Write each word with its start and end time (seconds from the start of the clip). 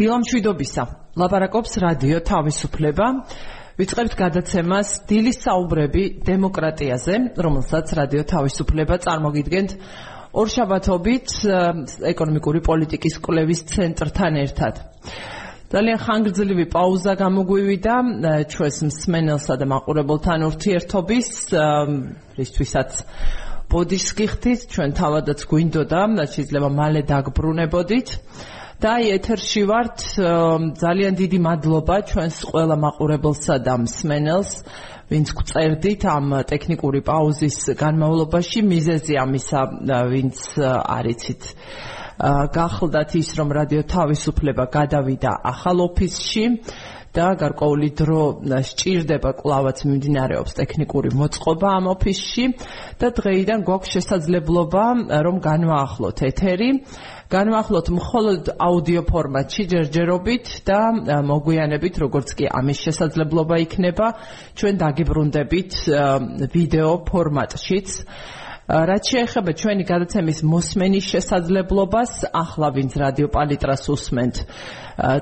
დილამშვიდობისა. 0.00 0.82
ლაპარაკობს 1.20 1.72
რადიო 1.84 2.18
თავისუფლება. 2.24 3.06
ვიწყებთ 3.80 4.14
გადაცემას 4.16 4.88
დილის 5.08 5.38
საუბრები 5.44 6.02
დემოკრატიაზე, 6.24 7.14
რომელსაც 7.36 7.86
რადიო 8.00 8.22
თავისუფლება 8.32 8.96
წარმოგიდგენთ 9.04 9.70
ორშაბათობით 10.40 11.28
ეკონომიკური 12.12 12.60
პოლიტიკის 12.64 13.14
კვლევის 13.24 13.60
ცენტრთან 13.72 14.32
ერთად. 14.44 14.74
ძალიან 15.70 15.98
ხანგრძლივი 16.04 16.66
პაუზა 16.72 17.12
გამოგვივიდა 17.20 17.94
ჩვენს 18.52 18.78
მსმენელსა 18.88 19.54
და 19.60 19.66
მაყურებელთან 19.70 20.40
ურთიერთობის 20.48 21.28
რისთვისაც 22.40 22.90
ბოდიშს 23.70 24.10
გიხდით, 24.18 24.60
ჩვენ 24.72 24.90
თავადაც 24.98 25.40
გვინდოდა, 25.46 26.00
შეიძლება 26.34 26.68
მალე 26.74 27.00
დაგბრუნებოდით. 27.06 28.08
და 28.80 28.90
აი 28.96 29.08
ეთერში 29.12 29.62
ვართ 29.68 29.98
ძალიან 30.80 31.16
დიდი 31.20 31.38
მადლობა 31.44 31.96
ჩვენს 32.08 32.36
ყველა 32.48 32.76
მაყურებელსა 32.80 33.56
და 33.60 33.74
მსმენელს 33.84 34.52
ვინც 35.12 35.28
გწერდით 35.36 36.02
ამ 36.08 36.26
ტექნიკური 36.48 37.00
პაუზის 37.04 37.58
განმავლობაში. 37.76 38.60
მიზეზი 38.72 39.14
ამისა 39.20 39.60
ვინც 40.12 40.38
არიცით 40.96 41.42
გახლდათ 42.56 43.10
ის 43.20 43.28
რომ 43.36 43.48
რადიო 43.58 43.82
თავისუფლება 43.84 44.64
გადავიდა 44.72 45.32
ახალ 45.52 45.78
ოფისში 45.88 46.44
და 47.10 47.26
გარკვეული 47.34 47.88
დრო 48.00 48.24
სჭირდება 48.70 49.30
კლავაც 49.40 49.78
მიმდინარეობს 49.82 50.52
ტექნიკური 50.60 51.10
მოწყობა 51.20 51.68
ამ 51.80 51.86
ოფისში 51.96 52.44
და 53.02 53.08
დღეიდან 53.18 53.64
გვაქვს 53.66 53.92
შესაძლებლობა 53.96 54.84
რომ 55.26 55.36
განვაახლოთ 55.42 56.18
ეთერი 56.30 56.70
განვახლოთ 57.30 57.88
მხოლოდ 57.94 58.48
აუდიო 58.58 59.02
ფორმატში 59.06 59.64
ჯერჯერობით 59.70 60.50
და 60.66 60.80
მოგვიანებით 61.30 61.94
როგორც 62.02 62.34
კი 62.40 62.50
ამის 62.50 62.78
შესაძლებლობა 62.86 63.56
იქნება 63.64 64.06
ჩვენ 64.58 64.74
დაგიბრუნდებით 64.82 65.72
ვიდეო 66.54 66.92
ფორმატშიც. 67.06 67.88
რაც 68.70 69.04
შეეხება 69.10 69.50
ჩვენი 69.60 69.84
გადაცემის 69.86 70.40
მოსმენის 70.46 71.06
შესაძლებლობას 71.12 72.12
ახლა 72.30 72.68
ვინც 72.76 72.92
რადიო 73.02 73.28
პალიტრას 73.34 73.82
უსმენთ 73.94 74.36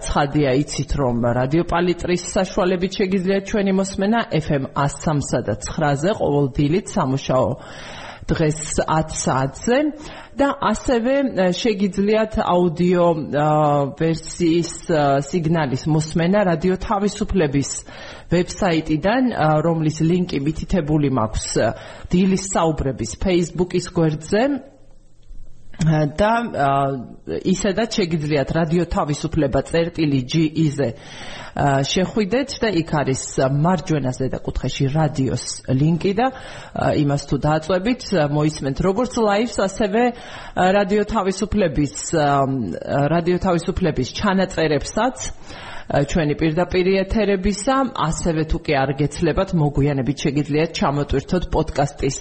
ცხადია 0.05 0.50
იცით 0.64 0.90
რომ 1.00 1.16
რადიო 1.38 1.64
პალიტრის 1.72 2.22
საშუალებით 2.36 2.92
შეგიძლიათ 3.00 3.44
ჩვენი 3.48 3.72
მოსმენა 3.80 4.20
FM 4.36 4.64
103-სა 4.77 5.40
და 5.48 5.55
9-ზე 5.64 6.11
ყოველ 6.20 6.46
დილით 6.61 6.86
სამუშაო 6.92 7.48
დღეს 8.28 8.58
10 8.84 9.16
საათზე 9.24 9.77
და 10.39 10.48
ასევე 10.70 11.14
შეგიძლიათ 11.58 12.39
აუდიო 12.42 13.06
ვერსიის 13.98 14.72
სიგნალის 15.28 15.84
მოსმენა 15.91 16.45
რადიო 16.48 16.78
თავისუფლების 16.84 17.70
ვებსაიტიდან, 18.33 19.33
რომლის 19.67 20.00
ლინკი 20.08 20.41
მითითებული 20.47 21.11
მაქვს 21.19 21.48
დილის 22.12 22.45
საუბრების 22.55 23.17
Facebook-ის 23.25 23.86
გვერდზე. 23.98 24.42
და 25.78 26.32
ისედაც 27.46 27.98
შეგიძლიათ 28.00 28.50
რადიო 28.50 28.84
თავისუფლება 28.90 29.60
წერტილი 29.68 30.20
GE-ზე 30.26 30.88
შეხვიდეთ 31.58 32.50
და 32.62 32.68
იქ 32.82 32.90
არის 32.98 33.22
მარჯვენა 33.62 34.12
ზედა 34.18 34.38
კუთხეში 34.42 34.86
რადიოს 34.90 35.44
ლინკი 35.70 36.12
და 36.18 36.26
იმას 36.98 37.22
თუ 37.30 37.36
დააწვევით 37.46 38.02
მოისმენთ 38.34 38.78
როგორც 38.88 39.12
ლაივს 39.22 39.56
ასევე 39.68 40.02
რადიო 40.58 41.04
თავისუფლების 41.14 41.94
რადიო 43.14 43.38
თავისუფლების 43.46 44.08
ჩანაწერებსაც 44.18 45.16
ჩვენი 45.88 46.34
პირდაპირ 46.42 46.86
ეთერებისა 47.06 47.76
ასევე 48.08 48.42
თუ 48.50 48.58
კი 48.66 48.72
არ 48.82 48.90
გეცლებათ 48.98 49.54
მოგვიანებით 49.62 50.16
შეგიძლიათ 50.26 50.74
ჩამოტვირთოთ 50.78 51.44
პოდკასტის 51.54 52.18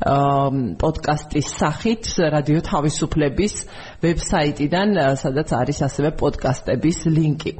პოდკასტის 0.00 1.48
სახით 1.60 2.08
რადიო 2.32 2.60
თავისუფლების 2.64 3.54
ვებსაიტიდან, 4.00 4.88
სადაც 5.20 5.48
არის 5.52 5.78
ასევე 5.84 6.10
პოდკასტების 6.16 6.98
ლინკი. 7.12 7.52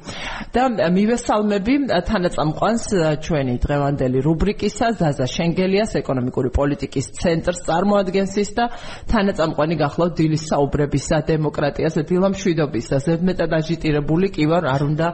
და 0.56 0.62
მივესალმები 0.88 1.74
თანაწამყვანს 2.08 2.84
ჩვენი 3.20 3.54
დღევანდელი 3.60 4.18
რუბრიკისა 4.24 4.86
ზაზა 5.00 5.26
შენგელიას 5.36 5.92
ეკონომიკური 6.00 6.50
პოლიტიკის 6.56 7.06
ცენტრს 7.20 7.60
წარმოადგენს 7.68 8.34
ის 8.40 8.50
და 8.56 8.64
თანაწამყვანი 9.12 9.74
გახლავთ 9.84 10.14
დილის 10.16 10.42
საუბრებისა 10.48 11.16
დემოკრატიაზე 11.28 12.00
დილამშვიდობისა 12.08 12.96
ზედმეტად 13.04 13.50
აჟიტირებული 13.60 14.32
კი 14.32 14.44
ვარ 14.48 14.64
არ 14.64 14.82
უნდა 14.88 15.08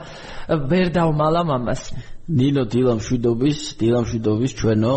ვერ 0.71 0.87
დავმალამ 0.95 1.49
ამას. 1.59 1.83
ნინო 2.27 2.63
დილამშვიდობის 2.71 3.59
დილამშვიდობის 3.83 4.53
ჩვენო 4.59 4.95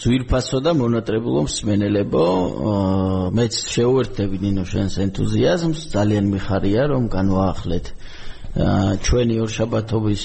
ძვირფასო 0.00 0.58
და 0.64 0.72
მონატრებულო 0.78 1.44
მსმენელებო, 1.46 2.24
მეც 3.36 3.54
შეუერთდები 3.74 4.36
ნინო 4.42 4.64
შენს 4.66 4.94
ენთუზიაზმს, 5.04 5.80
ძალიან 5.92 6.24
მიხარია 6.32 6.82
რომ 6.92 7.04
განვაახლეთ 7.12 7.86
ჩვენი 9.06 9.36
ორშაბათობის 9.44 10.22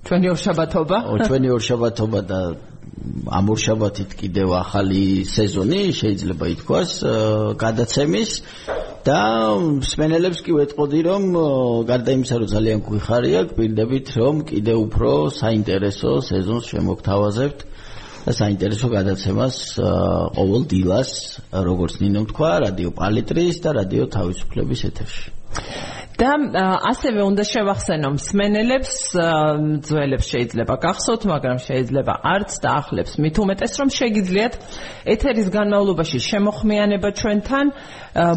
ჩვენი 0.00 0.26
ორშაბათობა? 0.32 0.96
ო 1.12 1.14
ჩვენი 1.28 1.48
ორშაბათობა 1.56 2.20
და 2.24 2.40
ამ 3.38 3.46
ორშაბათით 3.52 4.10
კიდევ 4.20 4.48
ახალი 4.60 5.24
სეზონი 5.28 5.80
შეიძლება 6.00 6.46
ითქვას 6.56 6.90
გადაცემის 7.60 8.30
და 9.04 9.20
მსმენელებს 9.80 10.40
კი 10.44 10.52
ვეტყოდი 10.56 11.00
რომ 11.08 11.22
გარდა 11.88 12.10
იმისა 12.16 12.36
რომ 12.40 12.48
ძალიან 12.54 12.78
გვიხარია, 12.88 13.40
გვპირდებით 13.52 14.06
რომ 14.20 14.34
კიდევ 14.50 14.76
უფრო 14.86 15.10
საინტერესო 15.40 16.10
სეზონს 16.28 16.64
შემოგთავაზებთ. 16.72 17.58
და 18.24 18.32
საინტერესო 18.36 18.88
გადაცემას 18.92 19.56
ყოველ 20.36 20.62
დილას 20.72 21.10
როგორც 21.68 22.00
ნინო 22.04 22.26
თქვა 22.32 22.52
რადიო 22.68 22.90
პალიტრის 23.00 23.62
და 23.64 23.70
რადიო 23.80 24.04
თავისუფლების 24.16 24.80
ეთერში. 24.90 25.28
და 26.20 26.36
ასევე 26.84 27.22
უნდა 27.24 27.44
შევახსენო 27.48 28.08
მსმენელებს 28.12 28.92
ძველებს 29.88 30.26
შეიძლება 30.32 30.74
გახსოვთ 30.84 31.22
მაგრამ 31.32 31.58
შეიძლება 31.64 32.14
არც 32.34 32.50
და 32.60 32.70
ახლებს. 32.80 33.12
მით 33.24 33.36
უმეტეს 33.40 33.72
რომ 33.80 33.88
შეგიძლიათ 33.88 34.54
ეთერის 35.14 35.48
განმავლობაში 35.48 36.18
შემოხმიანება 36.20 37.08
ჩვენთან 37.20 37.66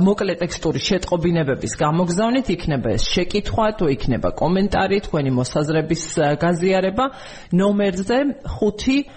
მოკლე 0.08 0.34
ტექსტური 0.44 0.80
შეტყობინებების 0.80 1.74
გამოგზავნით. 1.84 2.48
იქნება 2.56 2.90
ეს 2.96 3.04
შეკითხვა 3.04 3.68
თუ 3.76 3.86
იქნება 3.96 4.30
კომენტარი 4.32 4.98
თქვენი 5.04 5.32
მოსაზრების 5.44 6.04
გაზიარება. 6.40 7.06
ნომერზე 7.52 8.18
5 8.48 9.12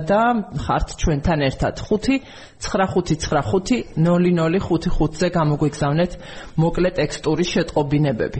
და 0.06 0.24
ხართ 0.64 0.88
ჩვენთან 1.02 1.40
ერთად. 1.50 1.76
5 1.90 2.22
95950055-ზე 2.60 5.28
გამოგვიგზავნეთ 5.38 6.12
მოკლე 6.60 6.90
ტექსტური 7.00 7.46
შეტყობინებები. 7.54 8.40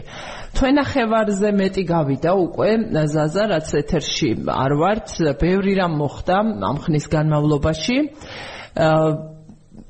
თქვენ 0.56 0.74
ახევარზე 0.84 1.48
მეტი 1.60 1.82
გავიდა 1.88 2.30
უკვე 2.44 2.70
ზაზა 3.14 3.44
რაც 3.54 3.68
ეთერში 3.80 4.30
არ 4.52 4.72
ვართ, 4.80 5.06
ბევრი 5.40 5.72
რამ 5.80 5.92
მოხდა 6.04 6.36
ამ 6.70 6.76
ხნის 6.84 7.06
განმავლობაში. 7.16 7.96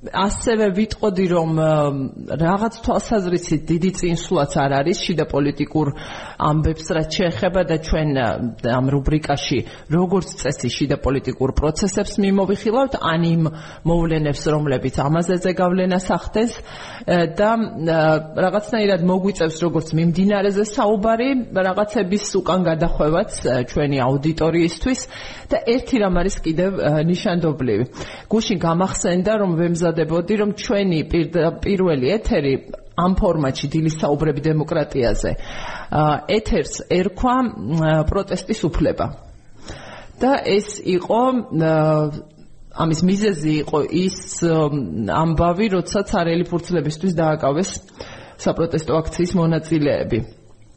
ასევე 0.01 0.67
ვიტყოდი 0.73 1.25
რომ 1.29 1.51
რაღაც 2.41 2.75
თვალსაზრისით 2.81 3.63
დიდი 3.69 3.91
წინსვლაც 4.01 4.53
არ 4.57 4.73
არის 4.81 4.99
შიდა 5.05 5.25
პოლიტიკურ 5.29 5.87
ამბებს 6.41 6.87
რაც 6.97 7.09
შეეხება 7.21 7.63
და 7.69 7.77
ჩვენ 7.85 8.09
ამ 8.65 8.87
რუბრიკაში 8.97 9.59
როგორც 9.93 10.29
წესი 10.41 10.69
შიდა 10.73 10.97
პოლიტიკურ 11.05 11.53
პროცესებს 11.53 12.17
მიმოვიხილავთ 12.17 12.97
ან 12.97 13.21
იმ 13.29 13.43
მოვლენებს 13.85 14.43
რომლებიც 14.57 14.95
ამაზე 15.05 15.37
ზეგავლენას 15.45 16.07
ახდენს 16.17 16.53
და 17.37 17.51
რაღაცნაირად 18.41 19.05
მოგვიწევს 19.05 19.57
როგორც 19.69 19.89
მიმდინარეზე 20.01 20.65
საუბარი 20.65 21.29
რაღაცების 21.53 22.25
უკან 22.41 22.61
გადახვევაც 22.71 23.31
ჩვენი 23.69 23.99
აუდიტორიისთვის 24.09 25.01
და 25.51 25.59
ერთი 25.77 25.97
რამ 26.01 26.15
არის 26.25 26.37
კიდევ 26.41 26.73
ნიშანდობლივი. 27.11 27.85
გუშინ 28.31 28.59
გამახსენდა 28.65 29.33
რომ 29.41 29.51
ვემზა 29.61 29.90
ვამზადებოდი, 29.91 30.35
რომ 30.41 30.51
ჩვენი 30.55 31.01
პირველი 31.61 32.07
ეთერი 32.15 32.55
ამ 32.97 33.13
ფორმატში 33.19 33.67
დილის 33.73 33.97
საუბრები 34.01 34.41
დემოკრატიაზე 34.45 35.31
ეთერს 36.29 36.75
ერქვა 36.91 37.37
პროტესტის 38.07 38.61
უფლება. 38.71 39.07
და 40.21 40.37
ეს 40.45 40.85
იყო 40.85 41.23
ამის 42.77 43.01
მიზეზი 43.09 43.53
იყო 43.65 43.79
ის 43.89 44.17
ამბავი, 44.45 45.67
როდესაც 45.75 46.09
არელი 46.13 46.45
ფურცლებისთვის 46.45 47.13
დააკავეს 47.17 47.71
საპროტესტო 48.37 48.93
აქციის 49.01 49.33
მონაწილეები. 49.41 50.19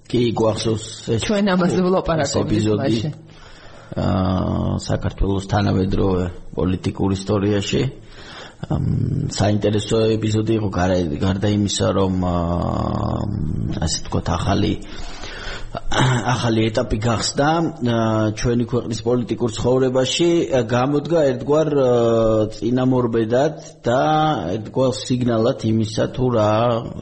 კი, 0.07 0.21
გვახსოვს 0.31 0.85
ეს 1.11 1.21
ჩვენ 1.27 1.45
ამაზე 1.53 1.79
ვლაპარაკობთ 1.83 2.51
მაშინ. 2.79 3.11
აა 3.93 4.79
საქართველოს 4.79 5.45
თანამედროვე 5.53 6.23
პოლიტიკურ 6.55 7.09
ისტორიაში 7.13 7.81
საინტერესო 9.37 9.97
ეპიზოდი 10.17 10.53
იყო 10.59 10.69
გარდა 11.23 11.49
იმისა, 11.57 11.87
რომ 11.99 12.13
ასე 12.27 13.97
ვთქვათ, 14.03 14.27
ახალი 14.37 14.73
ახალი 15.73 16.67
ეტაპი 16.69 16.97
გახსდა 17.01 17.47
ჩვენი 18.37 18.65
ქვეყნის 18.69 18.99
პოლიტიკურ 19.07 19.53
ცხოვრებაში 19.57 20.29
გამოდგა 20.69 21.23
ერთგვარ 21.31 21.69
წინამორბედად 22.57 23.55
და 23.87 24.01
ერთგვარ 24.53 24.93
სიგნალად 25.01 25.65
იმისა 25.71 26.05
თუ 26.13 26.29
რა 26.37 26.51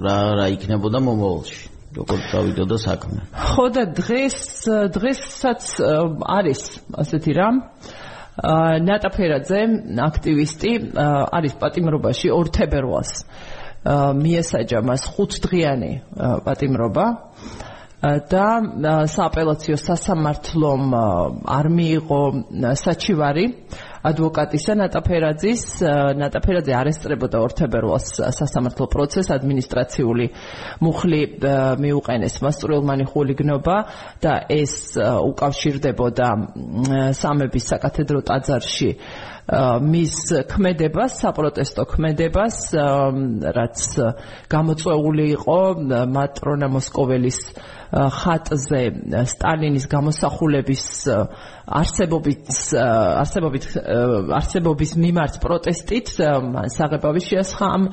რა 0.08 0.18
რა 0.40 0.46
იქნებოდა 0.56 1.04
მომავალში 1.04 1.60
როგორ 2.00 2.20
წავიდოდა 2.32 2.78
საქმე. 2.80 3.20
ხო 3.52 3.66
და 3.76 3.84
დღეს 4.00 4.40
დღესაც 4.96 5.64
არის 6.40 6.62
ასეთი 7.04 7.32
რამ 7.36 7.56
ნატაფერაძე 8.88 9.62
აქტივისტი 10.08 10.72
არის 11.38 11.54
პატიმრობაში 11.62 12.32
2 12.32 12.54
თებერვალს 12.58 13.12
მიესაჯა 14.22 14.80
მას 14.88 15.04
5 15.18 15.42
დღიანი 15.46 15.92
პატიმრობა. 16.46 17.06
და 18.02 18.46
სააპელაციო 19.14 19.78
სასამართლომ 19.78 20.84
არ 21.46 21.68
მიიღო 21.70 22.22
საჩივარი 22.82 23.46
ადვოკატისა 24.08 24.76
ნატაფერაძის 24.82 25.64
ნატაფერაძე 26.18 26.74
არესტრებოდა 26.82 27.42
ორთებერვალს 27.46 28.08
სასამართლო 28.38 28.88
პროცეს 28.94 29.30
ადმინისტრაციული 29.38 30.28
მუხლი 30.82 31.22
მიუყენეს 31.86 32.38
მასწავლმანი 32.46 33.06
ხულიგნობა 33.12 33.78
და 34.26 34.34
ეს 34.58 34.74
უკავშირდებოდა 35.02 36.30
სამების 37.22 37.70
საკათედრო 37.74 38.24
ტაძარში 38.32 38.90
მის 39.92 40.16
ქმედებას, 40.52 41.18
საპროტესტო 41.24 41.86
ქმედებას, 41.92 42.58
რაც 43.58 43.80
გამოწვეული 44.52 45.26
იყო 45.36 45.60
მატრონა 46.14 46.68
მოსკოველის 46.72 47.40
ხატზე 47.92 48.82
სტალინის 49.28 49.86
გამოსახულების 49.92 50.84
არსებობით 51.68 52.54
არსებობით 52.80 53.66
არსებობის 54.40 54.96
მიმართ 55.04 55.42
პროტესტით 55.44 56.14
საღებავი 56.78 57.24
შეასხა 57.28 57.72
ამ 57.76 57.90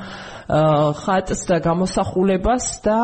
ხატს 1.02 1.42
და 1.50 1.58
გამოსახულებას 1.66 2.70
და 2.86 2.98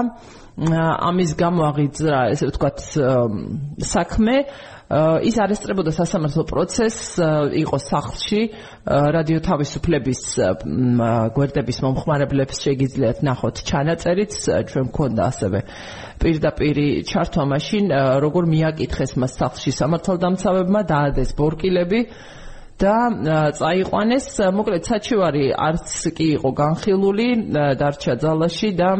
ამის 1.10 1.34
გამო 1.34 1.66
აღიძრა 1.72 2.20
ესე 2.30 2.46
ვთქვათ 2.52 2.78
საქმე 3.90 4.36
ის 5.24 5.36
არესტრებოდა 5.40 5.92
სასამართლო 5.96 6.44
პროცესს 6.44 7.16
იყო 7.56 7.78
სახლში 7.80 8.40
რადიო 8.84 9.40
თავისუფლების 9.46 10.20
გვერდების 11.34 11.78
მომხმარებლებს 11.84 12.60
შეგიძლიათ 12.66 13.22
ნახოთ 13.24 13.56
ჩანაწერიც. 13.64 14.32
ჩვენ 14.68 14.84
მქონდა 14.92 15.22
ასევე 15.32 15.60
პირდაპირი 16.20 16.88
ჩართვა 17.08 17.44
მაშინ 17.54 17.84
როგორ 18.20 18.44
მიაკითხეს 18.52 19.16
მას 19.24 19.32
სახლში 19.40 19.72
სამართალდამცავებმა 19.72 20.80
დაადეს 20.84 21.30
ბორკილები 21.32 22.00
და 22.76 22.96
წაიყვანეს. 23.56 24.26
მოკლედ 24.52 24.82
საჩივარი 24.84 25.44
არც 25.56 25.88
კი 26.12 26.26
იყო 26.36 26.50
განხილული 26.60 27.28
დარჩა 27.80 28.14
ძალაში 28.20 28.70
და 28.76 28.90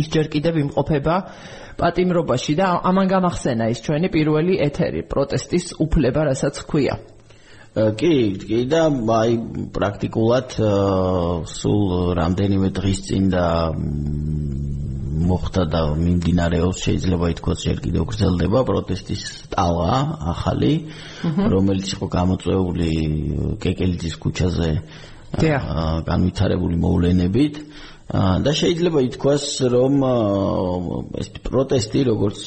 ის 0.00 0.06
ჯერ 0.14 0.26
კიდევ 0.34 0.54
იმყოფება 0.64 1.16
პატიმრობაში 1.80 2.54
და 2.60 2.66
ამან 2.90 3.06
გამახსენა 3.14 3.64
ის 3.74 3.82
ჩვენი 3.86 4.08
პირველი 4.14 4.54
ეთერი 4.68 5.02
პროტესტის 5.10 5.66
უფლება 5.84 6.30
რასაც 6.30 6.62
ქვია 6.70 6.96
კი 7.74 8.14
კი 8.38 8.58
და 8.70 8.82
აი 9.18 9.32
პრაქტიკულად 9.74 10.52
სულ 11.50 11.88
რამდენიმე 12.18 12.68
დღის 12.78 13.00
წინ 13.08 13.24
და 13.34 13.46
მოხდა 15.24 15.62
და 15.72 15.80
მიმდინარეობს 15.98 16.78
შეიძლება 16.84 17.26
ითქვას 17.34 17.64
ჯერ 17.66 17.78
კიდევ 17.82 18.06
გრძელდება 18.10 18.60
პროტესტის 18.70 19.22
ტალღა 19.54 19.98
ახალი 20.34 20.72
რომელიც 21.54 21.86
იყო 21.96 22.06
გამოწვეული 22.14 22.90
კეკელიძის 23.64 24.14
ქუჩაზე 24.22 24.70
განვითარებული 25.34 26.76
მოვლენებით 26.78 27.54
და 28.14 28.52
შეიძლება 28.54 29.00
ითქვას 29.10 29.44
რომ 29.74 29.94
ეს 31.18 31.28
პროტესტი 31.42 32.00
როგორც 32.06 32.42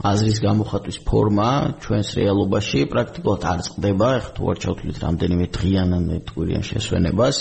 აზრის 0.00 0.38
გამოხატვის 0.40 0.98
ფორმა 1.04 1.48
ჩვენს 1.84 2.08
რეალობაში 2.16 2.80
პრაქტიკულად 2.88 3.42
არ 3.52 3.60
წყდება. 3.68 4.08
ეხლა 4.16 4.32
თუ 4.32 4.42
არ 4.48 4.56
ჩავთვლით 4.64 4.96
რამდენიმე 5.04 5.46
დღიან 5.52 5.88
ან 5.92 6.04
კვირიან 6.32 6.64
შესვენებას 6.70 7.36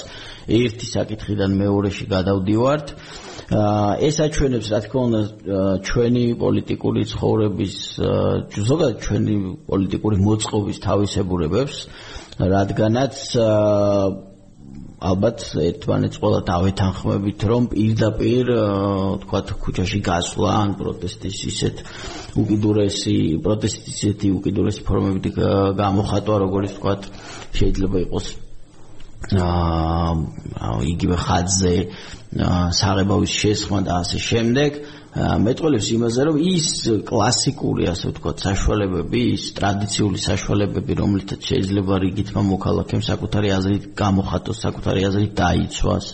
ერთი 0.59 0.87
საკითხიდან 0.91 1.51
მეორეში 1.55 2.05
გადავდივართ. 2.11 2.87
ეს 3.47 4.15
აჩვენებს 4.27 4.67
რა 4.67 4.79
თქმა 4.83 5.01
უნდა 5.07 5.21
ჩვენი 5.87 6.23
პოლიტიკური 6.43 7.01
ცხოვრების 7.15 7.75
ზოგადად 8.59 8.97
ჩვენი 9.07 9.35
პოლიტიკური 9.71 10.17
მოწყობის 10.19 10.77
თავისებურებებს 10.83 11.75
რადგანაც 12.43 13.15
ალბათ 14.97 15.43
ერთმანეთს 15.61 16.17
ყველა 16.17 16.39
დავეთანხმებით 16.47 17.43
რომ 17.49 17.67
პირდაპირ 17.69 18.47
თქვა 19.21 19.41
ქუჩაში 19.61 19.99
გასვლა 20.07 20.53
ან 20.57 20.73
პროტესტის 20.79 21.37
ისეთ 21.51 21.83
უკიდურესი 22.41 23.17
პროტესტის 23.45 23.93
ისეთი 23.93 24.31
უკიდურესი 24.41 24.81
ფორმები 24.89 25.29
გამოხატვა 25.77 26.35
როგორც 26.45 26.71
თქვა 26.81 26.93
შეიძლება 27.61 27.97
იყოს 28.07 28.27
აა 29.37 30.73
იგივე 30.93 31.15
ხაძზე 31.25 31.73
საღებავის 32.81 33.31
შესხმა 33.41 33.79
და 33.85 34.01
ასე 34.01 34.17
შემდეგ 34.17 34.81
მეტყოლებს 35.17 35.87
იმაზე 35.95 36.25
რომ 36.27 36.37
ის 36.45 36.67
კლასიკური 37.09 37.87
ასე 37.89 38.09
ვთქვათ 38.11 38.43
საშუალებები 38.45 39.21
ის 39.33 39.45
ტრადიციული 39.57 40.19
საშუალებები 40.21 40.97
რომლითაც 41.01 41.47
შეიძლება 41.49 41.97
რიგითმა 42.03 42.41
მოქალაქემ 42.51 43.01
საკუთარი 43.07 43.49
აზრით 43.57 43.87
გამოხატოს 43.97 44.61
საკუთარი 44.67 45.01
აზრით 45.09 45.33
დაიცვას. 45.41 46.05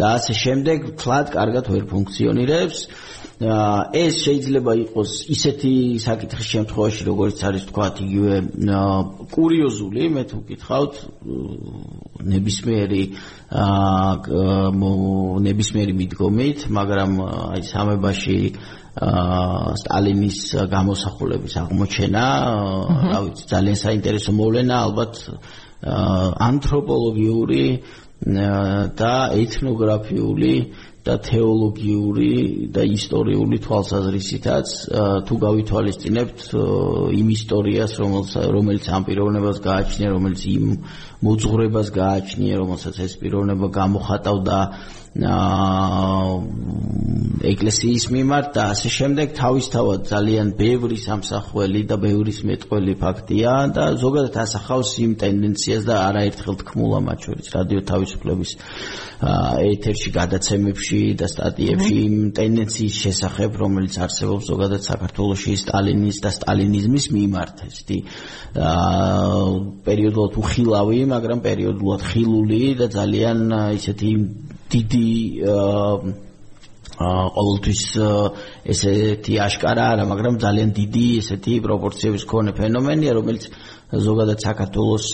და 0.00 0.06
ასე 0.16 0.32
შემდეგ 0.40 0.78
თლად 1.02 1.26
კარგად 1.34 1.66
ვერ 1.68 1.84
ფუნქციონირებს 1.90 2.78
ეს 3.40 4.14
შეიძლება 4.20 4.72
იყოს 4.84 5.12
ისეთი 5.32 5.72
საკითხის 6.04 6.48
შემთხვევაში 6.52 7.02
როგორც 7.08 7.38
არის 7.48 7.62
თქვა 7.72 7.86
იგივე 8.04 8.34
კურიოზული 9.32 10.02
მე 10.12 10.22
თუ 10.28 10.38
გითხავთ 10.50 10.94
ნებისმიერი 12.20 13.04
ნებისმიერი 15.48 15.94
მიდგომით 16.00 16.68
მაგრამ 16.68 17.10
აი 17.24 17.62
სამებაში 17.64 18.38
სტალინის 19.80 20.38
გამოსახულების 20.76 21.54
აღმოჩენა 21.64 22.26
რა 23.08 23.18
ვიცი 23.24 23.44
ძალიან 23.56 23.76
საინტერესო 23.80 24.36
მოვლენა 24.36 24.74
ალბათ 24.84 25.14
ანთროპოლოგიური 26.44 27.64
და 29.00 29.14
ეთნოგრაფიული 29.32 30.54
და 31.10 31.16
თეოლოგიური 31.26 32.30
და 32.70 32.82
ისტორიული 32.86 33.58
თვალსაზრისითაც 33.66 34.68
თუ 35.26 35.34
გავითვალისწინებთ 35.44 36.44
იმ 37.18 37.28
ისტორიას 37.34 37.92
რომელიც 38.54 38.84
ამ 38.94 39.02
პიროვნებას 39.10 39.58
გააჩნია 39.66 40.08
რომელიც 40.14 40.42
იმ 40.54 40.64
მოძღვრებას 41.26 41.88
გააჩნია 41.98 42.54
რომელსაც 42.62 43.02
ეს 43.06 43.12
პიროვნება 43.22 43.66
გამოხატავდა 43.80 44.58
ეკლესიის 47.50 48.04
მიმართ 48.14 48.50
და 48.54 48.64
ასე 48.70 48.90
შემდეგ 48.94 49.32
თავისთავად 49.34 50.04
ძალიან 50.06 50.52
ბევრი 50.54 50.98
სამსახველი 51.02 51.82
და 51.90 51.96
ბევრი 51.98 52.30
მეტყველი 52.46 52.94
ფაქტია 53.00 53.74
და 53.74 53.84
ზოგადად 53.98 54.36
ასახავს 54.38 54.92
იმ 55.02 55.12
ტენდენციას 55.18 55.82
და 55.88 55.96
არაერთხელ 56.06 56.54
თქმულა 56.62 57.00
მათ 57.10 57.18
შორის 57.26 57.46
რადიო 57.56 57.80
თავისუფლების 57.90 58.50
ეთერში 59.20 60.10
გადაცემებში 60.14 61.00
და 61.18 61.26
სტატიებში 61.34 61.96
იმ 62.06 62.14
ტენდენციის 62.38 62.94
შესახებ 63.04 63.50
რომელიც 63.64 63.98
არსებობს 64.06 64.46
ზოგადად 64.46 64.82
საქართველოსში 64.86 65.54
სტალინის 65.64 66.22
და 66.22 66.30
სტალინიზმის 66.38 67.06
მიმართ 67.18 67.56
ესეთი 67.66 67.98
პერიოდულად 69.90 70.32
უხილავი 70.38 71.02
მაგრამ 71.18 71.42
პერიოდულად 71.50 72.00
ხილული 72.14 72.62
და 72.78 72.86
ძალიან 72.94 73.38
ისეთი 73.74 74.14
დიდი 74.70 75.06
ყოველთვის 77.00 77.82
ესეთი 78.72 79.34
აშკარა 79.40 79.84
არა, 79.96 80.04
მაგრამ 80.10 80.34
ძალიან 80.44 80.70
დიდი 80.76 81.04
ესეთი 81.20 81.54
პროპორციების 81.64 82.24
მქონე 82.28 82.52
ფენომენია, 82.60 83.12
რომელიც 83.16 83.44
ზოგადად 83.90 84.38
საქართველოს 84.44 85.06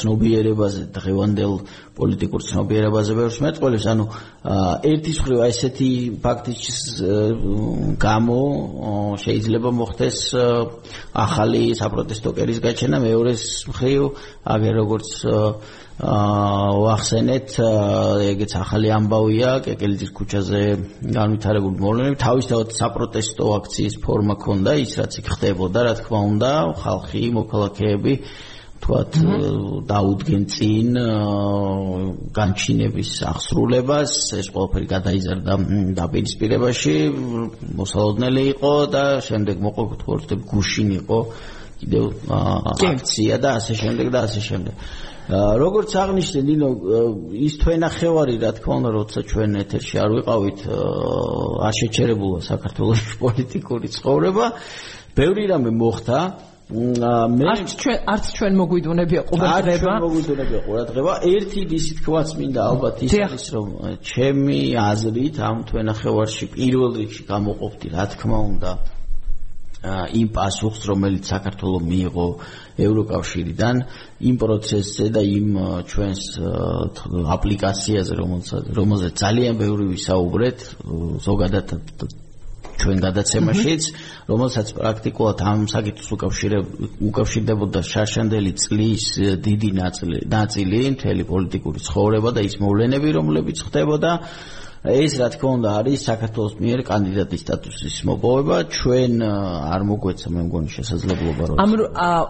ცნობიერებაზე, 0.00 0.80
დღევანდელ 0.96 1.52
პოლიტიკურ 1.98 2.40
ცნობიერებაზე 2.42 3.12
ბევრს 3.20 3.38
მეტყველებს, 3.44 3.86
ანუ 3.92 4.04
ერთის 4.90 5.18
მხრივ 5.22 5.38
ესეთი 5.46 5.90
ფაქტის 6.24 6.74
გამო 8.00 8.40
შეიძლება 9.22 9.70
მოხდეს 9.76 10.18
ახალი 11.26 11.62
საპროტესტო 11.78 12.30
კერის 12.40 12.58
გაჩენა, 12.64 12.96
მეორეს 13.04 13.44
მხრივ 13.70 14.00
აგერ 14.56 14.74
როგორც 14.82 15.10
აა 15.26 15.84
ვახსენეთ 15.96 17.54
ეგეც 18.28 18.52
ახალი 18.60 18.90
ამბავია 18.92 19.52
კეკელიძის 19.64 20.10
ქუჩაზე 20.12 20.60
განვითარებული 21.08 21.80
მოვლენები. 21.80 22.18
თავისთავად 22.20 22.68
საპროტესტო 22.76 23.46
აქციის 23.56 23.96
ფორმა 24.04 24.36
ქონდა 24.36 24.76
ის 24.76 24.92
რაც 25.00 25.16
იქ 25.24 25.26
ხდებოდა 25.32 25.80
რა 25.88 25.94
თქმა 25.96 26.20
უნდა 26.36 26.50
ხალხი 26.84 27.22
მოქალაქეები 27.40 28.12
თქვათ 28.76 29.12
დაუდგენ 29.88 30.42
წინ 30.52 30.88
განჩინების 32.36 33.10
აღსრულებას. 33.32 34.12
ეს 34.36 34.52
ყველაფერი 34.52 34.86
გადაიზარდა 34.92 35.52
დაპირისპირებაში. 35.96 36.96
მოსალოდნელი 37.72 38.42
იყო 38.52 38.74
და 38.92 39.04
შემდეგ 39.24 39.56
მოყოლ 39.64 39.88
თორტებ 40.04 40.40
გუშინ 40.44 40.88
იყო 41.00 41.18
კიდევ 41.80 42.04
აქცია 42.84 43.36
და 43.40 43.48
ასე 43.64 43.72
შემდეგ 43.80 44.06
და 44.12 44.18
ასე 44.28 44.40
შემდეგ 44.44 44.74
როგორც 45.26 45.90
აღნიშნე 45.98 46.40
ნინო 46.46 46.68
ის 47.34 47.54
თვენახევარი 47.58 48.36
რა 48.38 48.50
თქმა 48.58 48.74
უნდა 48.78 48.90
როცა 48.94 49.20
ჩვენ 49.26 49.50
ეთერში 49.66 49.96
არ 49.98 50.10
ვიყავით 50.16 50.60
არ 51.66 51.74
შეჩერებულა 51.82 52.40
საქართველოს 52.46 53.02
პოლიტიკური 53.22 53.88
ცხოვრება. 53.90 54.46
ბევრი 55.18 55.44
რამე 55.50 55.70
მოხდა. 55.82 56.18
მე 56.66 57.44
არც 57.46 57.70
ჩვენ 57.78 57.98
არც 58.10 58.24
ჩვენ 58.38 58.52
მოგვიდუნებია 58.60 59.22
ყურადღება. 59.26 59.66
არც 59.66 59.82
ჩვენ 59.82 59.98
მოგვიდუნებია 60.06 60.60
ყურადღება. 60.66 61.12
ერთი 61.26 61.60
ისი 61.74 61.92
თქვაც 62.02 62.28
მინდა 62.38 62.60
ალბათ 62.70 62.96
ის 63.06 63.14
არის 63.26 63.46
რომ 63.54 63.66
ჩემი 64.02 64.60
აზრით 64.90 65.36
ამ 65.42 65.58
თვენახევარში 65.66 66.46
პირველ 66.54 66.92
რიგში 67.02 67.22
გამოყოფდი 67.26 67.86
რა 67.94 68.04
თქმა 68.14 68.38
უნდა 68.50 68.70
იმ 69.86 70.28
პასუხს 70.34 70.82
რომელიც 70.90 71.24
საქართველოს 71.30 71.84
მიიღო 71.86 72.26
ევროკავშირიდან 72.76 73.76
იმ 74.28 74.36
პროცესზე 74.42 75.06
და 75.16 75.22
იმ 75.24 75.48
ჩვენს 75.90 76.22
აპლიკაციაზე 77.36 78.12
რომელსაც 78.20 78.62
რომელზეც 78.78 79.14
ძალიან 79.24 79.54
ბევრი 79.62 79.84
ვისაუბრეთ 79.96 80.58
ზოგადად 81.26 81.66
ჩვენ 82.76 82.98
გადაცემაშიც 83.00 83.82
რომელსაც 84.28 84.72
პრაქტიკულად 84.76 85.38
ამ 85.40 85.60
საკითხს 85.72 86.08
უკავშირდებოდა 87.08 87.80
შარშანდელი 87.92 88.52
წლის 88.60 89.04
დიდი 89.46 89.70
ნაწილი 89.80 90.18
ნაწილი 90.28 90.80
მთელი 90.96 91.24
პოლიტიკური 91.32 91.80
ცხოვრება 91.88 92.30
და 92.36 92.40
ის 92.44 92.60
მოვლენები 92.60 93.08
რომლებიც 93.16 93.64
ხდებოდა 93.68 94.12
ეს 94.86 95.12
რა 95.20 95.28
თქმა 95.34 95.50
უნდა 95.56 95.70
არის 95.80 96.00
საქართველოს 96.06 96.54
მიერ 96.62 96.80
კანდიდატის 96.86 97.40
სტატუსის 97.46 97.96
მოპოვება. 98.06 98.56
ჩვენ 98.76 99.12
არ 99.74 99.82
მოგვეცა 99.90 100.28
მე 100.34 100.40
მგონი 100.46 100.68
შესაძლებლობა 100.76 101.42
რომ 101.50 101.56
ამ 101.64 101.72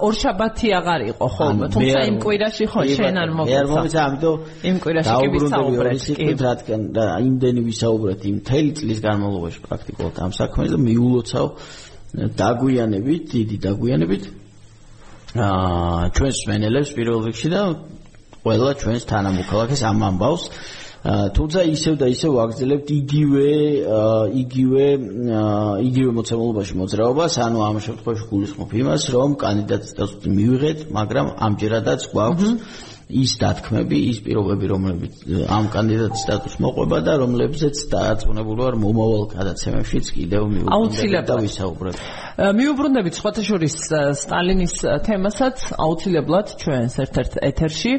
ორშაბათი 0.06 0.68
აღარ 0.78 1.00
იყო 1.10 1.26
ხო 1.36 1.46
თუმცა 1.74 1.98
იმ 2.10 2.16
კვირაში 2.24 2.64
ხო 2.72 2.80
შენ 2.96 3.14
არ 3.22 3.30
მოგვეცა 3.36 3.52
მე 3.52 3.60
არ 3.60 3.68
მომეცა 3.72 4.00
ამიტომ 4.06 4.36
იმ 4.70 4.76
კვირაში 4.84 5.12
კი 5.20 5.28
ვისაუბრეთ 5.36 6.40
რადგან 6.46 6.80
და 6.96 7.04
იმდენი 7.28 7.60
ვისაუბრეთ 7.70 8.20
იმ 8.30 8.36
თელი 8.48 8.72
წლის 8.78 8.98
განმავლობაში 9.06 9.60
პრაქტიკულად 9.66 10.14
ამ 10.26 10.32
საქმეზე 10.40 10.76
მიულოცავ 10.86 11.46
დაგვიანებით 12.40 13.22
დიდი 13.36 13.56
დაგვიანებით 13.66 14.24
აა 15.36 16.04
ჩვენს 16.16 16.38
მენელებს 16.48 16.90
პირველ 16.96 17.20
რიგში 17.28 17.48
და 17.52 17.60
ყველა 18.46 18.72
ჩვენს 18.80 19.04
თანამოქალაქეს 19.10 19.80
ამ 19.90 19.98
ამბავს 20.08 20.44
თუმცა 21.06 21.62
ისევ 21.70 21.94
და 22.00 22.06
ისევ 22.10 22.30
ვაგრძელებთ 22.34 22.88
იგივე 22.96 23.50
იგივე 24.42 24.86
იგივე 25.86 26.10
მოცემულობაში 26.18 26.74
მოძრაობას, 26.80 27.38
ანუ 27.46 27.58
ამ 27.68 27.78
შემთხვევაში 27.86 28.24
გულისხმობ 28.32 28.70
იმას, 28.80 29.02
რომ 29.14 29.38
კანდიდატის 29.38 29.92
სტატუსი 29.94 30.28
მივიღეთ, 30.34 30.78
მაგრამ 30.98 31.26
ამჯერადაც 31.46 32.00
გვაქვს 32.10 32.50
ის 33.06 33.32
დათქმები, 33.38 33.98
ის 34.10 34.18
პირობები, 34.26 34.66
რომლებიც 34.66 35.14
ამ 35.46 35.68
კანდიდატის 35.70 36.22
სტატუსს 36.26 36.58
მოყვება 36.58 36.98
და 37.06 37.12
რომლებზეც 37.22 37.76
დაარწმუნებული 37.92 38.60
ვარ 38.66 38.76
მომავალ 38.82 39.22
გადაცემებშიც 39.30 40.06
კიდევ 40.16 40.42
მივუბრუნდებით 40.50 41.30
და 41.30 41.36
ვისაუბრებ. 41.46 41.94
მივუბრუნდებით 42.58 43.14
სხვათა 43.14 43.42
შორის 43.46 43.74
სტალინის 44.26 44.74
თემასაც 45.06 45.56
აუცილებლად 45.86 46.46
ჩვენს 46.58 46.94
ერთ-ერთ 47.06 47.32
ეთერში. 47.46 47.92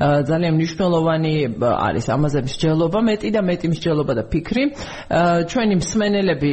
ძალიან 0.00 0.54
მნიშვნელოვანი 0.56 1.32
არის 1.60 2.06
ამაზე 2.14 2.40
მსჯელობა, 2.48 2.98
მეტი 3.04 3.28
და 3.36 3.40
მეტი 3.44 3.66
მსჯელობა 3.72 4.12
და 4.16 4.24
ფიქრი. 4.32 4.64
ჩვენი 5.50 5.74
მსმენელები 5.80 6.52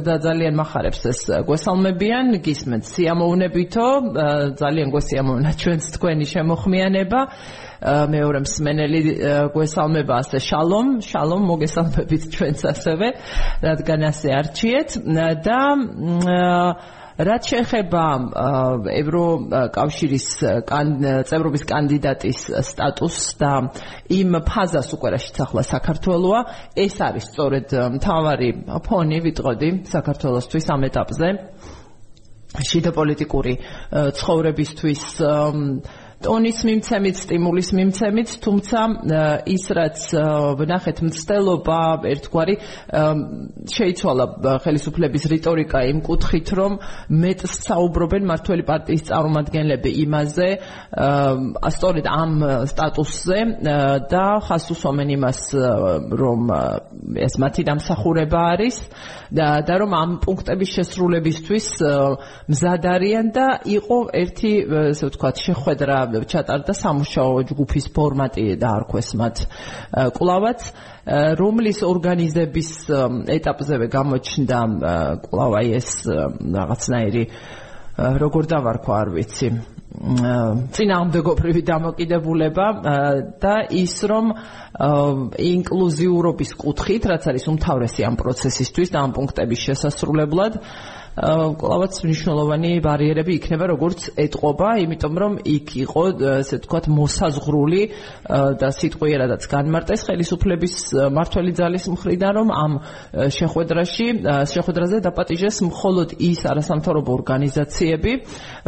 და 0.00 0.14
ძალიან 0.24 0.54
מחარებს 0.56 1.02
ეს 1.12 1.20
გვესალმებიან, 1.44 2.26
გისმენთ 2.40 2.84
სიამოვნებითო, 2.88 3.86
ძალიან 4.56 4.88
გვესიამოვნა 4.96 5.50
ჩვენს 5.60 5.84
თქვენი 5.96 6.24
შემოხმიანება. 6.32 7.20
მეორე 7.86 8.38
მსმენელი 8.40 9.00
გვესალმება 9.52 10.14
ასე 10.24 10.38
შალომ, 10.40 10.86
შალომ 11.04 11.42
მოგესალმებით 11.52 12.22
ჩვენს 12.34 12.60
ასევე, 12.72 13.08
რადგან 13.60 14.00
ასე 14.08 14.28
არჩიეთ 14.40 14.90
და 15.44 15.60
რაც 17.16 17.48
შეეხება 17.48 18.04
ევროკავშირის 18.92 20.26
წევრობის 21.30 21.64
კანდიდატის 21.70 22.40
სტატუსს 22.68 23.38
და 23.40 23.52
იმ 24.12 24.36
ფაზას 24.44 24.92
უკვე 24.96 25.14
რაშიც 25.16 25.40
ახლა 25.46 25.62
საქართველოა, 25.64 26.40
ეს 26.76 26.96
არის 27.00 27.24
სწორედ 27.32 27.72
მთავარი 27.96 28.50
ფონი, 28.84 29.18
ვიტყოდი, 29.24 29.70
საქართველოსთვის 29.88 30.66
ამ 30.76 30.80
ეტაპზე. 30.92 31.28
შიდა 32.56 32.90
პოლიტიკური 32.96 33.52
ცხოვრებისთვის 34.16 35.02
ტონის 36.24 36.62
მიმცემით, 36.64 37.18
სტიმულის 37.20 37.70
მიმცემით, 37.76 38.30
თუმცა 38.44 38.80
ის 39.52 39.64
რაც 39.76 40.04
ვნახეთ 40.60 41.02
მცდელობა 41.06 41.80
ერთგვარი 42.12 42.54
შეიცვალა 43.76 44.26
ხელისუფლების 44.64 45.24
რიტორიკა 45.32 45.82
იმ 45.92 46.00
კუთხით, 46.06 46.48
რომ 46.56 46.78
მეტს 47.10 47.56
საუბრობენ 47.68 48.28
მართველი 48.32 48.64
პარტიის 48.70 49.06
წარმომადგენლები 49.10 49.90
იმაზე, 50.06 50.48
სწორედ 51.76 52.06
ამ 52.08 52.32
სტატუსზე 52.72 53.40
და 54.08 54.26
ხას 54.46 54.70
უსვამენ 54.72 55.08
იმას, 55.20 55.40
რომ 56.16 56.40
ეს 57.26 57.38
მათი 57.42 57.62
დამსახურება 57.68 58.40
არის 58.56 58.80
და 59.32 59.60
და 59.66 59.74
რომ 59.82 59.92
ამ 59.94 60.10
პუნქტების 60.22 60.70
შესრულებისთვის 60.76 61.66
მზად 62.46 62.84
არიან 62.94 63.26
და 63.34 63.46
იყო 63.66 63.98
ერთი 64.22 64.52
ესე 64.94 65.10
ვთქვათ 65.10 65.36
შეხვედრა 65.46 65.98
ჩატარდა 66.24 66.72
სამუშაო 66.72 67.44
ჯგუფის 67.50 67.86
ფორმატი 67.92 68.44
დაარქვეს 68.62 69.08
მათ. 69.20 69.36
კლავაც 70.16 70.60
რომლის 71.40 71.78
ორგანიზების 71.86 72.70
ეტაპზევე 73.36 73.86
გამოჩნდა 73.92 74.58
კლავაი 75.28 75.68
ეს 75.76 75.88
რაღაცნაირი 76.08 77.24
როგორ 77.96 78.42
დავარქვა 78.52 78.94
არ 79.02 79.08
ვიცი. 79.16 79.48
წინააღმდეგობრივი 79.96 81.62
დამოკიდებულება 81.64 82.66
და 83.40 83.54
ის 83.72 83.94
რომ 84.04 84.26
ინკლუზიურობის 85.40 86.50
კუთხით 86.60 87.08
რაც 87.12 87.24
არის 87.32 87.44
უმთავრესი 87.52 88.04
ამ 88.04 88.14
პროცესისთვის 88.20 88.92
და 88.92 88.98
ამ 89.06 89.10
პუნქტების 89.16 89.60
შესასრულებლად 89.66 90.60
კლავაც 91.16 91.96
მნიშვნელოვანი 92.04 92.70
ბარიერები 92.84 93.32
იქნება 93.40 93.70
როგორც 93.72 94.00
ეთყობა, 94.20 94.68
იმიტომ 94.84 95.14
რომ 95.16 95.32
იქ 95.48 95.68
იყო 95.88 96.02
ესე 96.44 96.58
ვთქვათ 96.60 96.88
მოსაზღრული 96.92 97.82
და 98.60 98.68
სიტყვიერადაც 98.76 99.42
განმარტეს 99.48 100.04
ხელისუფლების 100.10 100.74
მართველი 101.16 101.52
ძალის 101.56 101.84
მხრიდან 101.88 102.32
რომ 102.36 102.48
ამ 102.52 102.72
შეხვედრაში 103.32 104.06
შეხვედრაზე 104.52 104.96
დაპატიჟეს 105.08 105.56
მხოლოდ 105.70 106.08
ის 106.20 106.40
არასამთავრობო 106.52 107.10
ორგანიზაციები, 107.16 108.12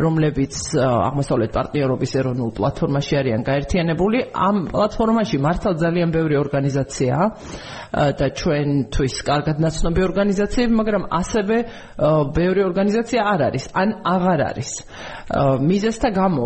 რომლებიც 0.01 0.55
აღმოსავლეთ 0.89 1.51
პარტნიორობის 1.53 2.13
ეროვნულ 2.17 2.51
პლატფორმაში 2.57 3.15
არიან 3.21 3.43
გაერთიანებული. 3.45 4.19
ამ 4.33 4.57
პლატფორმაში 4.73 5.37
მართალ 5.37 5.75
ძალიან 5.85 6.09
ბევრი 6.17 6.37
ორგანიზაციაა 6.41 7.27
და 7.89 8.27
ჩვენთვის 8.41 9.15
კარგად 9.25 9.57
ნაცნობი 9.65 10.01
ორგანიზაციები, 10.09 10.73
მაგრამ 10.81 11.05
ასევე 11.09 11.57
ბევრი 12.39 12.61
ორგანიზაცია 12.71 13.21
არ 13.35 13.41
არის, 13.49 13.65
ან 13.83 13.89
აღარ 14.15 14.41
არის. 14.51 14.71
მიზესთა 15.29 16.09
გამო 16.17 16.45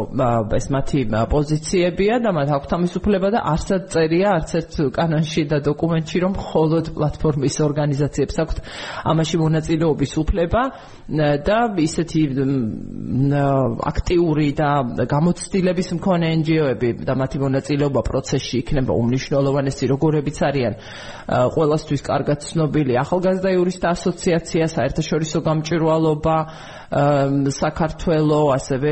ეს 0.59 0.67
მათი 0.75 1.01
პოზიციებია 1.31 2.19
და 2.19 2.33
მათ 2.35 2.49
აქვთ 2.51 2.71
ამის 2.75 2.95
უფლება 2.99 3.29
და 3.31 3.41
არცად 3.53 3.83
წერია 3.95 4.29
არც 4.43 4.51
ერთ 4.59 4.73
კანონში 4.97 5.43
და 5.47 5.59
დოკუმენტში 5.63 6.19
რომ 6.25 6.33
მხოლოდ 6.35 6.91
პლატფორმის 6.97 7.57
ორგანიზაციებს 7.63 8.37
აქვთ 8.43 8.59
ამაში 9.07 9.37
მონაწილეობის 9.39 10.13
უფლება 10.19 10.63
და 11.47 11.59
ისეთი 11.79 12.23
აქტიური 13.93 14.49
და 14.59 14.71
გამოცდილების 15.07 15.89
მქონე 16.03 16.27
NGO-ები 16.43 16.91
და 17.07 17.15
მათი 17.23 17.39
მონაწილეობა 17.39 18.03
პროცესში 18.03 18.55
იქნება 18.67 18.93
უმნიშვნელოვანესი 18.99 19.85
როგორებიც 19.95 20.39
არიან 20.43 20.75
ყოველასთვის 21.55 22.03
კარგად 22.03 22.39
ცნობილი 22.51 22.99
ახალგაზრდა 22.99 23.51
იურისტთა 23.55 23.89
ასოციაცია 23.95 24.65
საერთაშორისო 24.75 25.39
გამჭვირვალობა 25.83 26.37
საქართველო 26.93 28.41
ასევე 28.53 28.91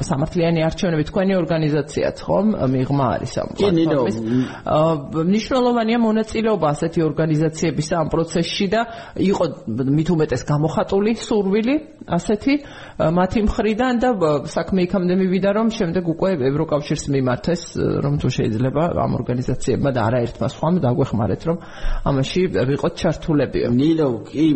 სამართლიანი 0.00 0.60
არჩევნები. 0.64 1.04
თქვენი 1.10 1.32
ორგანიზაციაც 1.36 2.16
ხომ? 2.16 2.46
მიღმა 2.72 3.06
არის 3.14 3.32
ამ 3.40 3.48
პლატფორმის. 3.60 4.16
მნიშვნელოვანია 5.30 5.98
მონაწილეობა 6.00 6.66
ასეთი 6.74 7.00
ორგანიზაციების 7.10 7.88
ამ 8.00 8.08
პროცესში 8.08 8.66
და 8.72 8.80
იყო 9.20 9.44
მით 9.68 10.08
უმეტეს 10.16 10.42
გამოხატული 10.48 11.10
სურვილი 11.20 11.74
ასეთი 12.08 12.54
მათი 13.00 13.40
მხრიდან 13.44 13.94
და 14.00 14.08
საქმე 14.56 14.80
იქამდე 14.88 15.14
მივიდა 15.20 15.50
რომ 15.60 15.68
შემდეგ 15.76 16.04
უკვე 16.14 16.30
ევროკავშირს 16.50 17.04
მიმართეს 17.14 17.62
რომ 18.04 18.14
თუ 18.20 18.28
შეიძლება 18.36 18.82
ამ 18.96 19.12
ორგანიზაციებმა 19.20 19.90
და 19.92 20.00
არაერთმა 20.08 20.46
სხვამ 20.56 20.74
დაგვეხმარეთ 20.84 21.42
რომ 21.48 21.56
ამაში 22.08 22.40
ვიყოთ 22.70 22.94
ჩართულები. 23.00 23.58
ნინო 23.76 24.08
კი 24.28 24.46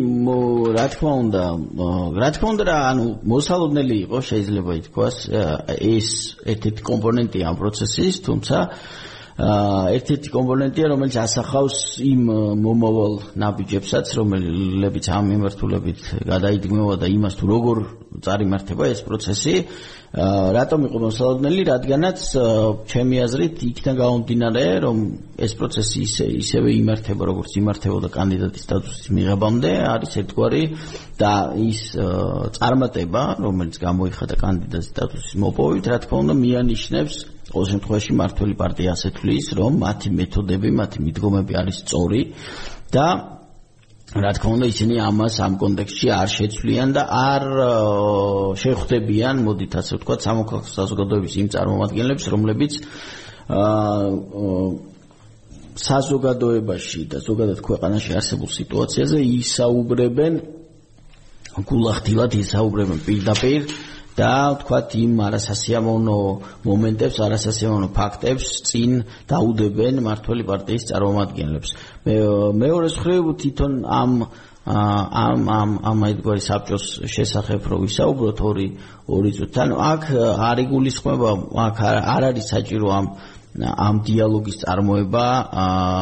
რა 0.77 0.85
თქმა 0.93 1.13
უნდა 1.23 1.43
რა 2.21 2.29
თქმა 2.33 2.47
უნდა 2.54 2.54
რა 2.67 2.75
ანუ 2.91 3.05
მოსალოდნელი 3.31 3.97
იყო 4.05 4.19
შეიძლება 4.29 4.75
ითქვას 4.81 5.17
ეს 5.75 6.09
ერთ-ერთი 6.53 6.85
კომპონენტი 6.89 7.43
ამ 7.49 7.55
პროცესის 7.61 8.21
თუმცა 8.27 8.57
ერთ-ერთი 9.35 10.31
კომპონენტია 10.31 10.89
რომელიც 10.93 11.15
ასახავს 11.19 11.79
იმ 12.07 12.21
მომავალ 12.63 13.15
ნაბიჯებსაც 13.35 14.13
რომლებიც 14.15 15.09
ამ 15.11 15.27
მიმართულებით 15.33 15.99
გადაიდგმება 16.23 16.95
და 17.03 17.07
იმას 17.11 17.35
თუ 17.35 17.49
როგორ 17.51 17.81
წარიმართება 18.23 18.87
ეს 18.95 19.03
პროცესი. 19.03 19.55
რატომ 20.15 20.79
იყო 20.87 20.97
მოსალოდნელი? 21.03 21.61
რადგანაც 21.67 22.19
ჩემი 22.87 23.15
აზრით 23.27 23.55
იქიდან 23.67 23.95
გამომდინარე 23.99 24.65
რომ 24.87 24.97
ეს 25.35 25.51
პროცესი 25.59 25.99
ისე 26.07 26.25
ისევე 26.39 26.69
იმართება 26.79 27.23
როგორც 27.27 27.51
იმართებოდა 27.59 28.07
კანდიდატის 28.15 28.63
სტატუსის 28.63 29.07
მიღებამდე 29.11 29.71
არის 29.91 30.11
ერთგვარი 30.23 30.63
და 31.19 31.33
ის 31.59 31.81
წარმატება 32.55 33.23
რომელიც 33.43 33.75
გამოიხადა 33.83 34.35
კანდიდატის 34.39 34.91
სტატუსის 34.95 35.35
მოპოვით 35.43 35.85
რა 35.91 35.97
თქმა 36.07 36.17
უნდა 36.23 36.33
მიანიშნებს 36.39 37.34
ყოველ 37.55 37.67
შემთხვევაში 37.71 38.11
მართველი 38.19 38.53
პარტია 38.59 38.89
ასე 38.99 39.09
თვლის 39.15 39.47
რომ 39.55 39.79
მათი 39.85 40.09
მეთოდები 40.19 40.69
მათი 40.81 40.99
მიდგომები 41.07 41.53
არის 41.61 41.77
სწორი 41.85 42.21
და 42.91 43.07
რა 44.15 44.31
თქმა 44.37 44.51
უნდა 44.55 44.67
ისინი 44.71 44.95
ამას 45.01 45.35
ამ 45.43 45.53
კონტექსტში 45.59 46.07
არ 46.15 46.29
შეცვლიან 46.35 46.89
და 46.95 47.03
არ 47.09 47.43
შეხვდებიან, 48.63 49.35
მოდით 49.43 49.73
ასე 49.81 49.93
ვთქვათ, 49.97 50.19
სამოქალაქო 50.27 50.69
საზოგადოების 50.71 51.33
იმ 51.41 51.47
წარმომადგენლებს, 51.55 52.23
რომლებიც 52.31 52.73
აა 53.49 54.93
საზოგადოებაში 55.75 57.01
და 57.11 57.19
ზოგადად 57.19 57.59
ქვეყანაში 57.59 58.15
არსებულ 58.15 58.49
სიტუაციაზე 58.55 59.17
ისაუბრებენ 59.43 60.33
გულახდილად 61.67 62.31
ისაუბრებენ 62.39 62.99
პირდაპირ 63.03 63.67
და 64.15 64.33
ვთქვათ 64.55 64.95
იმ 64.95 65.13
არასასიამოვნო 65.27 66.17
მომენტებს, 66.63 67.17
არასასიამოვნო 67.25 67.89
ფაქტებს 67.99 68.47
წინ 68.69 68.91
დაუდებენ 69.27 69.99
მართველი 70.07 70.43
პარტიის 70.49 70.87
წარმომადგენლებს. 70.91 71.69
მე 72.07 72.15
მეორე 72.63 72.87
მხრივ 72.95 73.23
თვითონ 73.43 73.73
ამ 73.85 74.11
ამ 74.65 75.41
ამ 75.45 75.71
ამ 75.85 75.99
აიდგარი 76.07 76.41
საბჭოს 76.41 76.85
შესახებ 77.05 77.61
რო 77.69 77.77
ვისაუბროთ 77.85 78.39
ორი 78.49 78.67
ორი 79.05 79.31
წუთი. 79.37 79.57
ანუ 79.61 79.75
აქ 79.77 80.03
არ 80.41 80.57
იგულისხმება, 80.65 81.29
აქ 81.65 81.77
არ 82.15 82.21
არის 82.33 82.45
საჭირო 82.49 82.87
ამ 82.97 83.05
ამ 83.55 83.95
დიალოგის 84.03 84.57
წარმოება 84.65 85.25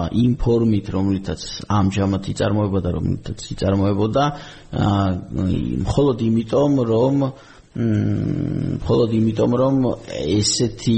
იმ 0.09 0.31
ფორმით, 0.41 0.85
რომლითაც 0.89 1.41
ამჟამად 1.69 2.23
იწარმოება 2.33 2.79
და 2.81 2.89
რომლითაც 2.97 3.39
იწარმოებოდა, 3.53 4.23
მხოლოდ 5.85 6.17
იმიტომ, 6.29 6.71
რომ 6.93 7.15
მხოლოდ 7.73 9.13
იმიტომ 9.17 9.53
რომ 9.57 9.77
ესეთი 10.13 10.97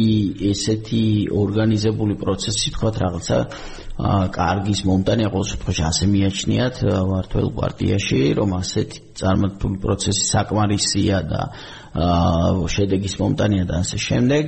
ესეთი 0.52 1.04
ორგანიზებული 1.32 2.18
პროცესი 2.20 2.74
თქვა 2.76 2.90
რაღაცა 3.00 3.38
კარგის 4.36 4.82
მომტანია 4.84 5.30
ყოველ 5.32 5.48
შემთხვევაში 5.52 5.84
ასე 5.88 6.06
მიაჩნიათ 6.12 6.76
მართლ 7.12 7.48
პარტიაში 7.60 8.20
რომ 8.36 8.50
ასეთი 8.60 9.00
წარმატებული 9.16 9.78
პროცესი 9.86 10.24
საკმარისია 10.36 11.18
და 11.32 11.42
შედეგის 11.96 13.16
მომტანია 13.24 13.64
და 13.72 13.80
ასე 13.80 13.98
შემდეგ. 14.04 14.44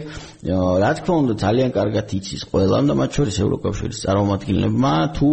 რა 0.47 0.91
თქმა 0.95 1.15
უნდა, 1.21 1.33
ძალიან 1.43 1.69
კარგად 1.75 2.07
იცის 2.17 2.41
ყველა 2.47 2.79
და 2.87 2.93
მათ 2.95 3.11
შორის 3.17 3.37
ევროკავშირის 3.43 3.99
წარმომადგენლებმა 4.05 4.93
თუ 5.17 5.29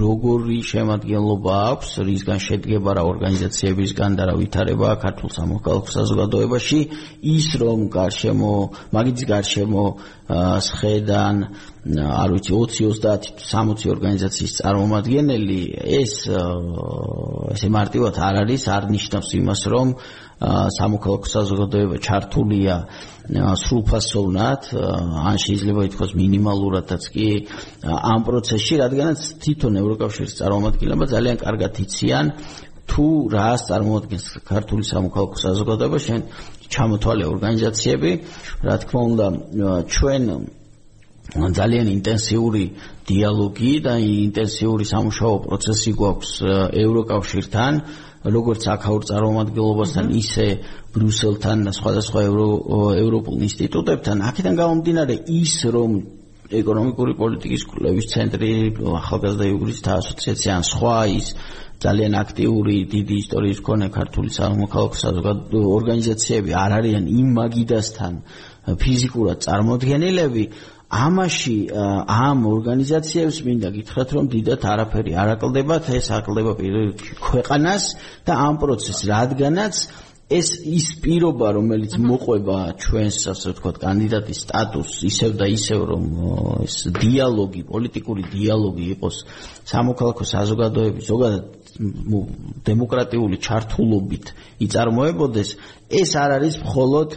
როგორი 0.00 0.58
შემადგენლობა 0.72 1.54
აქვს, 1.74 1.90
რისგან 2.08 2.38
შედგება 2.46 2.90
რა 2.96 3.02
ორგანიზაციებისგან 3.12 4.10
და 4.16 4.22
რა 4.30 4.34
ვითარება 4.40 4.88
ქართულ 5.04 5.28
სამოქალაქო 5.36 5.90
საზოგადოებაში, 5.98 6.80
ის 7.36 7.48
რომ 7.60 7.78
გარშემო, 7.92 8.54
მაგის 8.96 9.22
გარშემო 9.28 9.84
სხედან 10.24 11.36
არ 11.84 12.30
ვიცი 12.32 12.52
20 12.56 13.00
30 13.04 13.44
60 13.44 13.90
ორგანიზაციის 13.92 14.52
წარმომადგენელი 14.64 15.60
ეს 16.00 16.14
ესე 17.52 17.68
მარტივად 17.68 18.16
არ 18.16 18.38
არის 18.48 18.64
არ 18.72 18.88
ნიშნავს 18.94 19.28
იმას 19.36 19.62
რომ 19.68 19.92
სამოქალაქო 20.40 21.28
საზოგადოება 21.30 21.96
ჩართულია 22.06 22.74
სრულფასოვნად 23.64 24.62
ან 24.74 25.36
შეიძლება 25.44 25.86
ითქვას 25.88 26.12
მინიმალურადაც 26.18 27.02
კი 27.14 27.28
ამ 27.86 28.20
პროცესში 28.26 28.74
რადგანაც 28.84 29.20
თვითონ 29.44 29.78
ევროკავშირის 29.82 30.34
წარმომადგენლობა 30.40 31.04
ძალიან 31.14 31.36
კარგად 31.44 31.72
იციან 31.84 32.26
თუ 32.90 33.06
რას 33.32 33.60
წარმოადგენს 33.70 34.26
ქართული 34.44 34.84
სამოქალაქო 34.84 35.36
საზოგადოება 35.46 35.98
შენ 36.06 36.20
ჩამოთვალე 36.74 37.24
ორგანიზაციები 37.32 38.10
რა 38.66 38.76
თქმა 38.82 39.00
უნდა 39.10 39.26
ჩვენ 39.94 40.22
ძალიან 41.34 41.86
ინტენსიური 41.88 42.64
დიალოგი 43.08 43.72
და 43.86 43.94
ინტენსიური 43.96 44.84
სამუშაო 44.92 45.36
პროცესი 45.48 45.90
გვაქვს 45.96 46.32
ევროკავშირთან 46.84 47.72
როგორც 48.24 48.62
აქაურ 48.72 49.02
წარმომადგენლობასთან, 49.10 50.06
ისე 50.16 50.46
ბრიუსელთან 50.94 51.64
და 51.68 51.72
სხვადასხვა 51.76 52.20
ევროპულ 53.04 53.36
ინსტიტუტებთან, 53.48 54.22
აქედან 54.30 54.54
გამომდინარე 54.60 55.16
ის, 55.28 55.54
რომ 55.76 55.90
ეკონომიკური 56.54 57.12
პოლიტიკის 57.20 57.62
კვლევის 57.68 58.08
ცენტრი, 58.14 58.52
ახალგაზრდა 59.00 59.46
იურისტთა 59.52 59.92
ასოციაცია 60.00 60.50
ან 60.56 60.64
სხვა 60.70 60.98
ის 61.18 61.28
ძალიან 61.84 62.14
აქტიური 62.16 62.76
დიდი 62.88 63.14
ისტორიის 63.24 63.60
მქონე 63.60 63.86
ქართული 63.92 64.30
სამოქალაქო 64.32 64.98
საზოგადო 65.04 65.60
ორგანიზაციები 65.76 66.50
არ 66.64 66.72
არიან 66.80 67.04
იმ 67.20 67.28
მაგიდასთან 67.38 68.12
ფიზიკურად 68.84 69.38
წარმოდგენილები, 69.44 70.44
ამაში 70.90 71.56
ამ 71.72 72.38
ორგანიზაციებს 72.46 73.38
მინდა 73.46 73.68
გითხრათ 73.76 74.08
რომ 74.14 74.24
დიდათ 74.34 74.62
არაფერი 74.72 75.12
არ 75.16 75.28
აკლდებათ 75.34 75.84
ეს 75.98 76.06
აკლდება 76.18 76.52
ქვეყანას 77.24 77.84
და 78.26 78.32
ამ 78.46 78.54
პროცესს. 78.62 79.08
რადგანაც 79.08 79.74
ეს 80.32 80.48
ის 80.64 80.86
პირობა 81.04 81.48
რომელიც 81.52 81.94
მოყვება 82.00 82.56
ჩვენს 82.80 83.18
ასე 83.32 83.46
ვთქვათ 83.52 83.76
კანდიდატის 83.84 84.38
სტატუსს 84.44 85.04
ისევ 85.10 85.30
და 85.36 85.46
ისევ 85.52 85.80
რომ 85.90 86.04
ეს 86.64 86.76
დიალოგი 86.96 87.62
პოლიტიკური 87.68 88.22
დიალოგი 88.32 88.86
იყოს 88.96 89.16
სამოქალაქო 89.68 90.24
საზოგადოების 90.24 91.04
ზოგადად 91.12 91.44
დემოკრატიული 92.64 93.36
ჩართულობით 93.44 94.26
იწარმოებოდეს 94.64 95.48
ეს 96.00 96.10
არ 96.16 96.30
არის 96.38 96.54
მხოლოდ 96.64 97.10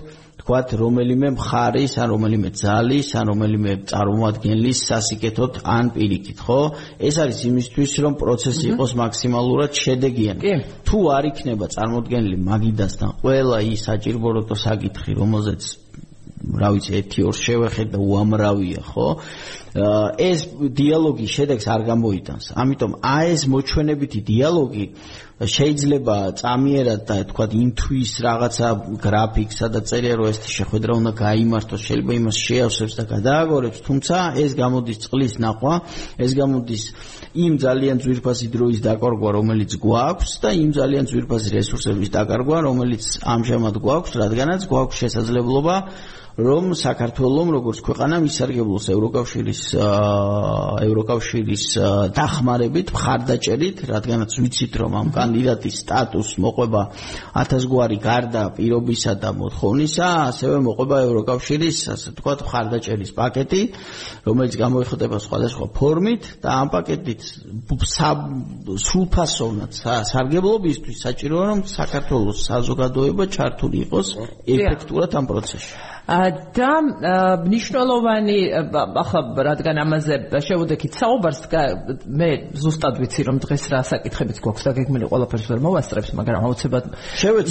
ვთქვათ, 0.47 0.79
რომელიმე 0.79 1.29
მხარის, 1.35 1.93
ან 1.99 2.07
რომელიმე 2.15 2.49
ძალის, 2.55 3.07
ან 3.19 3.25
რომელიმე 3.31 3.71
წარმომადგენლის 3.91 4.79
სასიკეთოდ 4.87 5.59
ან 5.67 5.91
პირიქით, 5.91 6.39
ხო? 6.39 6.61
ეს 7.03 7.15
არის 7.19 7.39
იმისთვის, 7.51 7.91
რომ 8.07 8.13
პროცესი 8.21 8.65
იყოს 8.71 8.91
მაქსიმალურად 8.95 9.71
შედეგიანი. 9.75 10.41
თუ 10.87 10.97
არ 11.17 11.23
იქნება 11.31 11.65
წარმოადგენელი 11.75 12.37
მაგიდასთან 12.47 13.09
ყველა 13.19 13.59
ის 13.75 13.79
საჭიროებო 13.91 14.55
საკითხი, 14.55 15.11
რომელზეც 15.19 15.86
რა 16.37 16.69
ვიცი, 16.73 16.91
ერთი 17.01 17.23
ორ 17.27 17.35
შევეხეთ 17.37 17.87
და 17.93 17.99
უამრავია, 18.01 18.81
ხო? 18.93 19.07
ეს 20.17 20.39
დიალოგი 20.57 21.27
შედეგს 21.29 21.65
არ 21.69 21.81
გამოიტანს. 21.91 22.45
ამიტომ 22.57 22.91
აი 23.03 23.25
ეს 23.35 23.43
მოჩვენებითი 23.51 24.19
დიალოგი 24.25 24.85
შეიძლება 25.37 26.33
წამიერად 26.33 27.01
და 27.05 27.15
თქვა 27.29 27.45
ინტუის 27.61 28.11
რაღაცა 28.25 28.69
გრაფიკსა 29.05 29.67
და 29.69 29.79
წერია 29.85 30.15
რომ 30.17 30.33
ეს 30.33 30.39
შეხვედრა 30.49 30.93
უნდა 30.97 31.11
გაიმართოს 31.13 31.81
შეიძლება 31.85 32.13
იმას 32.17 32.37
შეავსებს 32.41 32.93
და 32.97 33.03
გადააგორებს 33.13 33.79
თუმცა 33.85 34.17
ეს 34.41 34.51
გამოდის 34.57 34.97
წყლის 35.05 35.33
ნახვა 35.37 35.73
ეს 36.25 36.31
გამოდის 36.41 36.83
იმ 37.37 37.53
ძალიან 37.61 37.97
ძვირფასი 38.01 38.47
დროის 38.49 38.79
დაკარგვა 38.81 39.29
რომელიც 39.37 39.71
გვაქვს 39.77 40.31
და 40.41 40.49
იმ 40.57 40.69
ძალიან 40.73 41.05
ძვირფასი 41.05 41.49
რესურსების 41.53 42.09
დაკარგვა 42.17 42.57
რომელიც 42.65 43.03
ამჟამად 43.21 43.75
გვაქვს 43.77 44.17
რადგანაც 44.17 44.61
გვაქვს 44.65 44.99
შესაძლებლობა 45.05 45.75
რომ 46.37 46.75
საქართველოს 46.77 47.49
როგორც 47.49 47.79
ქვეყანა 47.81 48.17
მისარგებლოს 48.21 48.85
ევროკავშირის 48.93 49.61
ევროკავშირის 50.85 51.63
დახმარებით, 52.13 52.91
მხარდაჭერით, 52.93 53.77
რადგანაც 53.89 54.31
ვიცით 54.37 54.73
რომ 54.77 54.91
ამ 55.01 55.07
კანდიდატის 55.17 55.75
სტატუსს 55.81 56.37
მოყვება 56.37 56.81
1000 57.41 57.65
გვარი 57.73 57.97
გარდა 57.97 58.43
პირობისა 58.53 59.13
და 59.17 59.33
მოთხოვნისა, 59.33 60.07
ასევე 60.29 60.57
მოყვება 60.61 60.97
ევროკავშირის, 61.09 61.77
ასე 61.97 62.07
ვთქვათ, 62.13 62.39
მხარდაჭერის 62.45 63.11
პაკეტი, 63.17 63.61
რომელიც 64.29 64.53
გამოიხატება 64.61 65.17
სხვადასხვა 65.17 65.65
ფორმით 65.73 66.23
და 66.45 66.49
ამ 66.53 66.67
პაკეტით 66.69 67.21
სულფასოვნად 68.85 69.71
სარგებლობისთვის 69.73 70.97
საჭიროა 71.01 71.43
რომ 71.49 71.59
საქართველოს 71.65 72.37
საზოგადოება 72.45 73.23
ჩართული 73.25 73.77
იყოს 73.89 74.07
ეფექტურად 74.45 75.11
ამ 75.17 75.25
პროცესში. 75.33 75.96
და 76.07 76.71
მნიშვნელოვანი 77.43 78.37
ახლა 78.71 79.21
რადგან 79.43 79.79
ამაზე 79.83 80.15
შეუდექით 80.39 80.93
საუბარს 80.95 81.41
მე 82.07 82.29
ზუსტად 82.55 83.01
ვიცი 83.03 83.25
რომ 83.27 83.41
დღეს 83.43 83.65
რა 83.73 83.81
საკითხებიც 83.91 84.39
გვაქვს 84.39 84.63
და 84.67 84.71
გეგმილი 84.77 85.09
ყველაფერს 85.11 85.47
ვერ 85.51 85.59
მოვასწრებს 85.67 86.13
მაგრამ 86.15 86.47
აუცილებლად 86.47 86.85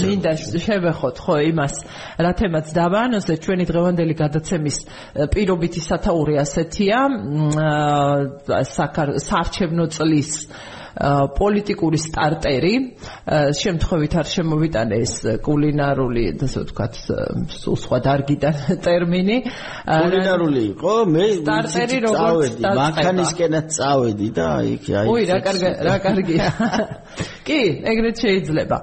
მინდა 0.08 0.32
შევეხოთ 0.40 1.16
ხო 1.20 1.36
იმას 1.52 1.74
რა 2.16 2.32
თემაც 2.40 2.72
დავაანონსე 2.80 3.36
ჩვენი 3.44 3.64
დღევანდელი 3.68 4.14
გადაცემის 4.24 4.78
პირობითი 5.36 5.80
სათაური 5.84 6.40
ასეთია 6.40 7.00
საარჩევნო 8.72 9.86
წლის 9.92 10.32
პოლიტიკური 10.96 11.98
სტარტერი. 12.00 12.74
შემთხვევით 13.60 14.12
არ 14.16 14.28
შემოვიტანე 14.32 14.96
ეს 15.04 15.14
კულინარული 15.44 16.24
ასე 16.46 16.62
ვთქვათ 16.64 16.94
სულ 17.52 17.76
სხვა 17.84 17.98
დარგიდან 18.06 18.54
ტერმინი. 18.86 19.38
კულინარული 19.84 20.62
იყო 20.72 20.94
მე 21.12 21.26
სტარტერი 21.40 21.98
როგორც 22.06 22.54
მანქანისკენაც 22.64 23.66
წავედი 23.76 24.28
და 24.36 24.48
იქ 24.72 24.84
აი 25.02 25.06
ой 25.12 25.22
რა 25.30 25.38
კარგი 25.44 25.72
რა 25.86 25.96
კარგია 26.06 26.48
კი 27.46 27.60
ეგრეთ 27.92 28.16
შეიძლება. 28.24 28.78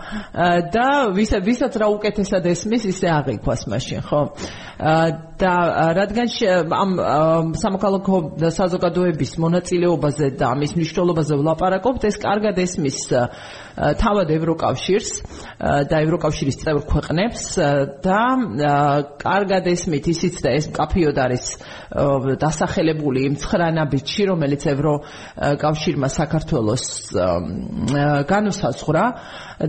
და 0.71 0.88
ვისა 1.15 1.39
ვისაც 1.43 1.73
რა 1.82 1.88
უკეთესად 1.95 2.43
ესმის 2.54 2.84
ისე 2.93 3.08
აღიქვას 3.19 3.62
მაშინ 3.67 4.02
ხო? 4.08 4.21
და 5.43 5.54
რადგან 5.99 6.28
ამ 6.71 6.91
სამოქალაქო 7.60 8.17
საზოგადოების 8.58 9.32
მონაწილეობაზე 9.43 10.28
და 10.39 10.45
ამის 10.56 10.71
მნიშვნელობაზე 10.80 11.34
ვლაპარაკობთ 11.39 12.08
ეს 12.10 12.17
კარგად 12.23 12.56
ესმის 12.63 12.99
თავად 13.73 14.29
ევროკავშირს 14.38 15.09
და 15.89 16.01
ევროკავშირის 16.05 16.57
წევრ 16.62 16.83
ქვეყნებს 16.89 17.43
და 18.05 18.19
კარგად 19.17 19.69
ესმით 19.73 20.09
ისიც 20.13 20.36
და 20.45 20.53
ეს 20.59 20.67
კაფიოდ 20.75 21.17
არის 21.25 21.45
დასახელებული 22.43 23.25
იმ 23.29 23.36
ცხრანაბიჯში 23.41 24.23
რომელიც 24.29 24.63
ევროკავშირმა 24.73 26.09
საქართველოს 26.19 26.86
განუსაზღვრა 28.29 29.05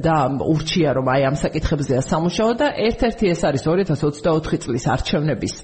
და 0.05 0.17
ურჩია 0.53 0.91
რომ 1.01 1.07
აი 1.15 1.23
ამ 1.33 1.37
საკითხებზეა 1.41 2.01
სამუშაო 2.05 2.53
და 2.61 2.67
ერთ-ერთი 2.89 3.25
ეს 3.33 3.41
არის 3.49 3.63
2024 3.65 4.65
წლის 4.65 4.85
არჩევნების 4.95 5.55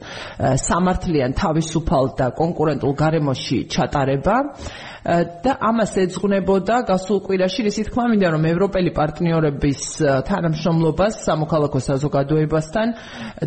სამართლიან 0.64 1.32
თავისუფალ 1.36 2.04
და 2.16 2.26
კონკურენტულ 2.40 2.92
გარემოში 3.02 3.58
ჩატარება 3.74 4.36
და 5.00 5.52
ამას 5.64 5.96
ეძღვნებოდა 5.96 6.76
გასულ 6.90 7.18
კვირაში 7.24 7.64
ისი 7.70 7.88
თქმა 7.88 8.04
მინდა 8.12 8.29
რომ 8.34 8.46
ევროპელი 8.50 8.90
პარტნიორების 8.96 9.80
თანამშრომლობას 10.30 11.14
სამოქალაქო 11.26 11.80
საზოგადოებასთან 11.88 12.94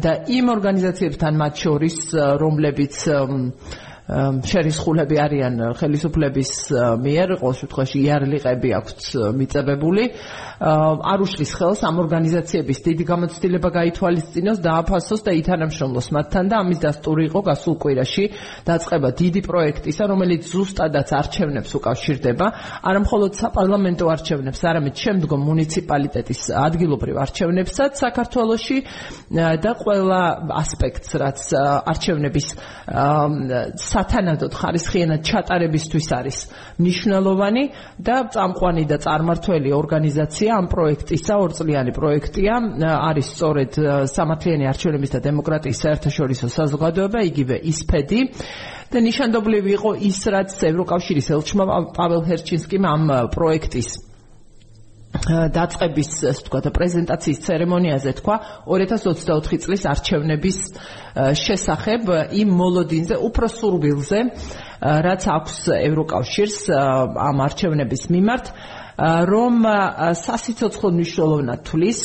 და 0.05 0.11
იმ 0.37 0.45
ორგანიზაციებთან 0.55 1.33
მათ 1.43 1.53
შორის 1.65 1.97
რომლებიც 2.43 2.95
შერისხულები 4.03 5.15
არიან 5.15 5.53
ხელისუფლების 5.79 6.51
მიერ, 6.99 7.27
ყოველ 7.39 7.55
შემთხვევაში 7.55 7.97
იარლიყები 8.03 8.69
აქვთ 8.75 8.99
მიწებებული. 9.39 10.03
არ 10.63 11.19
უშლის 11.23 11.51
ხელს 11.55 11.79
ამ 11.87 11.95
ორგანიზაციების 12.03 12.79
დიდი 12.83 13.03
გამოცდილება 13.07 13.69
გაითვალისწინოს, 13.79 14.59
დააფასოს 14.63 15.21
და 15.23 15.31
ითანამშრომლოს 15.39 16.07
მათთან 16.15 16.45
და 16.51 16.55
ამის 16.63 16.79
დასტური 16.83 17.23
იყო 17.31 17.39
გასულ 17.47 17.75
კვირაში 17.83 18.25
დაწყება 18.67 19.09
დიდი 19.23 19.41
პროექტისა, 19.43 20.03
რომელიც 20.11 20.41
ზუსტადაც 20.51 21.09
არჩევნებს 21.19 21.71
უკავშირდება, 21.79 22.47
არა 22.83 22.99
მხოლოდ 23.03 23.31
საპარლამენტო 23.39 24.05
არჩევნებს, 24.13 24.61
არამედ 24.67 24.95
შემდგომ 25.03 25.39
მუნიციპალიტეტის 25.47 26.41
ადგილობრივ 26.63 27.15
არჩევნებსაც 27.23 27.91
საქართველოში 28.03 28.77
და 29.63 29.71
ყველა 29.83 30.21
ასპექტს, 30.63 31.09
რაც 31.23 31.39
არჩევნების 31.91 32.47
სათანადოდ 33.93 34.53
ხარისხიანად 34.57 35.21
ჩატარებისთვის 35.29 36.07
არის 36.17 36.37
მნიშვნელოვანი 36.81 37.63
და 38.01 38.17
წამყვანი 38.33 38.83
და 38.89 38.97
წარმართველი 39.05 39.69
ორგანიზაცია. 39.79 40.49
ამ 40.59 40.65
პროექტისა, 40.73 41.33
ორწლიანი 41.45 41.91
პროექტია, 41.93 42.53
არის 43.09 43.27
სწორედ 43.33 43.71
სამართლიანი 44.09 44.65
არჩევნების 44.71 45.13
და 45.13 45.19
დემოკრატიის 45.27 45.81
საერთაშორისო 45.85 46.47
საზოგადოება, 46.57 47.19
იგივე 47.29 47.55
ისფედი. 47.71 48.19
და 48.93 49.01
ნიშანდობლივი 49.01 49.71
იყო 49.73 49.91
ის, 50.05 50.19
რაც 50.29 50.53
ევროკავშირის 50.69 51.27
ელჩმა 51.33 51.65
პაველ 51.97 52.21
ჰერჩინსკიმ 52.29 52.83
ამ 52.85 53.03
პროექტის 53.33 54.12
დაწყების 55.23 56.09
ასე 56.19 56.31
ვთქვათ 56.43 56.65
პრეზენტაციის 56.75 57.39
ცერემონიაზე 57.47 58.11
თქვა 58.19 58.35
2024 58.67 59.59
წლის 59.63 59.83
არჩევნების 59.93 60.57
შესახებ 61.39 62.11
იმ 62.43 62.49
მოლოდინზე 62.59 63.15
უფრო 63.23 63.47
სურვილზე 63.55 64.19
რაც 64.83 65.23
აქვს 65.37 65.57
ევროკავშირს 65.79 66.57
ამ 66.75 67.37
არჩევნების 67.47 68.03
მიმართ 68.11 68.45
რომ 68.97 69.55
სასიცოცხლო 70.21 70.89
მნიშვნელოვნად 70.93 71.61
თulis 71.65 71.99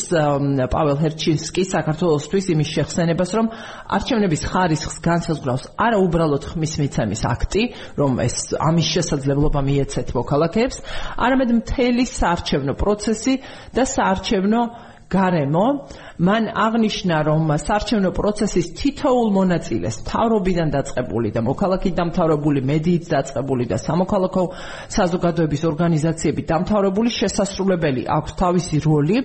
პაველ 0.73 0.97
ჰერჩინსკი 1.03 1.65
საქართველოსთვის 1.69 2.47
იმის 2.55 2.69
შეხსენებას, 2.77 3.31
რომ 3.37 3.51
არჩევნების 3.99 4.43
ხარისხს 4.49 4.99
განსაზღვრავს 5.05 5.65
არა 5.77 5.99
უბრალოდ 6.01 6.45
ხმის 6.49 6.75
მიცემის 6.81 7.23
აქტი, 7.29 7.63
რომ 8.01 8.13
ეს 8.25 8.37
ამის 8.57 8.87
შესაძლებლობა 8.97 9.61
მიეცეთ 9.69 10.09
მოქალაქეებს, 10.17 10.77
არამედ 11.29 11.51
მთელი 11.61 12.05
საარჩევნო 12.09 12.75
პროცესი 12.81 13.35
და 13.77 13.85
საარჩევნო 13.85 14.63
გარემო, 15.09 15.67
აა 15.69 16.08
მან 16.19 16.49
აღნიშნა 16.51 17.17
რომ 17.29 17.51
საარჩევნო 17.63 18.11
პროცესის 18.11 18.69
თითოეულ 18.75 19.29
მონაწილეს 19.37 19.99
თავრობიდან 20.09 20.73
დაწყებული 20.75 21.31
და 21.31 21.41
მოქალაქით 21.47 21.95
დამთავრებული 22.01 22.63
მედიით 22.71 23.05
დაწყებული 23.13 23.69
და 23.71 23.79
სამოქალაქო 23.79 24.45
საზოგადოების 24.97 25.63
ორგანიზაციები 25.71 26.43
დამთავრებული 26.51 27.15
შესასრულებელი 27.19 28.03
აქვს 28.19 28.33
თავისი 28.43 28.83
როლი 28.89 29.23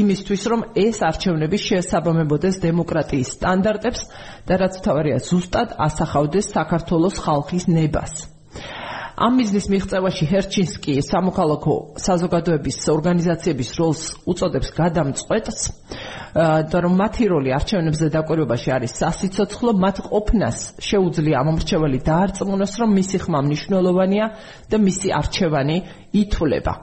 იმისთვის 0.00 0.42
რომ 0.52 0.60
ეს 0.84 1.00
არჩევნები 1.08 1.58
შეესაბამებოდეს 1.64 2.60
დემოკრატიის 2.66 3.32
სტანდარტებს 3.40 4.06
და 4.44 4.54
რაც 4.60 4.74
თავარია 4.84 5.18
ზუსტად 5.24 5.80
ასახავდეს 5.88 6.52
საქართველოს 6.52 7.24
ხალხის 7.24 7.72
ნებას 7.72 8.33
ამ 9.14 9.36
მიზნის 9.38 9.66
მიღწევაში 9.70 10.26
ჰერჩინსკი 10.26 10.94
სამოქალაქო 11.06 11.74
საზოგადოების 12.02 12.78
ორგანიზაციების 12.90 13.70
როლს 13.78 14.02
უწოდებს 14.26 14.70
გადამწყვეტს 14.74 15.58
და 16.34 16.78
რომ 16.82 16.94
მათი 16.98 17.28
როლი 17.30 17.54
არჩევნებზე 17.54 18.08
დაკვირვებაში 18.10 18.74
არის 18.74 18.96
სასიცოცხლო 18.98 19.72
მათ 19.84 19.96
ყოფნას 20.10 20.58
შეუძლია 20.82 21.36
ამომრჩეველი 21.46 21.98
დაარწმუნოს 22.10 22.74
რომ 22.82 22.90
მისი 22.98 23.18
ხმა 23.22 23.40
მნიშვნელოვანია 23.46 24.26
და 24.70 24.76
მისი 24.82 25.08
არჩევანი 25.14 25.76
ითვლება. 26.10 26.74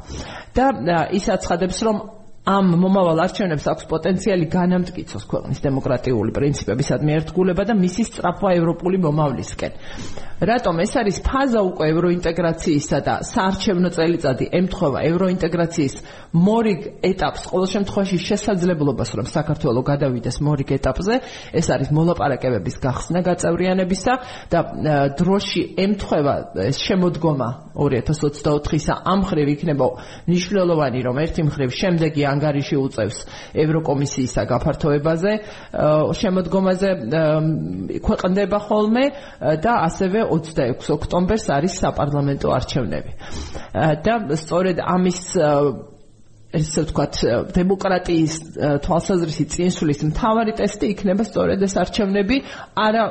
და 0.55 0.65
ის 1.11 1.25
აცხადებს 1.35 1.77
რომ 1.83 1.97
ამ 2.41 2.71
მომავალ 2.73 3.19
არჩევნებს 3.21 3.67
აქვს 3.69 3.85
პოტენციალი 3.85 4.47
განამტკიცოს 4.49 5.25
ქვეყნის 5.29 5.59
დემოკრატიული 5.61 6.33
პრინციპებისადმი 6.33 7.13
ერთგულება 7.19 7.63
და 7.69 7.73
მისი 7.77 8.03
სწრაფვა 8.09 8.49
ევროპული 8.57 8.97
მომავლისკენ. 8.97 9.71
რატომ 10.41 10.75
ეს 10.81 10.93
არის 10.97 11.17
ფაზა 11.21 11.61
უკვე 11.69 11.85
ევროინტეგრაციისა 11.93 12.97
და 13.05 13.13
საარჩევნო 13.29 13.89
წელიწადი 13.93 14.45
ემთხვევა 14.57 14.99
ევროინტეგრაციის 15.11 15.95
მორიგ 16.33 16.81
ეტაპს, 17.05 17.43
ყოველ 17.51 17.67
შემთხვევაში 17.75 18.17
შესაძლებლობას, 18.25 19.09
რომ 19.21 19.25
საქართველოს 19.29 19.85
გადავიდეს 19.91 20.37
მორიგ 20.41 20.69
ეტაპზე, 20.81 21.15
ეს 21.61 21.67
არის 21.69 21.89
მოლაპარაკებების 21.93 22.75
გახსნა 22.81 23.19
გაწევრიანებისა 23.21 24.13
და 24.49 24.59
დროში 25.13 25.61
ემთხვევა 25.77 26.35
ეს 26.57 26.77
შემოდგომა 26.89 27.49
2024-ისა 27.77 28.93
ამ 29.05 29.21
ხრივ 29.29 29.47
იქნება 29.61 29.85
მნიშვნელოვანი, 30.25 30.99
რომ 31.05 31.15
ერთი 31.21 31.41
მხრივ 31.47 31.69
შემდეგი 31.69 32.21
ანგარიში 32.33 32.75
უწევს 32.81 33.17
ევროკომისიისა 33.63 34.41
გაფართოებაზე, 34.51 35.31
შემოდგომაზე 36.21 36.89
ქვეყნდება 38.07 38.59
ხოლმე 38.67 39.05
და 39.63 39.73
ასევე 39.87 40.19
26 40.31 40.91
ოქტომბერს 40.97 41.45
არის 41.57 41.73
საპარლამენტო 41.83 42.47
არჩევნები. 42.57 43.11
და 44.05 44.13
სწორედ 44.35 44.77
ამის 44.81 45.19
ესე 46.51 46.83
ვთქვათ, 46.83 47.17
დემოკრატიის 47.55 48.33
თვალსაზრისით 48.83 49.53
წინსulis 49.55 50.01
მთავარი 50.09 50.55
ტესტი 50.59 50.89
იქნება 50.93 51.23
სწორედ 51.29 51.63
ეს 51.67 51.75
არჩევნები, 51.79 52.37
არა 52.75 53.03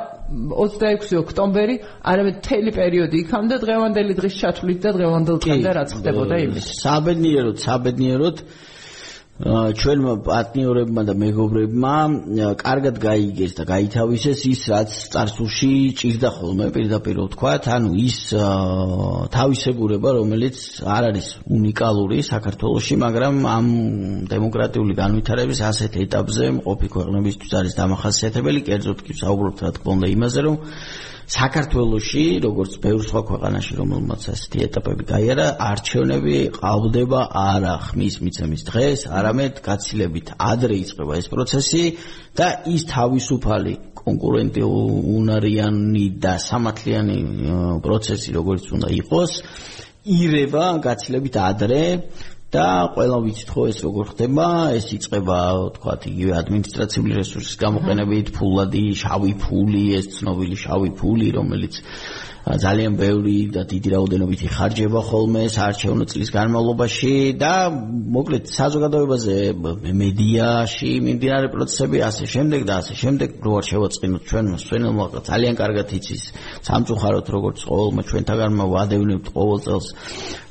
26 0.53 1.17
ოქტომბერი, 1.21 1.75
არამედ 2.11 2.35
მთელი 2.41 2.71
პერიოდი 2.77 3.21
იქამდე 3.25 3.55
დღევანდელი 3.65 4.13
დღის 4.21 4.35
ჩათვლით 4.41 4.79
და 4.85 4.91
დღევანდელ 4.97 5.37
დღემდე 5.41 5.71
რაც 5.79 5.89
ხდებოდა 5.97 6.35
იმის. 6.45 6.65
საბედნიეროდ, 6.85 7.57
საბედნიეროდ 7.65 8.37
ჩვენმა 9.41 10.13
პარტნიორებმა 10.21 11.01
და 11.09 11.13
მეგობრებმა 11.17 11.95
კარგად 12.61 12.95
გაიგეს 13.01 13.55
და 13.57 13.63
გაითავისეს 13.71 14.39
ის 14.45 14.61
რაც 14.69 14.89
წარსულში 15.13 15.71
ჭირდა 15.97 16.29
ხოლმე 16.37 16.67
პირდაპირ 16.75 17.17
ვთქვათ 17.25 17.69
ანუ 17.73 17.89
ის 18.05 18.17
თავისებურება 19.33 20.09
რომელიც 20.21 20.57
არ 20.85 21.03
არის 21.09 21.27
უნიკალური 21.57 22.21
საქართველოსში 22.21 22.95
მაგრამ 23.01 23.35
ამ 23.57 23.67
დემოკრატიული 24.29 24.93
განვითარების 25.01 25.59
ასეთ 25.71 25.91
ეტაპზე 26.05 26.45
მყოფი 26.61 26.87
ქვეყნებისთვის 26.95 27.51
არის 27.61 27.73
დამახასიათებელი. 27.81 28.59
კერძოდ 28.61 28.99
კი 29.01 29.13
საუბრობთ 29.25 29.57
რა 29.65 29.69
თქმა 29.73 29.91
უნდა 29.97 30.07
იმაზე 30.15 30.39
რომ 30.45 30.55
საქართველოსში, 31.31 32.23
როგორც 32.43 32.73
ბევრ 32.83 33.03
სხვა 33.07 33.21
ქვეყანაში, 33.29 33.75
რომელმაც 33.79 34.25
ასეთი 34.33 34.63
ეტაპები 34.65 35.05
გაიარა, 35.11 35.45
არჩევნები 35.63 36.37
ყავდება 36.57 37.21
არა 37.41 37.75
ხმის 37.87 38.17
მიცემის 38.25 38.65
დღეს, 38.67 39.05
არამედ 39.19 39.61
გაცილებით 39.63 40.33
ადრე 40.35 40.75
იწყება 40.83 41.19
ეს 41.21 41.27
პროცესი 41.31 41.83
და 42.35 42.47
ის 42.75 42.83
თავისუფალი 42.91 43.73
კონკურენტი 44.01 44.63
უნარიანი 45.15 46.05
და 46.19 46.33
სამართლიანი 46.49 47.17
პროცესი 47.85 48.29
როგორც 48.35 48.65
უნდა 48.75 48.89
იყოს, 49.01 49.31
ირება 50.01 50.65
გაცილებით 50.83 51.35
ადრე 51.37 51.83
და 52.51 52.91
ყველა 52.91 53.17
ვიცით 53.23 53.49
ხო 53.55 53.63
ეს 53.71 53.77
როგორ 53.85 54.05
ხდება? 54.11 54.47
ეს 54.75 54.87
იწება 54.91 55.39
თქვათ 55.77 56.01
იგივე 56.11 56.33
ადმინისტრაციული 56.41 57.13
რესურსის 57.15 57.55
გამოყენებით 57.63 58.31
ფულადი 58.35 58.83
შავი 59.01 59.33
ფული 59.39 59.83
ეს 59.95 60.09
ცნობილი 60.17 60.57
შავი 60.59 60.91
ფული 60.99 61.27
რომელიც 61.31 61.79
ძალიან 62.41 62.97
ბევრი 62.97 63.53
და 63.53 63.61
დიდი 63.69 63.89
რაოდენობით 63.93 64.41
იხარჯება 64.49 65.01
ხოლმე 65.05 65.43
საარჩევნო 65.53 66.05
წლის 66.09 66.29
განმავლობაში 66.33 67.13
და 67.37 67.53
მოკლედ 67.69 68.49
საზოგადოებაზე 68.49 69.37
მედიაში 70.01 70.91
მიმდინარე 71.05 71.47
პროცესები 71.53 72.01
ასე 72.01 72.25
შემდეგ 72.33 72.65
და 72.65 72.73
ასე 72.81 72.93
შემდეგ 72.97 73.29
რო 73.45 73.51
არ 73.61 73.65
შევაწყინოთ 73.69 74.23
ჩვენ 74.31 74.45
მსვენელმა 74.57 75.05
ძალიან 75.29 75.55
კარგად 75.61 75.87
იცის 76.01 76.23
სამწუხაროდ 76.65 77.27
როგორც 77.29 77.57
ყოველმა 77.69 78.01
ჩვენთაგანმა 78.09 78.65
ვადევნებთ 78.73 79.27
ყოველ 79.37 79.59
წელს 79.61 79.87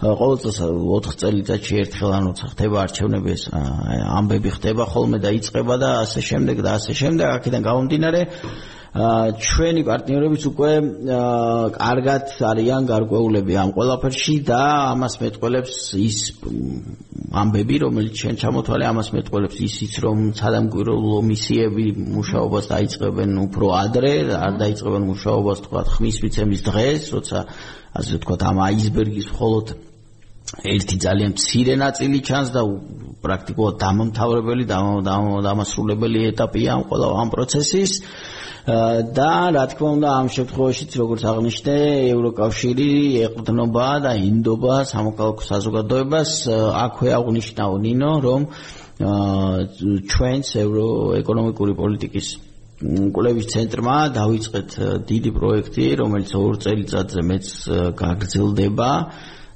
ყოველ 0.01 0.37
წელს 0.47 0.59
4 0.63 1.19
წელიწადში 1.21 1.75
ერთხელ 1.83 2.11
ანუ 2.23 2.31
ხდება 2.55 2.77
არჩევნები 2.87 3.31
ეს 3.35 3.43
ამბები 3.51 4.51
ხდება 4.57 4.85
ხოლმე 4.95 5.19
და 5.19 5.31
იწება 5.35 5.75
და 5.83 5.91
ასე 6.07 6.21
შემდეგ 6.31 6.57
და 6.63 6.71
ასე 6.79 6.93
შემდეგ 7.03 7.27
აქედან 7.35 7.63
გამომდინარე 7.67 8.21
ჩვენი 8.91 9.83
პარტნიორებიც 9.87 10.45
უკვე 10.51 10.71
კარგად 11.79 12.33
არიან 12.43 12.89
გარკვეულები 12.91 13.55
ამ 13.63 13.71
ყველაფერში 13.77 14.35
და 14.51 14.63
ამას 14.91 15.15
მეტყველებს 15.23 15.77
ის 15.95 16.19
ამბები, 17.31 17.77
რომელიც 17.87 18.15
ჩვენ 18.19 18.35
ჩამოთვალე, 18.43 18.85
ამას 18.91 19.09
მეტყველებს 19.15 19.59
ისიც, 19.63 19.93
რომ 20.03 20.19
სადამკვირვებლო 20.35 21.19
მისიები 21.31 21.87
მუშაობას 22.19 22.65
დაიწყებენ 22.75 23.31
უფრო 23.47 23.67
ადრე, 23.79 24.15
არ 24.35 24.59
დაიწყებენ 24.59 25.03
მუშაობას 25.07 25.59
თქვა 25.71 25.81
ხმის 25.95 26.17
მიცემის 26.27 26.61
დღეს, 26.67 27.03
როცა 27.15 27.39
ასე 27.95 28.13
ვთქვა, 28.19 28.37
ამ 28.51 28.59
აისბერგის 28.67 29.31
მხოლოდ 29.31 29.67
ერთი 30.59 30.97
ძალიან 31.05 31.31
მცირე 31.37 31.75
ნაწილი 31.85 32.19
ჩანს 32.27 32.49
და 32.57 32.63
პრაქტიკულად 33.23 33.75
დამამთავრებელი, 33.85 34.65
დამასრულებელი 34.71 36.21
ეტაპია 36.33 36.71
ამ 36.75 36.83
ყველა 36.91 37.07
ამ 37.23 37.29
პროცესის. 37.35 37.93
და 39.17 39.31
რა 39.57 39.65
თქმა 39.73 39.89
უნდა 39.97 40.09
ამ 40.21 40.27
შემთხვევაშიც 40.37 40.91
როგორც 41.01 41.23
აღნიშნე 41.33 41.77
ევროკავშირი 42.13 42.91
ეყრდნობა 43.27 43.89
და 44.05 44.13
ინდობა 44.21 44.75
სამოქალაქო 44.93 45.43
საზოგადოებას 45.49 46.31
აქვე 46.85 47.09
აღნიშნაო 47.19 47.75
ნინო 47.87 48.13
რომ 48.21 48.43
ჩვენს 50.13 50.49
ევროეკონომიკური 50.65 51.73
პოლიტიკის 51.81 52.29
კვლევის 53.17 53.47
ცენტრმა 53.53 53.97
დაიწყეთ 54.21 54.71
დიდი 55.09 55.31
პროექტი 55.41 55.87
რომელიც 56.05 56.31
ორ 56.37 56.55
წელიწადზე 56.65 57.21
მეც 57.31 57.47
გაგრძელდება 57.97 58.91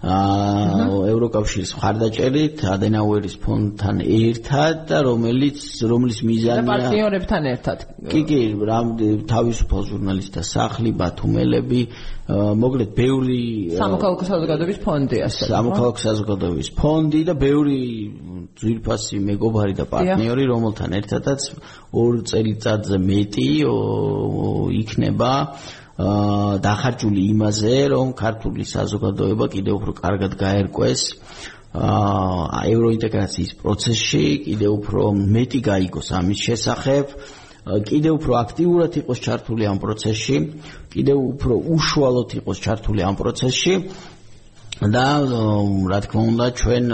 ევროკავშირის 0.05 1.71
მხარდაჭერით 1.79 2.63
ადენაუერის 2.69 3.37
ფონდთან 3.41 4.03
ერთად 4.05 4.83
და 4.91 4.99
რომელიც 5.07 5.61
რომლის 5.81 6.19
მიზანია 6.29 6.67
პარტნიორებთან 6.69 7.43
ერთად. 7.53 7.79
კი 8.13 8.21
კი 8.29 8.41
რამ 8.69 8.89
თავისუფალ 9.33 9.83
ჟურნალისტთა 9.91 10.43
სახლი 10.45 10.91
ბათუმელები 11.01 11.81
მოკლედ 12.65 12.91
ბევრი 12.97 13.41
სამოქალაქო 13.81 14.25
საზოგადოების 14.29 14.79
ფონდი 14.85 15.19
ასე 15.29 15.49
სამოქალაქო 15.49 16.01
საზოგადოების 16.05 16.69
ფონდი 16.81 17.21
და 17.29 17.35
ბევრი 17.37 17.81
ძვირფასი 18.61 19.17
მეგობარი 19.29 19.75
და 19.81 19.85
პარტნიორი 19.93 20.45
რომელთან 20.53 20.91
ერთადაც 21.01 21.41
ორ 21.93 22.13
წელიწადზე 22.29 22.97
მეტი 23.09 23.49
იქნება 24.85 25.33
აა 25.45 25.83
დახარჯული 25.95 27.23
იმაზე, 27.31 27.75
რომ 27.95 28.09
ქართული 28.19 28.65
საზოგადოება 28.67 29.47
კიდევ 29.55 29.75
უფრო 29.79 29.93
კარგად 30.03 30.33
გაერკვეს 30.35 31.03
აა 31.75 32.61
ევროინტეგრაციის 32.71 33.53
პროცესში, 33.63 34.25
კიდევ 34.47 34.71
უფრო 34.79 35.03
მეტი 35.15 35.61
გაიგოს 35.71 36.09
ამის 36.19 36.41
შესახებ, 36.47 37.05
კიდევ 37.89 38.13
უფრო 38.19 38.33
აქტიურად 38.43 38.93
იყოს 39.03 39.19
ჩართული 39.27 39.65
ამ 39.71 39.79
პროცესში, 39.83 40.37
კიდევ 40.95 41.19
უფრო 41.31 41.55
უშუალოდ 41.75 42.31
იყოს 42.43 42.59
ჩართული 42.67 43.01
ამ 43.07 43.15
პროცესში. 43.23 43.75
და 44.75 45.07
რა 45.87 45.99
თქმა 46.03 46.23
უნდა 46.35 46.47
ჩვენ 46.59 46.85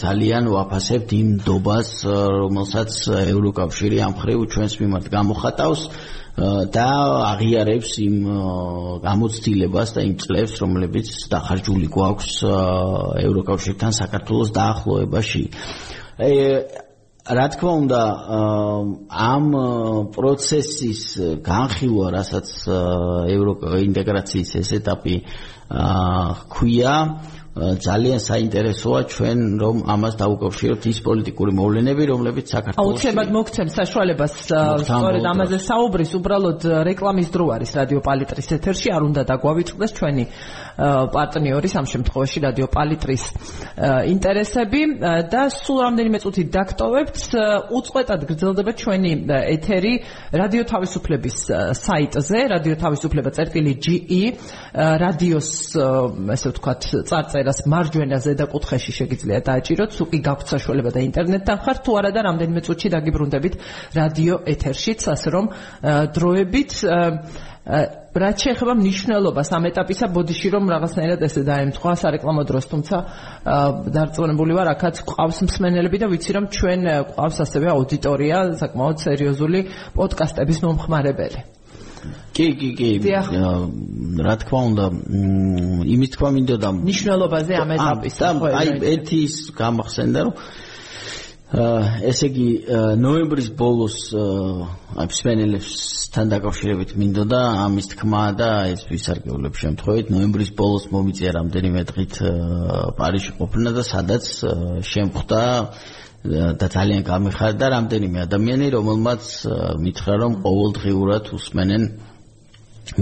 ძალიან 0.00 0.44
ვაფასებთ 0.56 1.10
იმ 1.20 1.28
დობას 1.44 1.90
რომელსაც 2.08 2.90
ევროკავშირი 3.12 3.98
ამ 4.06 4.14
ხრივ 4.16 4.40
ჩვენს 4.56 4.74
მიმართ 4.80 5.06
გამოხატავს 5.12 5.80
და 6.36 6.88
აღიარებს 7.32 7.90
იმ 8.04 8.16
გამოცდილებას 9.00 9.92
და 9.96 10.00
იმ 10.04 10.14
წლებს, 10.20 10.56
რომლებიც 10.60 11.08
დახარჯული 11.32 11.88
გვაქვს 11.88 12.32
ევროკავშირთან 13.24 13.92
საქართველოს 13.96 14.50
დაახლოებაში. 14.52 15.44
რა 17.26 17.46
თქმა 17.56 17.72
უნდა, 17.82 18.02
ამ 19.08 19.46
პროცესის 20.14 21.02
განხილვა, 21.42 22.06
რასაც 22.14 22.48
ევროინტეგრაციის 23.32 24.50
ეს 24.60 24.70
ეტაპი 24.78 25.16
ხქვია, 25.66 26.94
ძალიან 27.56 28.20
საინტერესოა 28.20 29.00
ჩვენ 29.08 29.38
რომ 29.56 29.76
ამას 29.88 30.14
დაუკავშიროთ 30.20 30.82
ის 30.92 30.98
პოლიტიკური 31.08 31.52
მოვლენები 31.56 32.04
რომლებიც 32.12 32.46
საქართველოს 32.52 32.84
აუცილებლად 32.84 33.30
მოგცემ 33.32 33.68
საშუალებას 33.72 34.34
სწორედ 34.84 35.24
ამაზე 35.32 35.58
საუბრის 35.64 36.12
უბრალოდ 36.20 36.60
რეკლამის 36.84 37.28
დრო 37.32 37.46
არის 37.56 37.70
რადიო 37.80 38.00
პალიტრის 38.04 38.48
ეთერში 38.60 38.88
არ 38.92 39.02
უნდა 39.08 39.22
დაგვავიწყდეს 39.32 39.90
ჩვენი 39.96 40.24
პარტნიორის 41.16 41.72
ამ 41.80 41.86
შემთხვევაში 41.92 42.38
რადიო 42.44 42.66
პალიტრის 42.76 43.24
ინტერესები. 44.12 44.80
და 45.32 45.42
სულ 45.48 45.78
რამდენიმე 45.86 46.18
წუთი 46.20 46.42
დაგტოვებთ 46.52 47.18
უწყვეტად 47.72 48.20
გრძელდება 48.28 48.72
ჩვენი 48.76 49.12
ეთერი 49.56 49.94
რადიო 50.36 50.62
თავისუფლების 50.68 51.36
საიტზე 51.80 52.40
რადიო 52.52 52.76
თავისუფლება 52.84 53.30
წერტილი 53.32 53.72
GE 53.80 54.22
რადიოს 54.76 55.50
ესე 56.36 56.48
ვთქვათ 56.52 56.82
წარწერ 57.08 57.45
ჩაწერას 57.46 57.66
მარჯვენა 57.70 58.18
ზედა 58.26 58.46
კუთხეში 58.50 58.92
შეგიძლიათ 58.98 59.44
დააჭიროთ, 59.46 59.90
სუკი 59.94 60.18
გაქვთ 60.26 60.46
საშუალება 60.50 60.90
და 60.90 61.00
ინტერნეტთან 61.06 61.58
ხართ 61.62 61.78
თუ 61.86 61.90
არა 61.98 62.10
და 62.10 62.20
რამდენიმე 62.26 62.60
წუთში 62.66 62.88
დაგიბრუნდებით 62.90 63.54
რადიო 63.94 64.36
ეთერშიც, 64.50 65.00
ასე 65.14 65.28
რომ 65.30 65.44
დროებით 66.10 66.72
რაც 67.66 68.36
შეეხება 68.46 68.74
მნიშვნელობას 68.78 69.48
ამ 69.58 69.64
ეტაპისა 69.70 70.06
ბოდიში 70.14 70.48
რომ 70.54 70.70
რაღაცნაირად 70.70 71.20
ესე 71.26 71.42
დაემთხვა 71.50 71.92
სარეკლამო 72.02 72.42
დროს 72.46 72.64
თუმცა 72.70 72.96
დარწმუნებული 73.90 74.52
ვარ 74.54 74.70
აქაც 74.70 75.02
ყავს 75.02 75.38
მსმენელები 75.50 75.98
და 75.98 76.06
ვიცი 76.14 76.30
რომ 76.38 76.46
ჩვენ 76.46 76.80
ყავს 77.18 77.36
ასევე 77.42 77.66
აუდიტორია 77.74 78.38
საკმაოდ 78.62 78.96
სერიოზული 79.02 79.60
პოდკასტების 79.98 80.58
მომხმარებელი 80.62 81.55
კი 82.36 82.46
კი 82.60 82.70
კი. 82.78 82.90
რა 84.26 84.34
თქმა 84.42 84.60
უნდა 84.70 84.86
იმის 85.96 86.10
თქვა 86.14 86.30
მინდოდა 86.36 86.68
მნიშვნელობაზე 86.76 87.52
ამ 87.62 87.74
ეტაპის 87.76 88.16
აი 88.26 88.68
ერთი 88.92 89.18
ის 89.26 89.36
გამახსენდა 89.56 90.24
რომ 90.28 90.34
ესე 92.10 92.26
იგი 92.26 92.48
ნოემბრის 92.98 93.48
ბოლოს 93.54 93.98
აი 94.98 95.14
სპენელებსთან 95.18 96.32
დაკავშირებით 96.34 96.96
მინდოდა 96.98 97.40
ამის 97.64 97.86
თქმა 97.94 98.24
და 98.40 98.50
ეს 98.74 98.82
ვისარგებლებ 98.90 99.54
შემთხვევით 99.62 100.10
ნოემბრის 100.10 100.50
ბოლოს 100.58 100.90
მომიწია 100.90 101.30
რამდენიმე 101.38 101.82
დღით 101.92 102.14
პარიზში 102.98 103.32
ყოფნა 103.38 103.70
და 103.78 103.82
სადაც 103.86 104.24
შემხვდა 104.90 105.42
და 106.60 106.66
ძალიან 106.76 107.02
გამიხარდა 107.06 107.66
რამდენიმე 107.76 108.18
ადამიანი 108.26 108.66
რომელმაც 108.76 109.22
მითხრა 109.84 110.14
რომ 110.22 110.32
ყოველდღიურად 110.46 111.24
უსმენენ 111.36 111.82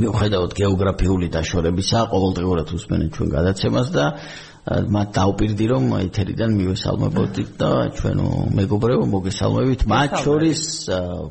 მიუხედავად 0.01 0.53
გეოგრაფიული 0.61 1.29
დაშორებისა 1.37 1.99
ყოველდღიურად 2.13 2.69
უსმენენ 2.77 3.09
ჩვენ 3.15 3.29
გადაცემას 3.37 3.89
და 3.97 4.05
მათ 4.65 5.09
დაუპირდი 5.13 5.67
რომ 5.73 5.85
ეთერიდან 6.09 6.51
მივესალმებოდით 6.57 7.51
და 7.61 7.71
ჩვენო 8.01 8.29
მეგობრებო 8.59 9.05
მოგესალმებით 9.13 9.81
მათ 9.93 10.11
შორის 10.25 10.61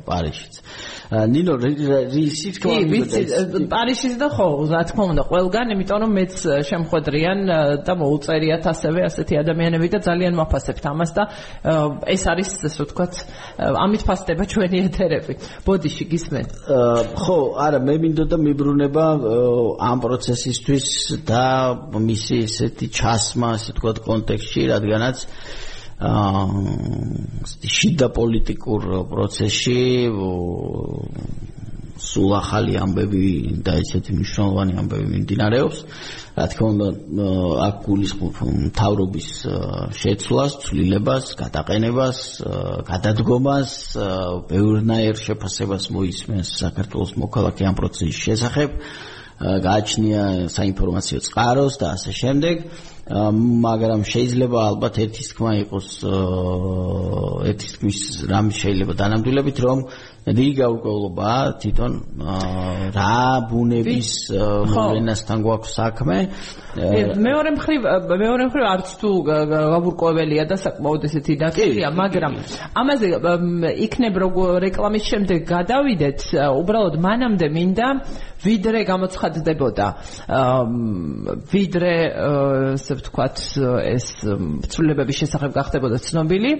პარიზშიც 0.06 0.54
ნინო 1.34 1.54
რისიც 1.60 2.58
ხო 2.62 2.74
პარიზშიც 3.70 4.14
და 4.20 4.28
ხო 4.34 4.46
რა 4.72 4.82
თქმა 4.88 5.04
უნდა 5.12 5.22
ყველგან 5.30 5.72
იმიტომ 5.74 5.98
რომ 6.04 6.12
მეც 6.18 6.34
შემხვედრიან 6.70 7.38
და 7.86 7.92
მოუწერიათ 8.00 8.64
ასევე 8.72 9.00
ასეთი 9.08 9.34
ადამიანები 9.42 9.88
და 9.94 9.98
ძალიან 10.08 10.32
მაფასებთ 10.40 10.84
ამას 10.92 11.10
და 11.16 11.22
ეს 12.14 12.22
არის 12.32 12.48
ასე 12.68 12.80
ვთქვათ 12.84 13.12
ამით 13.84 14.02
ფასდება 14.08 14.44
ჩვენი 14.52 14.78
ეთერები. 14.88 15.32
ბოდიში 15.66 16.04
გისმენთ 16.12 16.50
ხო 17.22 17.38
არა 17.66 17.78
მე 17.84 17.94
მინდოდა 18.04 18.36
მიბრუნება 18.46 19.04
ამ 19.90 19.98
პროცესისთვის 20.04 20.88
და 21.28 21.46
მისი 21.94 22.34
ესეთი 22.46 22.86
ჩასმა 22.98 23.48
ასე 23.56 23.70
ვთქვათ 23.74 23.98
კონტექსტში 24.08 24.62
რადგანაც 24.72 25.18
შიდა 27.76 28.08
პოლიტიკურ 28.18 28.82
პროცესში 29.10 29.80
სულ 32.04 32.32
ახალი 32.36 32.74
ამბები 32.82 33.28
და 33.64 33.78
ესეთი 33.80 34.16
მნიშვნელოვანი 34.18 34.74
ამბები 34.82 35.06
მიმდინარეობს. 35.14 35.78
რა 36.34 36.46
თქმა 36.50 36.68
უნდა, 36.74 36.88
აქ 37.66 37.76
გულისხმობ 37.86 38.34
მთავრობის 38.66 39.28
შეცვლას, 40.00 40.52
ცვლილებას, 40.64 41.24
გადაყენებას, 41.38 42.18
გადადგომას, 42.90 43.70
ბევრნაირ 44.50 45.16
შეფასებას 45.24 45.84
მოისმენს 45.94 46.48
საქართველოს 46.64 47.12
მოქალაქე 47.22 47.62
ამ 47.70 47.74
პროცესის 47.78 48.18
შესახებ. 48.26 48.70
გააჩნია 49.34 50.22
საინფორმაციო 50.46 51.18
წყაროს 51.26 51.74
და 51.80 51.86
ასე 51.94 52.12
შემდეგ. 52.14 52.56
მაგრამ 53.04 54.02
შეიძლება 54.08 54.60
ალბათ 54.64 54.98
ერთის 55.04 55.26
თქმა 55.34 55.50
იყოს 55.60 55.88
ერთის 57.52 57.72
თქმის 57.76 57.98
რამ 58.30 58.48
შეიძლება 58.48 58.96
დანამდვილებით 59.00 59.58
რომ 59.60 59.82
რიგა 60.24 60.66
უკოლობა 60.72 61.32
თვითონ 61.60 61.92
რა 62.96 63.16
ბუნების 63.50 64.10
მოვლენასთან 64.72 65.38
გვაქვს 65.44 65.72
საქმე? 65.76 66.16
მეორე 67.20 67.50
მხრივ 67.58 67.80
მეორე 68.08 68.44
მხრივ 68.48 68.64
არც 68.72 68.88
თუ 69.04 69.10
გაბურკოველია 69.28 70.44
და 70.48 70.56
საკმაოდ 70.64 71.04
ესეთი 71.08 71.34
დაწილია 71.44 71.92
მაგრამ 71.92 72.32
ამაზე 72.72 73.06
იქნებ 73.84 74.14
როგორ 74.24 74.48
რეკლამის 74.64 75.04
შემდეგ 75.12 75.44
გადავიდეთ 75.44 76.20
უბრალოდ 76.40 76.94
მანამდე 77.04 77.46
მინდა 77.52 77.88
ვიდრე 78.44 78.80
გამოცხადდებოდა. 78.84 79.86
ვიდრე 81.52 81.94
ასე 82.74 82.92
ვთქვათ 83.00 83.36
ეს 83.88 84.06
ცვლილებების 84.68 85.16
შესახებ 85.24 85.50
გახდებოდა 85.56 85.98
ცნობილი. 86.04 86.50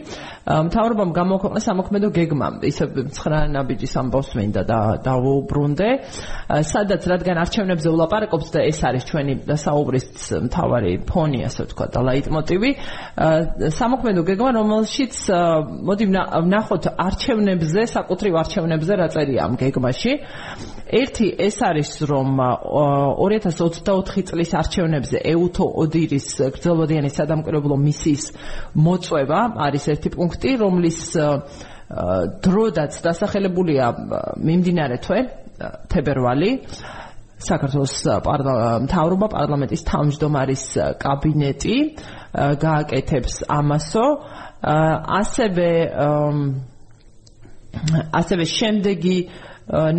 მთავრობამ 0.49 1.11
გამოქვეყნა 1.19 1.61
სამოქმედო 1.61 2.09
გეგმა. 2.17 2.49
ისე 2.65 2.85
ცხრა 3.13 3.41
ნაბიჯის 3.55 3.95
ამბავს 4.03 4.31
მინდა 4.39 4.63
და 4.69 4.79
დავუბრუნდე 5.07 5.89
სადაც 6.71 7.03
რადგან 7.13 7.41
არჩევნებზე 7.45 7.89
ვლაპარაკობთ 7.95 8.49
და 8.55 8.61
ეს 8.71 8.81
არის 8.89 9.05
ჩვენი 9.11 9.35
საუბრის 9.65 10.07
მთავარი 10.49 10.93
ფონი 11.09 11.41
ასე 11.49 11.67
ვთქვათ 11.69 11.91
და 11.95 12.01
ლაიტმოტივი 12.09 12.71
სამოქმედო 13.79 14.23
გეგმა 14.31 14.51
რომელშიც 14.59 15.15
მოდი 15.89 16.05
ვნახოთ 16.11 16.85
არჩევნებზე 17.07 17.83
საკუთრივ 17.97 18.33
არჩევნებზე 18.43 18.93
რა 19.01 19.09
წერია 19.15 19.41
ამ 19.47 19.55
გეგმაში 19.63 20.13
ერთი 20.95 21.27
ეს 21.41 21.57
არის 21.65 21.91
რომ 22.11 22.29
2024 23.19 24.23
წლის 24.29 24.51
არჩევნებზე 24.61 25.19
ეუთო 25.33 25.67
ოდირის 25.83 26.29
გრძელვადიანი 26.55 27.11
სადამკვირვებლო 27.19 27.77
მისიის 27.87 28.25
მოწვევა 28.85 29.41
არის 29.67 29.85
ერთი 29.95 30.09
პუნქტი 30.15 30.51
რომლის 30.63 31.01
დროდაც 32.45 32.93
დასახელებულია 33.05 33.87
მიმდინარე 34.41 34.97
თვე 35.05 35.21
თებერვალი 35.93 36.51
საქართველოს 37.45 37.95
მთავრობა 38.87 39.27
პარლამენტის 39.35 39.83
თავმჯდომარის 39.91 40.65
კაბინეტი 41.03 41.77
გააკეთებს 42.65 43.35
ამასო. 43.59 44.07
ასევე 45.21 45.71
ასევე 48.21 48.45
შემდეგი 48.49 49.19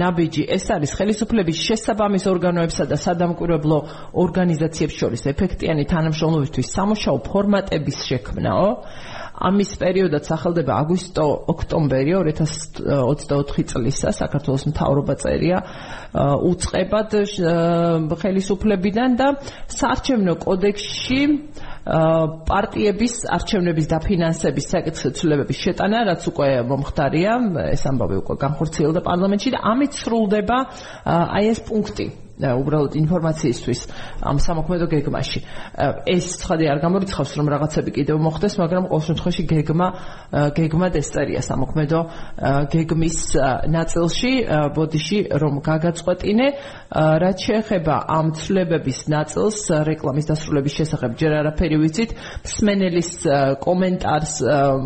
ნაბიჯი. 0.01 0.43
ეს 0.55 0.65
არის 0.73 0.91
ხელისუფლების 0.97 1.57
შესაბამის 1.67 2.23
ორგანოებსა 2.33 2.85
და 2.89 2.97
სადამკვირვებლო 2.97 3.77
ორგანიზაციებს 4.13 4.95
შორის. 4.95 5.21
ეფექტიანი 5.33 5.83
თანამშრომლობისთვის 5.85 6.67
სამუშაო 6.75 7.17
ფორმატების 7.29 7.97
შექმნაო 8.09 8.69
ამის 9.35 9.71
პერიოდად 9.81 10.23
სახელდება 10.23 10.79
აგვისტო-ოქტომბერი 10.85 12.13
2024 12.23 13.65
წლისა 13.71 14.13
საქართველოს 14.15 14.63
მთავრობა 14.71 15.15
წერია 15.19 15.59
უצყებად 16.49 17.15
ხელისუფლებიდან 18.21 19.17
და 19.19 19.27
საარჩევნო 19.75 20.35
კოდექსში 20.45 21.21
პარტიების 21.85 23.15
არჩევნების 23.29 23.89
დაფინანსების 23.91 24.69
საკითხი 24.73 25.09
ცვლილებების 25.19 25.57
შეტანა, 25.65 25.99
რაც 26.09 26.21
უკვე 26.31 26.49
მომხდარია, 26.65 27.33
ეს 27.75 27.83
ამბავი 27.85 28.15
უკვე 28.25 28.35
განხორციელდა 28.41 29.05
პარლამენტში 29.05 29.49
და 29.53 29.59
ამით 29.69 29.91
სრულდება 30.01 30.57
აი 31.05 31.45
ეს 31.53 31.61
პუნქტი. 31.69 32.24
უბრალოდ 32.35 32.93
ინფორმაციისთვის 32.99 33.79
ამ 34.27 34.37
სამოქმედო 34.43 34.85
გეგმაში. 34.91 35.39
ეს 36.03 36.25
ცხადი 36.43 36.65
არ 36.67 36.79
გამორიცხავს 36.83 37.31
რომ 37.39 37.47
რაღაცები 37.55 37.91
კიდევ 37.95 38.17
მოხდეს, 38.19 38.53
მაგრამ 38.59 38.83
ყოველ 38.91 39.03
შემთხვევაში 39.07 39.43
გეგმა 39.47 39.87
გეგმა 40.51 40.87
დესტერია 40.91 41.41
სამოქმედო 41.47 41.99
გეგმის 42.75 43.17
ნაწილში, 43.71 44.31
ბოდიში 44.75 45.19
რომ 45.31 45.53
გაგაწყვეტინე, 45.63 46.47
რაც 47.23 47.37
შეეხება 47.47 47.95
ამ 48.03 48.27
ცვლილებების 48.35 48.99
ნაწილს 49.15 49.57
რეკლამის 49.87 50.25
დასრულების 50.27 50.73
შესახებ 50.75 51.11
ჯერ 51.15 51.31
არაფერი 51.39 51.77
ვიცით, 51.79 52.11
მსმენელის 52.43 53.09
კომენტარს 53.63 54.33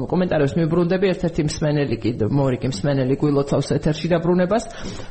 კომენტარებს 0.09 0.53
მიბრუნდები 0.59 1.05
ერთ-ერთი 1.13 1.41
მსმენელი 1.49 1.95
კი 1.97 2.11
მორი 2.29 2.57
კი 2.61 2.67
მსმენელი 2.69 3.15
გვილოცავს 3.17 3.69
ეთერში 3.79 4.07
დაბრუნებას. 4.13 4.63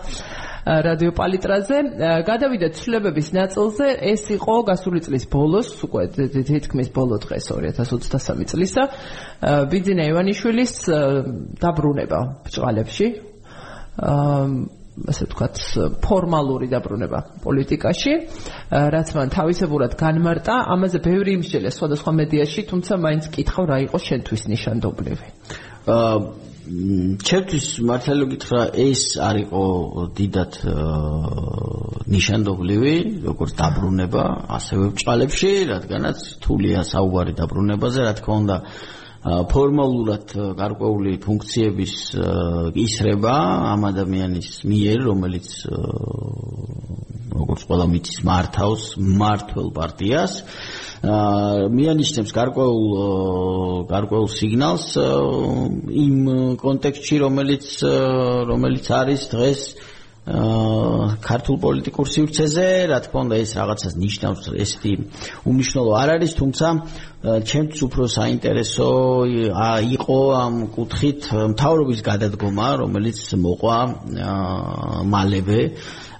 რადიო 0.88 1.12
პალიტრაზე. 1.16 1.78
გადავიდეთ 2.28 2.74
ცვლილებების 2.80 3.30
ნაწილზე, 3.40 3.86
ეს 4.14 4.24
იყო 4.36 4.56
გასული 4.70 5.00
წლის 5.06 5.26
ბოლოს, 5.32 5.70
უკვე 5.88 6.04
თითქმის 6.52 6.92
ბოლო 6.94 7.18
დღეს 7.24 7.46
2023 7.56 8.46
წლისა, 8.52 8.84
ბიძინა 9.72 10.04
ივანიშვილის 10.12 10.74
დაბრუნება 11.64 12.20
ბჭყალებში. 12.46 13.08
აა 14.00 14.79
ასე 15.08 15.24
ვთქვათ, 15.30 15.56
ფორმალური 16.04 16.68
დაბრუნება 16.74 17.20
პოლიტიკაში, 17.46 18.14
რაც 18.96 19.08
მან 19.16 19.32
თავისებურად 19.38 19.96
განმარტა, 20.00 20.54
ამაზე 20.76 21.00
ბევრი 21.06 21.32
იმსჯელე 21.40 21.70
სხვადასხვა 21.78 22.12
მედიაში, 22.20 22.62
თუმცა 22.72 22.94
მაინც 23.06 23.24
კითხავ 23.32 23.64
რა 23.72 23.78
იყო 23.88 23.98
შენთვის 24.10 24.42
ნიშანდობლივი. 24.54 25.28
აა 25.90 26.48
ჩემთვის 26.70 27.68
მართალი 27.90 28.26
გითხრა, 28.30 28.62
ეს 28.78 29.02
არ 29.26 29.38
იყო 29.42 29.64
დიდად 30.18 30.54
ნიშანდობლივი, 32.14 32.96
როგორც 33.26 33.52
დაბრუნება, 33.58 34.24
ასევე 34.58 34.86
ბჭყალებში, 34.94 35.52
რადგანაც 35.74 36.20
თულია 36.46 36.86
საუბარი 36.86 37.34
დაბრუნებაზე, 37.42 38.00
რა 38.06 38.14
თქმა 38.22 38.36
უნდა, 38.44 38.58
ფორმალურად 39.24 40.32
გარკვეული 40.56 41.18
ფუნქციების 41.20 41.96
ისრება 42.80 43.36
ამ 43.74 43.82
ადამიანის 43.90 44.52
მიერ, 44.64 45.04
რომელიც 45.10 45.50
როგორც 47.36 47.66
ყველა 47.68 47.88
მითის 47.92 48.22
მართავს 48.24 48.86
მართლ 49.20 49.68
პარტიას, 49.76 50.34
მიანიშნებს 51.76 52.32
გარკვეულ 52.36 52.88
გარკვეულ 53.92 54.28
სიგნალს 54.40 54.88
იმ 56.06 56.16
კონტექსტში, 56.64 57.20
რომელიც 57.24 57.68
რომელიც 58.50 58.92
არის 59.04 59.22
დღეს 59.36 59.62
ქართულ 60.30 61.58
პოლიტიკურ 61.64 62.06
სივრცეზე, 62.06 62.66
რა 62.92 63.00
თქმა 63.06 63.20
უნდა, 63.26 63.36
ეს 63.42 63.52
რაღაცას 63.58 63.94
ნიშნავს, 63.98 64.44
ესეთი 64.62 64.94
უმნიშვნელო 65.50 65.92
არ 65.98 66.10
არის, 66.16 66.32
თუმცა 66.38 66.68
ჩემთვის 67.50 67.82
უფრო 67.90 68.04
საინტერესო 68.14 68.90
იყო 69.98 70.20
ამ 70.38 70.56
კუთხით 70.76 71.22
მთავრობის 71.54 72.00
გადადგომა, 72.06 72.68
რომელიც 72.86 73.20
მოყვა 73.42 73.78
მალევე 75.10 75.62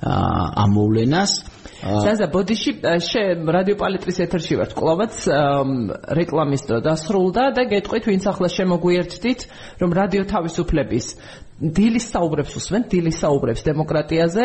ამ 0.02 0.70
მოვლენას. 0.74 1.32
ზაზა 1.80 2.28
ბოდიში 2.34 2.72
რადიო 2.84 3.76
პალიტრის 3.80 4.18
ეთერში 4.26 4.56
ვართ 4.60 4.74
კლავაც 4.76 5.16
რეკლამის 6.20 6.66
დრო 6.68 6.80
დასრულდა 6.84 7.44
და 7.56 7.64
გეტყვით 7.72 8.04
ვინც 8.12 8.24
ახლა 8.28 8.50
შემოგვიერთდით 8.52 9.40
რომ 9.80 9.96
რადიო 9.96 10.24
თავისუფლების 10.28 11.08
დილის 11.60 12.16
საუბრებს 12.16 12.56
უსმენ, 12.56 12.88
დილის 12.88 13.20
საუბრებს 13.20 13.68
დემოკრატიაზე. 13.68 14.44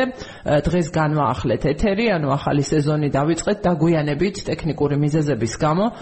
დღეს 0.66 0.90
განვაახლეთ 0.90 1.62
ეთერი, 1.70 2.10
ანუ 2.10 2.34
ახალი 2.34 2.66
სეზონი 2.66 3.14
დავიწყეთ 3.14 3.62
დაგვიანებით 3.62 4.50
ტექნიკური 4.50 4.98
მიზეზების 4.98 5.54
გამო 5.62 5.94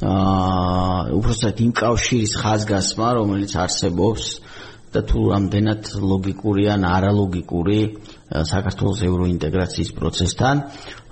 აა 0.01 1.13
უბრალოდ 1.13 1.59
იმ 1.61 1.73
კავშირის 1.77 2.33
ხაზგასმა, 2.41 3.09
რომელიც 3.21 3.53
არსებობს 3.61 4.25
და 4.91 5.01
თუ 5.07 5.21
რამდენად 5.31 5.83
ლოგიკური 6.01 6.65
ან 6.73 6.83
არალოგიკური 6.89 7.81
საქართველოს 8.33 9.01
ევროინტეგრაციის 9.07 9.91
პროცესთან 9.99 10.57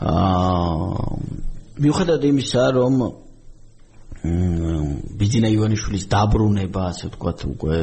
აა 0.09 0.89
მიუხედავად 1.79 2.25
იმისა, 2.33 2.63
რომ 2.79 2.95
ბიძინა 5.19 5.49
ივანიშვილის 5.55 6.05
დაბრუნება, 6.11 6.83
ასე 6.91 7.05
ვთქვათ, 7.13 7.39
უკვე 7.55 7.77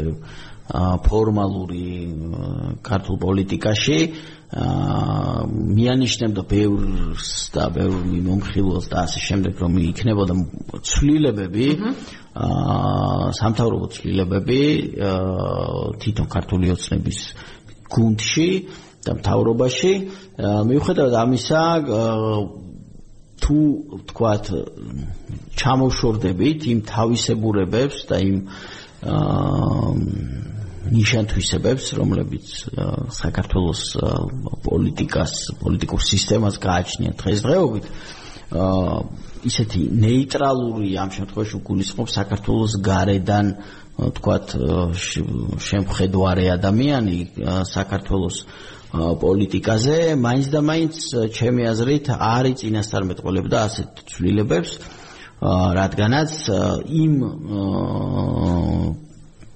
ფორმალური 0.66 2.09
ქართულ 2.82 3.18
პოლიტიკაში 3.22 3.97
მიანიშნებდა 4.55 6.41
ბევრს 6.49 7.30
და 7.53 7.66
ბევრ 7.76 7.97
მიმომხილველს 8.09 8.88
და 8.89 8.97
ასე 9.05 9.20
შემდეგ 9.30 9.61
რომ 9.61 9.78
იქნებოდა 9.93 10.34
ცვლილებები 10.89 11.68
აა 12.34 13.30
სამთავრობო 13.39 13.88
ცვლილებები 13.93 14.61
თვითონ 16.01 16.28
ქართული 16.34 16.74
ოცნების 16.74 17.20
გუნდში 17.93 18.49
და 19.05 19.11
მთავრობაში. 19.22 19.93
მიუხედავად 20.41 21.13
ამისა 21.13 21.63
თუ 23.45 23.57
თქვათ 24.09 24.45
ჩამოშორდებით 25.61 26.59
იმ 26.74 26.80
თავისებურებებს 26.89 27.97
და 28.09 28.18
იმ 28.18 28.38
აა 28.49 28.84
ნიშანთვისებებს, 30.95 31.85
რომლებიც 31.97 32.45
საქართველოს 33.19 33.81
პოლიტიკას, 34.65 35.33
პოლიტიკურ 35.61 36.01
სისტემას 36.09 36.59
გააჩნია 36.61 37.11
დღესდღეობით, 37.21 37.85
ისეთი 39.45 39.81
ნეიტრალური 40.05 40.89
ამ 41.01 41.09
შემთხვევაში 41.17 41.59
გულისხმობს 41.65 42.13
საქართველოს 42.19 42.73
გარედან 42.85 43.45
თქვათ 43.95 44.53
შემხედვარე 45.65 46.45
ადამიანი 46.53 47.17
საქართველოს 47.69 48.37
პოლიტიკაზე 48.95 49.97
მაინც 50.25 50.45
და 50.53 50.59
მაინც 50.69 50.95
ჩემი 51.35 51.63
აზრით 51.71 52.05
არის 52.15 52.59
წინასწარმეტყველებდა 52.61 53.57
ასეთ 53.69 53.89
ცვლილებებს 54.13 54.71
რადგანაც 55.79 56.31
იმ 56.85 57.13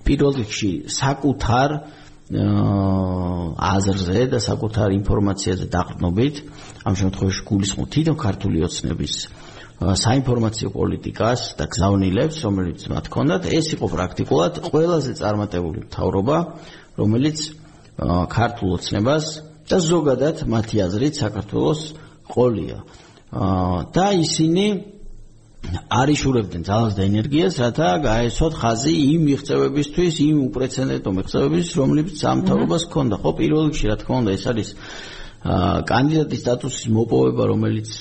პირველ 0.06 0.34
რიგში 0.40 0.72
საკუთარ 0.94 1.70
აზრზე 2.30 4.22
და 4.30 4.40
საკუთარ 4.46 4.94
ინფორმაციაზე 5.02 5.66
დაყრდნობით 5.74 6.36
ამ 6.86 6.94
შემთხვევაში 7.02 7.42
გულისხმობ 7.50 7.88
თვითონ 7.94 8.18
ქართული 8.22 8.58
ოცნების 8.70 9.16
საინფორმაციო 9.80 10.70
პოლიტიკას 10.76 11.42
და 11.56 11.66
გზავნილებს, 11.72 12.38
რომელიც 12.44 12.82
მათ 12.92 13.06
ჰქონდათ, 13.08 13.44
ეს 13.48 13.68
იყო 13.80 13.88
პრაქტიკულად 13.96 14.54
ყველაზე 14.68 15.12
წარმატებული 15.16 15.80
მთავრობა, 15.88 16.38
რომელიც 17.00 17.38
ქართულ 18.36 18.70
ოცნებას 18.76 19.26
და 19.72 19.78
ზოგადად 19.80 20.38
მათი 20.52 20.78
აზრით 20.84 21.14
საქართველოს 21.24 21.82
ყოლია. 22.28 22.80
და 23.96 24.06
ისინი 24.20 24.99
არიშურებდნენ 25.70 26.64
ძალას 26.66 26.94
და 26.98 27.04
ენერგიას, 27.10 27.56
რათა 27.62 27.90
გაეცოთ 28.06 28.54
ხაზი 28.62 28.94
იმ 29.14 29.22
მიღწევებისთვის, 29.30 30.14
იმ 30.26 30.38
უპრეცედენტო 30.50 31.10
მიღწევებისთვის, 31.18 31.74
რომლებიც 31.82 32.16
სამთავრობას 32.24 32.82
ჰქონდა. 32.90 33.16
ხო, 33.22 33.30
პირველ 33.40 33.64
რიგში, 33.70 33.86
რა 33.90 33.96
თქმა 34.02 34.16
უნდა, 34.22 34.32
ეს 34.38 34.46
არის 34.50 34.70
აა 35.40 35.88
კანდიდატის 35.88 36.42
სტატუსის 36.44 36.88
მოპოვება, 36.92 37.44
რომელიც 37.48 37.92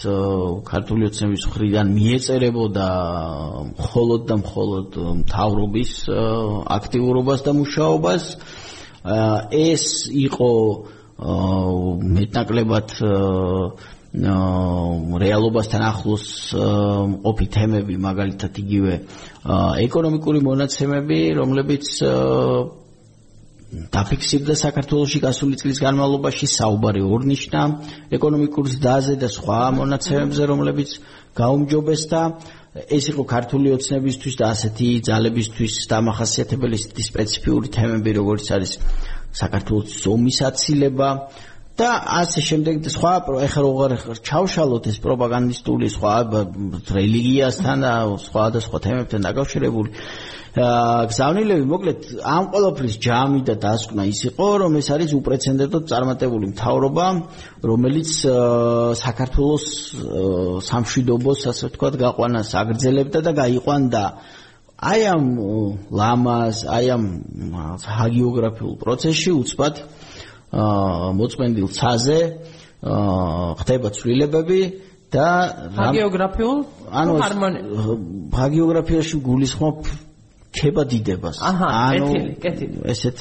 ქართული 0.67 1.03
ოცნების 1.07 1.43
მხრიდან 1.47 1.87
მიეწერებოდა 1.95 2.89
მხოლოდ 3.79 4.23
და 4.27 4.35
მხოლოდ 4.43 4.89
მთავრობის 5.23 5.93
აქტიურობას 6.79 7.41
და 7.47 7.53
მუშაობას. 7.55 8.25
ეს 9.55 9.85
იყო 10.11 10.53
მეტნაკლებად 12.19 12.89
რეალობასთან 14.09 15.83
ახლოს 15.85 16.27
ყოფი 16.57 17.47
თემები, 17.53 17.95
მაგალითად 18.01 18.53
იგივე 18.57 18.95
ეკონომიკური 19.85 20.41
მონაცემები, 20.49 21.19
რომლებიც 21.37 21.85
დაფიქსირდა 23.69 24.55
საქართველოსი 24.57 25.19
გასული 25.21 25.59
წლის 25.61 25.79
განმავლობაში 25.85 26.47
საუბარი 26.49 27.03
ორნიშნა 27.05 27.65
ეკონომიკურ 28.17 28.65
ზრდაზე 28.73 29.15
და 29.21 29.29
სხვა 29.29 29.61
მონაცემებზე, 29.77 30.43
რომლებიც 30.49 30.91
გაუმჯობესდა. 31.37 32.21
ეს 32.79 33.05
იყო 33.13 33.23
ქართული 33.29 33.69
ოცნებისთვის 33.75 34.35
და 34.39 34.45
ასეთი 34.55 34.89
ძალებისთვის 35.09 35.75
დამახასიათებელი 35.91 36.79
სპეციფიური 36.79 37.69
თემები, 37.75 38.11
როგორც 38.21 38.47
არის 38.55 38.73
საქართველოს 39.35 40.01
ომის 40.09 40.39
აცილება 40.49 41.09
და 41.79 41.91
ასე 42.21 42.43
შემდეგ 42.43 42.89
სხვა 42.91 43.13
ეხლა 43.47 43.63
როგორ 43.63 43.93
ჩავშალოთ 44.27 44.89
ეს 44.91 44.97
პროპაგანდისტული 45.05 45.87
სხვა 45.95 46.15
რელიგიასთან 46.99 47.87
და 47.87 47.93
სხვა 48.27 48.45
და 48.55 48.59
სხვა 48.67 48.79
თემებთან 48.87 49.21
დაკავშირებული. 49.29 49.91
გზავნილები 50.59 51.65
მოკლედ 51.71 52.01
ამ 52.25 52.45
ყოველფრის 52.51 52.95
ჯამი 53.05 53.41
და 53.47 53.55
დასკვნა 53.63 54.03
ის 54.11 54.21
იყო 54.33 54.47
რომ 54.65 54.73
ეს 54.81 54.89
არის 54.95 55.11
უპრეცედენტოდ 55.21 55.85
წარმატებული 55.93 56.47
მთავრობა 56.51 57.07
რომელიც 57.71 58.11
საქართველოს 59.03 59.67
სამშვიდობოს 60.71 61.41
ასე 61.53 61.65
ვთქვათ 61.69 61.95
გაყვანას 62.03 62.51
აგრძელებდა 62.59 63.21
და 63.29 63.33
გაიყვანდა 63.39 64.03
აი 64.79 65.01
ამ 65.15 65.25
ლამას 66.01 66.65
აი 66.71 66.87
ამ 66.97 67.05
ჰაგიოგრაფიულ 67.99 68.75
პროცესში 68.83 69.31
უცბად 69.43 69.75
მოწმენდილ 70.53 71.69
ცაზე 71.77 72.19
ხდება 73.61 73.89
ცვლილებები 73.93 74.61
და 75.13 75.29
ჰაგიოგრაფიულ 75.77 76.59
ანუ 76.89 77.13
ჰაგიოგრაფიაში 78.33 79.17
გულისხმობ 79.29 79.77
ქება 80.59 80.83
დიდებას. 80.89 81.37
ანუ 81.43 82.09
კეთილი, 82.41 82.81
ესეთ 82.93 83.19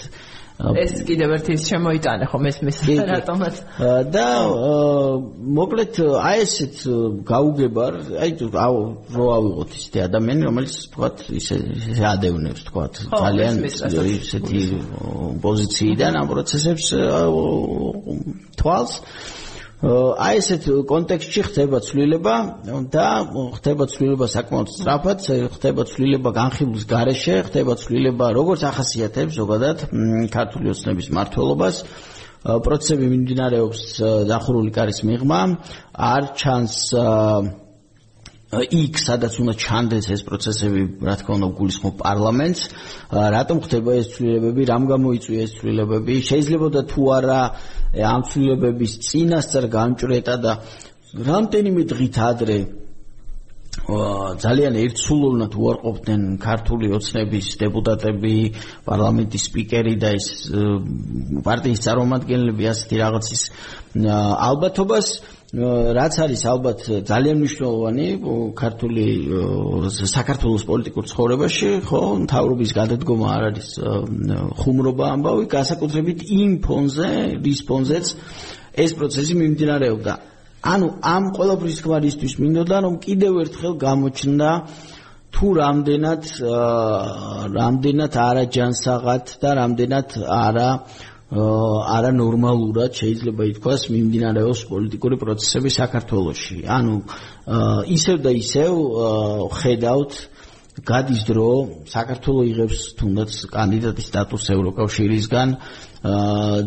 ეს 0.58 0.93
კიდევ 1.05 1.34
ერთი 1.38 1.55
შემოიტანე 1.62 2.28
ხომ 2.32 2.45
ეს 2.49 2.58
მის 2.66 2.78
რატომაც 3.05 3.60
და 4.10 4.26
მოკლედ 5.58 5.99
აი 6.18 6.41
ესეთ 6.45 6.80
გაუგებარ 7.30 7.99
აი 8.26 8.32
რო 8.41 9.28
ავიღოთ 9.38 9.76
ისეთი 9.78 10.01
ადამიანი 10.08 10.49
რომელიც 10.49 10.78
თქვა 10.97 11.10
ისე 11.38 11.55
ადევნებს 12.14 12.66
თქვა 12.72 12.86
ძალიან 13.14 13.62
ისეთი 13.70 14.64
პოზიციიდან 15.45 16.22
ამ 16.22 16.28
პროცესებს 16.34 16.86
თვალს 18.58 18.93
აი 19.78 20.39
ესეთ 20.41 20.63
კონტექსტში 20.89 21.41
ხდება 21.45 21.80
ცვლილება 21.86 22.36
და 22.89 23.07
ხდება 23.61 23.86
ცვლილება 23.86 24.25
საკმაოდ 24.25 24.71
სწრაფად, 24.73 25.19
ხდება 25.53 25.86
ცვლილება 25.86 26.32
განხილვის 26.34 26.86
გარეშე, 26.89 27.36
ხდება 27.45 27.78
ცვლილება 27.78 28.32
როგორც 28.34 28.65
ახასიათებს 28.73 29.38
ზოგადად 29.38 29.78
ქართული 30.34 30.73
ოცნების 30.73 31.07
მართლობას. 31.13 31.75
პროცესები 32.47 33.05
მიმდინარეობს 33.11 33.82
დახურული 34.25 34.71
კარის 34.73 35.05
მიღმა, 35.05 35.41
არ 35.93 36.23
ჩანს 36.34 36.75
იქ 38.48 38.95
სადაც 38.95 39.34
უნდა 39.43 39.54
ჩანდეს 39.60 40.08
ეს 40.08 40.22
პროცესები, 40.24 40.82
რა 41.04 41.16
თქმა 41.20 41.34
უნდა, 41.36 41.48
გულისხმობ 41.60 41.95
პარლამენტს. 42.00 42.62
რატომ 43.12 43.58
ხდება 43.68 43.91
ეს 44.00 44.08
ცვლილებები? 44.16 44.62
რამ 44.72 44.84
გამოიწვია 44.88 45.41
ეს 45.43 45.52
ცვლილებები? 45.60 46.16
შეიძლება 46.32 46.68
და 46.72 46.82
თუ 46.88 47.02
არა 47.18 47.41
ამ 48.08 48.22
ცვლილებების 48.24 48.91
წინასწარ 49.04 49.66
გამჭრეტა 49.68 50.36
და 50.39 50.52
რამდენიმე 51.28 51.82
დღით 51.91 52.16
ადრე 52.24 52.60
ძალიან 53.88 54.74
ერთსულოვნად 54.84 55.54
უარყოფდნენ 55.54 56.22
ქართული 56.41 56.88
ოცნების 56.98 57.48
დეპუტატები, 57.62 58.36
პარლამენტის 58.88 59.43
სპიკერი 59.48 59.95
და 60.02 60.10
ეს 60.18 60.28
პარტიის 61.45 61.84
წარმომადგენლები 61.86 62.64
ასეთი 62.74 62.95
რაღაცის 63.04 63.43
ალბათობას 64.50 65.08
რაც 65.48 66.14
არის 66.20 66.41
ალბათ 66.43 66.80
ძალიან 67.08 67.38
მნიშვნელოვანი 67.39 68.08
ქართული 68.52 69.06
საქართველოს 70.12 70.64
პოლიტიკურ 70.68 71.06
ცხოვრებაში, 71.08 71.70
ხო, 71.88 72.02
თავრობის 72.28 72.72
გადადგომა 72.76 73.28
არ 73.32 73.43
არის 73.48 73.70
ხუმრობა 74.60 75.06
ამბავი, 75.16 75.45
განსაკუთრებით 75.48 76.20
იმ 76.28 76.52
ფონზე, 76.68 77.10
რის 77.39 77.60
ფონზეც 77.64 78.06
ეს 78.76 78.91
პროცესი 79.00 79.34
მიმდინარეობდა. 79.39 80.14
ანუ 80.68 80.88
ამ 81.16 81.24
ყოველფრის 81.38 81.80
ხვარისთვის 81.80 82.34
მინდოდა 82.43 82.78
რომ 82.84 82.93
კიდევ 83.08 83.34
ერთხელ 83.48 83.74
გამოჩნდა 83.88 84.50
თუ 85.32 85.48
რამდენად 85.64 86.24
რამდენად 87.56 88.14
არაჯანსაღად 88.28 89.26
და 89.39 89.50
რამდენად 89.62 90.10
არა 90.28 90.68
არა 90.68 90.70
ნორმალურად 91.32 92.91
შეიძლება 92.95 93.43
ითქვას 93.51 93.82
მიმდინარეობს 93.91 94.61
პოლიტიკური 94.71 95.15
პროცესები 95.19 95.69
საქართველოში. 95.75 96.57
ანუ 96.71 96.95
ისევ 97.91 98.17
და 98.23 98.32
ისევ 98.32 98.71
ხედავთ 99.51 100.13
გადის 100.86 101.21
დრო 101.25 101.49
საქართველოს 101.89 102.47
იღებს 102.47 102.80
თუნდაც 102.99 103.32
კანდიდატის 103.49 104.07
სტატუსს 104.07 104.51
ევროკავშირისგან 104.55 105.49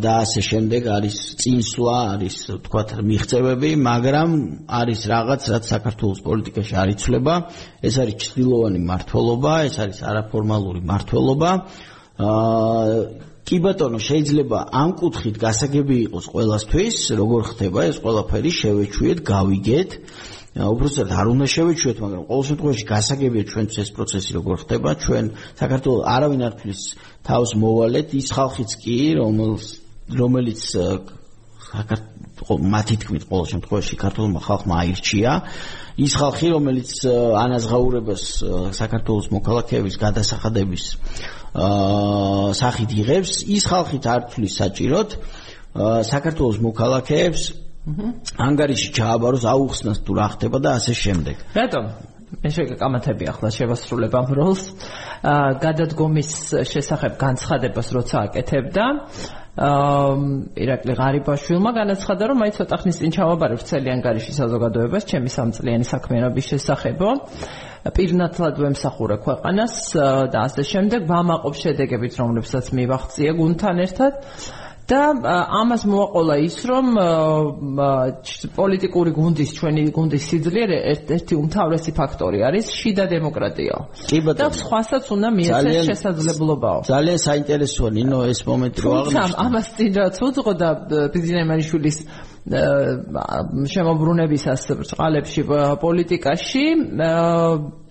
და 0.03 0.13
ასე 0.27 0.41
შემდეგ 0.43 0.83
არის 0.91 1.17
წინსვლა, 1.41 1.97
არის 2.19 2.37
თქვათ 2.67 2.89
მიღწევები, 3.07 3.71
მაგრამ 3.79 4.31
არის 4.67 5.01
რაღაც 5.07 5.43
რაც 5.55 5.65
საქართველოს 5.71 6.21
პოლიტიკაში 6.27 6.75
არ 6.75 6.89
იცლება, 6.99 7.35
ეს 7.81 7.95
არის 8.03 8.17
ჩრდილოვანი 8.19 8.81
მართლობა, 8.91 9.53
ეს 9.71 9.77
არის 9.79 9.99
არაფორმალური 10.11 10.81
მართლობა. 10.85 11.51
აა 12.21 13.30
კი 13.51 13.59
ბატონო, 13.59 13.99
შეიძლება 13.99 14.59
ამ 14.79 14.91
კუთხით 14.95 15.37
გასაგები 15.43 15.97
იყოს 16.07 16.27
ყველასთვის, 16.31 16.97
როგორ 17.19 17.41
ხდება 17.51 17.81
ეს 17.91 17.97
ყველაფერი, 17.99 18.51
შევეჩვიეთ, 18.61 19.19
გავიგეთ. 19.27 19.91
უბრალოდ 20.71 21.11
არ 21.19 21.27
უნდა 21.35 21.47
შევეჩვიეთ, 21.55 21.99
მაგრამ 22.05 22.23
ყოველ 22.31 22.45
შემთხვევაში 22.51 22.85
გასაგებია 22.95 23.45
ჩვენთვის 23.51 23.79
ეს 23.83 23.91
პროცესი 23.97 24.31
როგორ 24.39 24.55
ხდება. 24.63 24.91
ჩვენ 25.03 25.25
საქართველოს 25.59 26.07
არავინ 26.15 26.41
არ 26.47 26.55
თulis 26.63 26.81
თავს 27.27 27.51
მოვალეთ, 27.59 28.09
ის 28.21 28.27
ხალხიც 28.39 28.71
კი, 28.83 28.99
რომელიც 29.19 29.67
რომელიც 30.11 30.61
საქართველოს 30.71 32.67
მათი 32.75 32.97
თქმით 33.03 33.25
ყოველ 33.31 33.47
შემთხვევაში 33.53 33.95
ქართულმა 34.01 34.41
ხალხმა 34.43 34.75
აირჩია 34.83 35.33
ის 36.01 36.13
ხალხი 36.19 36.49
რომელიც 36.57 36.91
ანაზღაურებას 37.45 38.25
საქართველოს 38.75 39.29
მოქალაქეების 39.37 39.97
გადასახადების 40.01 40.85
სახით 41.51 42.91
იღებს 42.95 43.43
ის 43.51 43.65
ხალხით 43.67 44.05
არ 44.07 44.21
თulis 44.31 44.55
საჭიროდ 44.61 45.17
საქართველოს 46.07 46.59
მოქალაქეებს 46.63 47.43
ანგარიში 48.39 48.91
ჩააბაროს 48.95 49.45
აუხსნას 49.51 49.99
თუ 50.07 50.13
რა 50.15 50.27
ხდება 50.37 50.59
და 50.63 50.71
ასე 50.79 50.95
შემდეგ. 50.95 51.37
რატომ? 51.57 51.85
მე 52.31 52.51
შეგეკამათები 52.55 53.25
ახლა 53.27 53.49
შევასრულებ 53.51 54.13
ამ 54.15 54.27
როლს. 54.39 54.63
აა 55.27 55.49
გადადგომის 55.65 56.31
შესახებ 56.71 57.13
განცხადებას 57.19 57.89
როცა 57.97 58.17
აკეთებდა 58.31 58.85
აა 59.59 60.15
ირაკლი 60.63 60.93
ღარიბაშვილმა 61.01 61.71
განაცხადა 61.81 62.25
რომ 62.31 62.39
აი 62.47 62.51
ცოტა 62.55 62.77
ხნის 62.81 62.97
წინ 63.03 63.11
ჩავაბარებ 63.17 63.61
ცელი 63.67 63.89
ანგარიში 63.97 64.33
საზოგადოებას 64.39 65.05
ჩემი 65.11 65.31
სამწლიანი 65.35 65.87
საქმიანობის 65.91 66.47
შესახებო 66.55 67.11
პირნათლად 67.89 68.61
ვემსახურე 68.61 69.17
ქვეყანას 69.25 69.77
და 70.33 70.39
ასე 70.47 70.63
შემდეგ 70.73 71.07
ვამაყობ 71.09 71.55
შედეგებით 71.65 72.19
რომლებსაც 72.21 72.73
მივახციე 72.77 73.33
გუნთან 73.41 73.77
ერთად 73.87 74.13
და 74.91 75.01
ამას 75.61 75.85
მოაყოლა 75.87 76.37
ის 76.43 76.57
რომ 76.67 76.87
პოლიტიკური 78.57 79.11
გუნდის 79.15 79.51
ჩვენი 79.59 79.83
გუნდის 79.95 80.25
სიძლიერე 80.31 80.79
ერთ-ერთი 80.93 81.39
უმთავრესი 81.39 81.93
ფაქტორი 81.95 82.39
არის 82.49 82.73
შიდა 82.75 83.05
დემოკრატია. 83.15 83.77
კი 84.11 84.19
ბატონო. 84.27 84.41
და 84.41 84.47
სხვასაც 84.63 85.05
უნდა 85.15 85.29
მიეცეს 85.39 85.79
შესაძლებლობაო. 85.91 86.81
ძალიან 86.91 87.19
საინტერესოა 87.29 87.91
ნინო 87.99 88.19
ეს 88.33 88.41
მომენტი 88.51 88.81
რო 88.83 88.91
აღნიშნე. 89.01 89.39
ამას 89.47 89.67
წინ 89.79 89.91
რაც 90.01 90.17
უძღო 90.27 90.53
და 90.63 90.69
ბიზნესმენიშვილის 91.15 91.99
შემოbrunებისას 93.75 94.63
წყალებში 94.91 95.43
პოლიტიკაში 95.85 96.65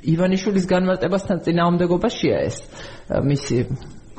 ივანიშვილის 0.09 0.65
განმარტებასთან 0.73 1.37
წინააღმდეგობაშია 1.45 2.37
ეს 2.49 2.57
მისი 3.29 3.57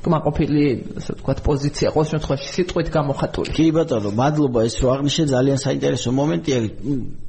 კმაყოფილი 0.01 0.65
ასე 0.97 1.13
ვთქვათ 1.19 1.41
პოზიცია 1.45 1.91
ყოველ 1.93 2.09
შემთხვევაში 2.11 2.49
სიტყვით 2.57 2.89
გამოხატული. 2.95 3.53
კი 3.53 3.67
ბატონო, 3.77 4.11
მადლობა 4.17 4.61
ეს 4.65 4.77
რო 4.81 4.89
აღნიშნე 4.97 5.25
ძალიან 5.35 5.59
საინტერესო 5.61 6.11
მომენტია. 6.17 6.59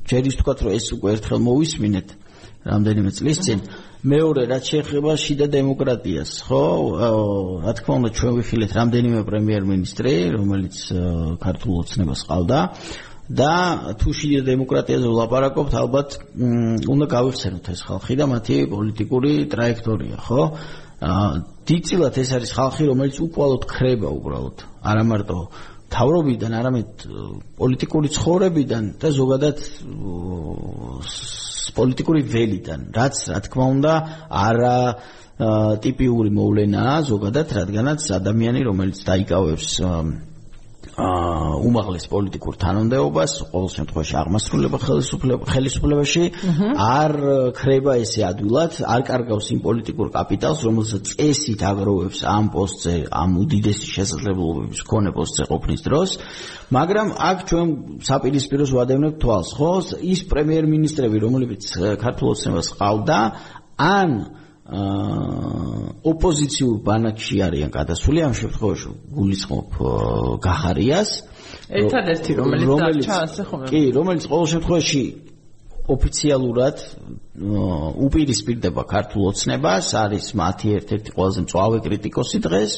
ჯერ 0.07 0.23
ის 0.31 0.35
ვთქვათ 0.39 0.59
რომ 0.63 0.71
ეს 0.79 0.85
უკვე 0.95 1.09
ერთხელ 1.15 1.39
მოვისმინეთ. 1.51 2.07
რამდენიმე 2.65 3.11
წლის 3.17 3.37
წინ. 3.41 3.59
მეორე 4.01 4.41
რაც 4.49 4.63
შეეხება 4.69 5.11
შიდა 5.17 5.45
დემოკრატიას, 5.53 6.31
ხო? 6.45 6.63
რა 7.61 7.71
თქმა 7.77 7.93
უნდა, 8.01 8.09
ჩვენ 8.17 8.33
ვიხილეთ 8.37 8.71
რამდენიმე 8.77 9.19
პრემიერ-მინისტრი, 9.29 10.13
რომელიც 10.37 10.75
ქართულ 11.41 11.73
ოცნებას 11.81 12.21
ყავდა. 12.29 12.59
და 13.31 13.95
თუ 13.95 14.09
შიდა 14.11 14.41
დემოკრატიაზე 14.43 15.07
ვლაპარაკობთ, 15.07 15.73
ალბათ 15.79 16.09
უნდა 16.83 17.05
გავიხსენოთ 17.15 17.65
ეს 17.71 17.81
ხალხი 17.87 18.15
და 18.19 18.25
მათი 18.27 18.55
პოლიტიკური 18.67 19.31
ტრაექტორია, 19.47 20.17
ხო? 20.19 20.41
აა 20.99 21.29
დიდწილად 21.63 22.15
ეს 22.19 22.29
არის 22.35 22.51
ხალხი, 22.57 22.83
რომელიც 22.91 23.15
უკვალოდ 23.23 23.63
ხრება 23.71 24.09
უბრალოდ, 24.11 24.57
არა 24.83 25.03
მარტო 25.07 25.39
თავრობიდან, 25.91 26.51
არამედ 26.59 26.91
პოლიტიკური 27.55 28.07
ცხოვრებიდან 28.15 28.83
და 28.99 29.07
ზოგადად 29.15 29.57
პოლიტიკური 31.77 32.21
ველიდან, 32.33 32.85
რაც 32.95 33.15
რა 33.31 33.39
თქმა 33.47 33.65
უნდა 33.75 33.93
არა 34.45 34.75
ტიპიური 35.81 36.29
მოვლენაა 36.37 36.97
ზოგადად, 37.09 37.53
რადგანაც 37.59 38.01
ადამიანი, 38.19 38.61
რომელიც 38.67 38.99
დაიკავებს 39.07 39.69
უმაღლეს 41.01 42.05
პოლიტიკურ 42.11 42.57
თანამდებობას, 42.61 43.31
ყოველ 43.51 43.69
შემთხვევაში 43.75 44.15
აღმასრულება 44.21 44.77
ხელისუფლებაში 45.49 46.23
არ 46.77 47.11
ხრება 47.57 47.95
ესე 48.01 48.21
ადვილად, 48.27 48.81
არ 48.85 49.01
კარგავს 49.09 49.47
იმ 49.55 49.59
პოლიტიკურ 49.65 50.11
კაპიტალს, 50.13 50.59
რომელსაც 50.67 51.13
წესით 51.15 51.61
აგროვებს 51.71 52.19
ამ 52.27 52.45
პოსტზე, 52.53 52.95
ამ 53.11 53.29
უდიდესი 53.41 53.87
შესაძლებლობების 53.95 54.81
მქონე 54.85 55.09
პოსტზე 55.17 55.43
ყოფნის 55.51 55.81
დროს, 55.87 56.09
მაგრამ 56.71 57.07
აქ 57.31 57.37
ჩვენ 57.49 57.67
საპირისპიროს 58.05 58.71
ვადევნებთ 58.77 59.17
თვალს, 59.21 59.49
ხო? 59.57 59.71
ის 60.01 60.19
პრემიერ-მინისტრები, 60.31 61.17
რომლებიც 61.25 61.63
ქართულ 62.01 62.27
ოცნებას 62.35 62.67
ყავდა, 62.77 63.19
ან 63.81 64.09
ოპოზიციურ 64.71 66.77
ბანაკში 66.85 67.41
არიან 67.43 67.71
გადასული 67.75 68.21
ამ 68.23 68.35
შემთხვევაში 68.39 68.91
გულისხმობ 69.17 69.67
გახარიას. 70.45 71.09
ერთადერთი 71.81 72.31
რომელიც 72.39 73.03
ჩანს 73.03 73.35
ხომ? 73.51 73.65
კი 73.67 73.81
რომელიც 73.91 74.23
ყოველ 74.31 74.47
შემთხვევაში 74.53 75.03
ოფიციალურად 75.91 76.77
უპირისპირდება 78.07 78.83
ქართულ 78.87 79.21
ოცნებას 79.31 79.87
არის 79.91 80.25
მათი 80.39 80.67
ერთ-ერთი 80.79 81.09
ყველაზე 81.15 81.39
მწვავე 81.43 81.77
კრიტიკოსი 81.83 82.39
დღეს. 82.47 82.71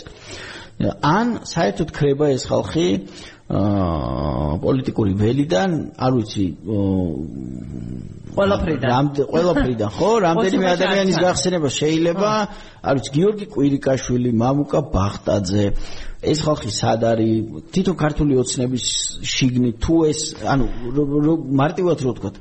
ან 1.06 1.46
საერთოდ 1.46 1.90
ხრება 1.94 2.26
ეს 2.34 2.50
ხალხი 2.50 2.88
აა 2.98 3.33
პოლიტიკური 3.44 5.14
ველიდან, 5.20 5.72
არ 6.00 6.12
ვიცი, 6.16 6.46
ყველაფრიდან. 8.34 8.88
რამდენ 8.88 9.26
ყველაფრიდან, 9.34 9.90
ხო? 9.98 10.12
რამდენიმე 10.28 10.66
ადამიანის 10.74 11.18
გახსენება 11.20 11.70
შეიძლება, 11.76 12.32
არ 12.88 12.94
ვიცი, 12.98 13.10
გიორგი 13.18 13.46
კვირიკაშვილი, 13.52 14.32
მამუკა 14.40 14.80
ბახტაძე, 14.96 15.66
ეს 16.24 16.40
ხალხი 16.40 16.70
სად 16.72 17.02
არის? 17.04 17.36
თვითონ 17.76 17.96
ქართული 18.00 18.34
ოცნების 18.40 18.86
შიგნით 19.28 19.76
თუ 19.84 19.96
ეს, 20.08 20.22
ანუ 20.48 20.66
მარტივად 21.52 21.98
რო 22.00 22.12
ვთქვა, 22.16 22.32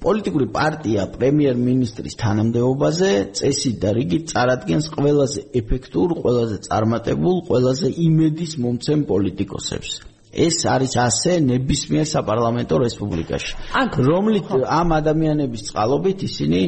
პოლიტიკური 0.00 0.46
პარტია 0.56 1.02
პრემიერ-მინისტრის 1.16 2.14
თანამდებობაზე 2.22 3.10
წესით 3.36 3.76
და 3.82 3.90
რიგით 3.98 4.30
წარადგენს 4.32 4.86
ყველაზე 4.94 5.40
ეფექტურ, 5.60 6.14
ყველაზე 6.22 6.56
წარმატებულ, 6.68 7.36
ყველაზე 7.48 7.88
იმედის 8.06 8.52
მომცემ 8.64 9.00
პოლიტიკოსებს. 9.10 9.90
ეს 10.30 10.56
არის 10.62 10.92
ასე 11.02 11.32
ნებისმიერ 11.42 12.06
საპარლამენტო 12.06 12.76
რესპუბლიკაში. 12.86 13.52
რომლით 13.98 14.46
ამ 14.62 14.88
ადამიანების 15.00 15.62
წყალობით 15.68 16.18
ისინი 16.22 16.60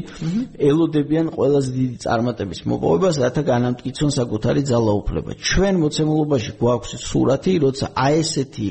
ელოდებიან 0.58 1.26
ყველაზე 1.30 1.70
დიდი 1.78 1.96
წარმატების 2.04 2.60
მოპოვებას, 2.66 3.14
რათა 3.22 3.42
განამტკიცონ 3.52 4.10
საკუთარი 4.18 4.62
ძალაუფლება. 4.66 5.30
ჩვენ 5.38 5.74
მოცემულობაში 5.78 6.50
გვაქვს 6.58 6.90
სურათი, 7.06 7.52
როცა 7.62 7.86
აი 7.94 8.14
ესეთი 8.22 8.68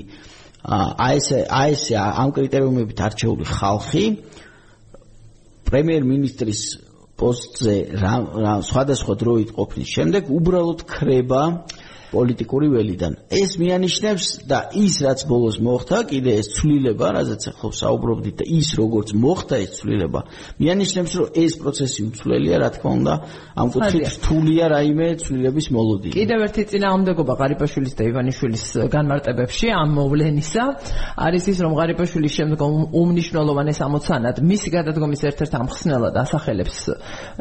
აი 0.61 1.17
ეს 1.17 1.27
აი 1.49 1.73
ეს 1.73 1.83
ამ 1.97 2.31
კრიტერიუმებით 2.37 2.99
არჩეული 3.01 3.45
ხალხი 3.49 4.05
პრემიერ-მინისტრის 5.71 6.61
პოსტზე 7.17 7.75
რა 8.01 8.53
სხვადასხვა 8.69 9.15
დროით 9.23 9.49
ყოფნის 9.57 9.89
შემდეგ 9.95 10.29
უბრალოდ 10.37 10.85
ხრება 10.89 11.41
პოლიტიკური 12.11 12.67
ველიდან. 12.75 13.13
ეს 13.31 13.51
მიანიშნებს 13.61 14.25
და 14.51 14.59
ის 14.75 14.95
რაც 15.05 15.19
ბოლოს 15.31 15.57
მოხდა, 15.63 15.97
კიდე 16.11 16.31
ეს 16.41 16.47
ცვლილება, 16.59 17.07
რაზეც 17.15 17.43
ახლა 17.51 17.69
საუბრობდით 17.71 18.35
და 18.41 18.45
ის 18.51 18.67
როგორც 18.75 19.09
მოხდა 19.15 19.55
ეს 19.63 19.71
ცვლილება, 19.79 20.19
მიანიშნებს, 20.59 21.11
რომ 21.19 21.27
ეს 21.43 21.53
პროცესი 21.61 21.99
უცვლელია, 22.11 22.55
რა 22.61 22.69
თქმა 22.75 22.91
უნდა, 22.99 23.13
ამ 23.55 23.67
კუთხით 23.71 24.05
რთულია 24.11 24.65
რაიმე 24.75 25.07
ცვლილების 25.23 25.67
მოლოდინი. 25.71 26.13
კიდევ 26.19 26.39
ერთი 26.51 26.63
წინააღმდეგობა 26.71 27.33
ღარიბაშვილის 27.39 27.93
და 27.95 28.03
ივანიშვილის 28.11 28.65
განმარტებებში 28.91 29.67
ამ 29.71 29.89
მოვლენისა 29.95 30.63
არის 31.15 31.43
ის, 31.51 31.57
რომ 31.63 31.73
ღარიბაშვილის 31.79 32.33
შემდგომ 32.37 32.71
უმნიშვნელოვანეს 32.91 33.79
ამოცანად 33.87 34.35
მისი 34.51 34.69
გადადგომის 34.75 35.21
ერთ-ერთ 35.31 35.53
ამხსნელად 35.61 36.15
ასახელებს 36.21 36.77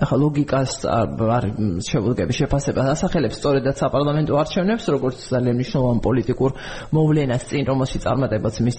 ახლა 0.04 0.16
ლოგიკას 0.24 0.72
არ 0.86 1.44
შეგვიძლია 1.90 2.26
შეფასებას 2.38 2.86
ასახელებს 2.94 3.36
სწორედაც 3.40 3.76
საპარლამენტო 3.82 4.32
არჩევნებში 4.40 4.59
არჩევნებს, 4.61 4.84
როგორც 4.92 5.18
ძალიან 5.32 5.56
მნიშვნელოვან 5.56 5.98
პოლიტიკურ 6.04 6.50
მოვლენას 6.92 7.42
წინ, 7.48 7.62
რომელშიც 7.70 8.02
წარმატებაც 8.04 8.54
მის 8.61 8.78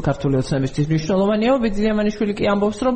ქართული 0.00 0.34
ოცნებისთვის 0.40 0.86
მნიშვნელოვანია. 0.88 1.52
ბიძიამანიშვილი 1.64 2.32
კი 2.38 2.44
ამბობს, 2.54 2.78
რომ 2.84 2.94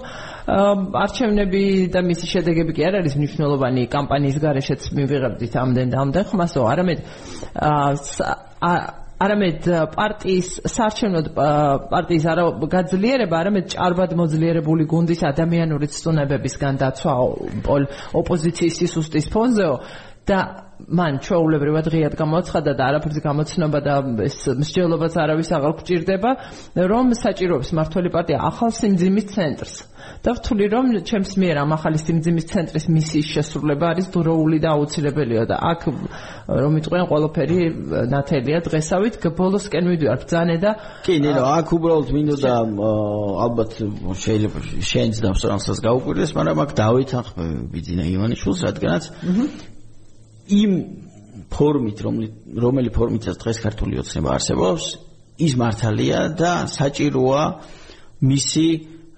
არჩევნები 1.05 1.63
და 1.93 2.01
მისი 2.09 2.27
შედეგები 2.33 2.73
კი 2.77 2.83
არ 2.89 2.95
არის 3.01 3.15
მნიშვნელოვანი 3.21 3.83
კამპანიის 3.93 4.37
გარეშეც 4.41 4.83
მივიღებდით 4.97 5.55
ამდენ 5.65 5.89
და 5.93 5.97
ამდენ 6.05 6.25
ხმასო, 6.33 6.61
არამედ 6.73 6.99
არამედ 9.19 9.67
პარტიის 9.99 10.49
საარჩევნო 10.71 11.21
პარტიის 11.91 12.25
არა 12.31 12.45
გაძლიერება, 12.71 13.35
არამედ 13.43 13.67
ჭარბად 13.75 14.15
მოძლიერებული 14.15 14.87
გუნდის 14.87 15.27
ადამიანური 15.27 15.91
ცნებებისგან 15.91 16.79
დაცვა 16.79 17.15
ოპოზიციის 18.15 18.79
სისტემის 18.79 19.27
ფონზეო 19.35 19.75
და 20.23 20.68
მან 20.87 21.19
ჩაულებრივად 21.27 21.87
ღიად 21.91 22.15
გამოცხადა 22.19 22.73
და 22.79 22.83
არაფერზე 22.93 23.21
გამოცნობა 23.27 23.79
და 23.83 23.95
ეს 24.25 24.39
მსჯელობაც 24.63 25.15
არავის 25.19 25.51
აღარ 25.59 25.73
გჭირდება 25.83 26.31
რომ 26.93 27.07
საჭიროებს 27.19 27.71
მართული 27.75 28.09
პარტია 28.15 28.39
ახალ 28.51 28.71
სიმძიმის 28.79 29.27
ცენტრს 29.35 29.75
და 30.25 30.31
ვთვლი 30.39 30.67
რომ 30.73 30.87
ჩემს 31.09 31.33
მიერ 31.39 31.57
ამ 31.63 31.71
ახალი 31.77 31.99
სიმძიმის 32.03 32.47
ცენტრის 32.53 32.87
მისიის 32.95 33.29
შესრულება 33.35 33.87
არის 33.93 34.07
დროული 34.15 34.59
და 34.63 34.69
აუცილებელია 34.79 35.45
და 35.51 35.57
აქ 35.73 35.81
რომ 36.49 36.73
იტყვიან 36.81 37.07
ყველაფერი 37.11 37.59
ნათელია 38.15 38.59
დღესავით. 38.67 39.15
ბოლოსკენ 39.39 39.85
მივიდივარ 39.89 40.19
ბძანე 40.25 40.57
და 40.63 40.71
კი 41.07 41.15
ნინო 41.23 41.43
აქ 41.59 41.69
უბრალოდ 41.77 42.09
მინდოდა 42.17 42.53
ალბათ 43.45 43.71
შეიძლება 44.25 44.59
შენც 44.91 45.15
დამსწრანსაც 45.25 45.79
გაუკვირდეს 45.87 46.31
მაგრამ 46.39 46.59
აქ 46.65 46.71
დავითანხმები 46.83 47.57
ბიძინა 47.75 48.05
ივანიშვილს 48.15 48.61
რადგანაც 48.69 49.05
იმ 50.49 50.73
ფორმით 51.53 51.99
რომელი 52.65 52.91
ფორმითაც 52.95 53.37
დღეს 53.43 53.59
ქართული 53.65 54.01
ოცნება 54.03 54.35
არსებობს 54.37 54.85
ის 55.39 55.53
მართალია 55.61 56.21
და 56.39 56.53
საჭიროა 56.73 57.45
მისი 58.29 58.69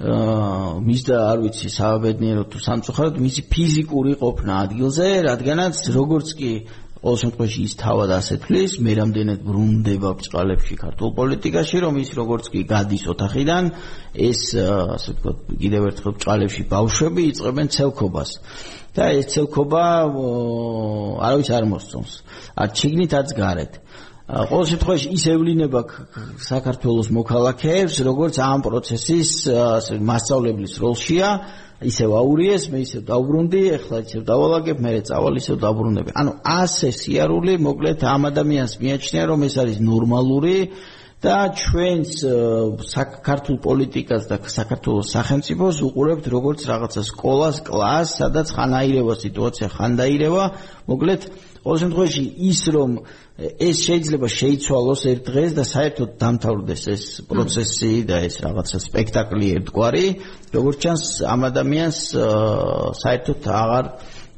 მის 0.01 1.03
და 1.09 1.17
არ 1.31 1.39
ვიცი 1.45 1.69
საბედნიერო 1.77 2.45
თუ 2.53 2.59
სამწუხაროდ 2.67 3.17
მისი 3.21 3.43
ფიზიკური 3.53 4.13
ყოფნა 4.21 4.55
ადგილზე 4.65 5.09
რადგანაც 5.29 5.77
როგორც 5.97 6.29
კი 6.41 6.53
ყოველ 7.01 7.19
შემთხვევაში 7.21 7.61
ის 7.65 7.75
თავად 7.81 8.11
ასეთლის 8.13 8.73
მე 8.85 8.93
რამდენად 9.01 9.45
ბრუნდება 9.45 10.11
ბჭყალებში 10.21 10.75
ქართულ 10.85 11.11
პოლიტიკაში 11.21 11.79
რომ 11.85 11.95
ის 12.01 12.11
როგორც 12.17 12.45
კი 12.53 12.61
გადის 12.73 13.05
ოთახიდან 13.13 13.71
ეს 14.29 14.41
ასე 14.57 15.11
ვთქვათ 15.17 15.39
კიდევ 15.65 15.83
ერთხელ 15.91 16.13
ბჭყალებში 16.21 16.63
ბავშვები 16.75 17.23
იწყებენ 17.33 17.73
ცელქობას 17.77 18.31
და 19.01 19.07
ეს 19.17 19.27
ცელქობა 19.33 19.85
არავის 21.25 21.49
არ 21.57 21.65
მოსწონს. 21.73 22.13
არ 22.61 22.69
ჩიგნით 22.77 23.13
არც 23.17 23.31
გარეთ. 23.41 23.73
ყოველ 24.31 24.67
შემთხვევაში 24.71 25.09
ის 25.11 25.25
ევლინება 25.27 25.81
საქართველოს 26.39 27.09
მოქალაქეებს, 27.11 27.95
როგორც 28.07 28.35
ამ 28.39 28.61
პროცესის 28.63 29.31
მასშტაბლის 29.99 30.75
როლშია, 30.79 31.29
ისევ 31.81 32.11
აურიეს, 32.21 32.69
მე 32.71 32.79
ისევ 32.85 33.03
დავბრუნდი, 33.11 33.63
ეხლა 33.81 33.97
ისევ 34.07 34.23
დავალაგებ, 34.31 34.77
მე 34.85 34.91
წავალ 35.09 35.35
ისევ 35.41 35.57
დავბრუნდები. 35.65 36.11
ანუ 36.21 36.33
ასე 36.45 36.89
სიარული, 36.93 37.53
მოკლედ 37.59 38.01
ამ 38.05 38.23
ადამიანს 38.31 38.73
მიაჩნია, 38.85 39.25
რომ 39.33 39.41
ეს 39.49 39.55
არის 39.65 39.79
ნორმალური 39.81 40.57
და 41.21 41.53
ჩვენს 41.53 42.13
საქართველოს 42.81 43.61
პოლიტიკას 43.61 44.25
და 44.31 44.37
საქართველოს 44.41 45.11
სახელმწიფოს 45.13 45.77
უყურებთ 45.85 46.25
როგორც 46.33 46.61
რაღაცა 46.65 47.03
სკოლას, 47.13 47.57
კლასს, 47.69 48.17
სადაც 48.25 48.47
ხანაირება 48.57 49.15
სიტუაცია 49.21 49.69
ხანდაირება, 49.77 50.45
მოკლედ 50.89 51.21
ყოველ 51.61 51.79
შემთხვევაში 51.83 52.25
ის 52.49 52.61
რომ 52.73 52.91
ეს 53.41 53.77
შეიძლება 53.85 54.29
შეიცვალოს 54.33 55.03
ერთ 55.13 55.21
დღეს 55.29 55.51
და 55.61 55.65
საერთოდ 55.69 56.11
დამთავრდეს 56.21 56.83
ეს 56.95 57.05
პროცესი 57.29 57.93
და 58.09 58.17
ეს 58.25 58.37
რაღაცა 58.41 58.79
სპექტაკლი 58.89 59.47
ერთგვარი, 59.61 60.07
როგორც 60.57 60.77
ჩანს 60.85 61.05
ამ 61.29 61.41
ადამიანს 61.53 62.01
საერთოდ 62.97 63.41
აღარ 63.61 63.85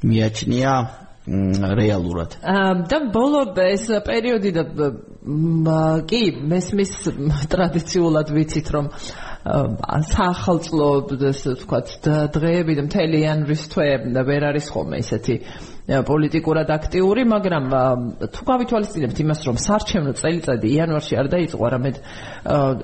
მიაჩნია 0.03 0.75
რეალურად. 1.27 2.37
და 2.91 2.99
ბოლო 3.15 3.43
ეს 3.63 3.87
პერიოდი 4.07 4.51
და 4.59 4.65
კი 6.11 6.23
მესმის 6.51 6.93
ტრადიციულად 7.53 8.33
ვიცით 8.35 8.71
რომ 8.75 8.89
საახალწლო 9.43 10.89
ესე 11.31 11.55
ვთქვათ 11.55 11.95
დღეები 12.35 12.75
და 12.79 12.87
მთელი 12.87 13.23
იანვრის 13.23 13.63
თვე 13.71 13.87
ვერ 14.27 14.49
არის 14.51 14.67
ხოლმე 14.75 14.99
ისეთი 15.03 15.39
პოლიტიკურად 15.83 16.69
აქტიური, 16.71 17.23
მაგრამ 17.27 17.65
თუ 18.23 18.43
გავითვალისწინებთ 18.47 19.19
იმას, 19.19 19.41
რომ 19.51 19.57
საარჩევნო 19.67 20.13
წელიწადი 20.15 20.69
იანვარში 20.79 21.15
არ 21.19 21.27
დაიწყო, 21.35 21.63
არამედ 21.69 21.97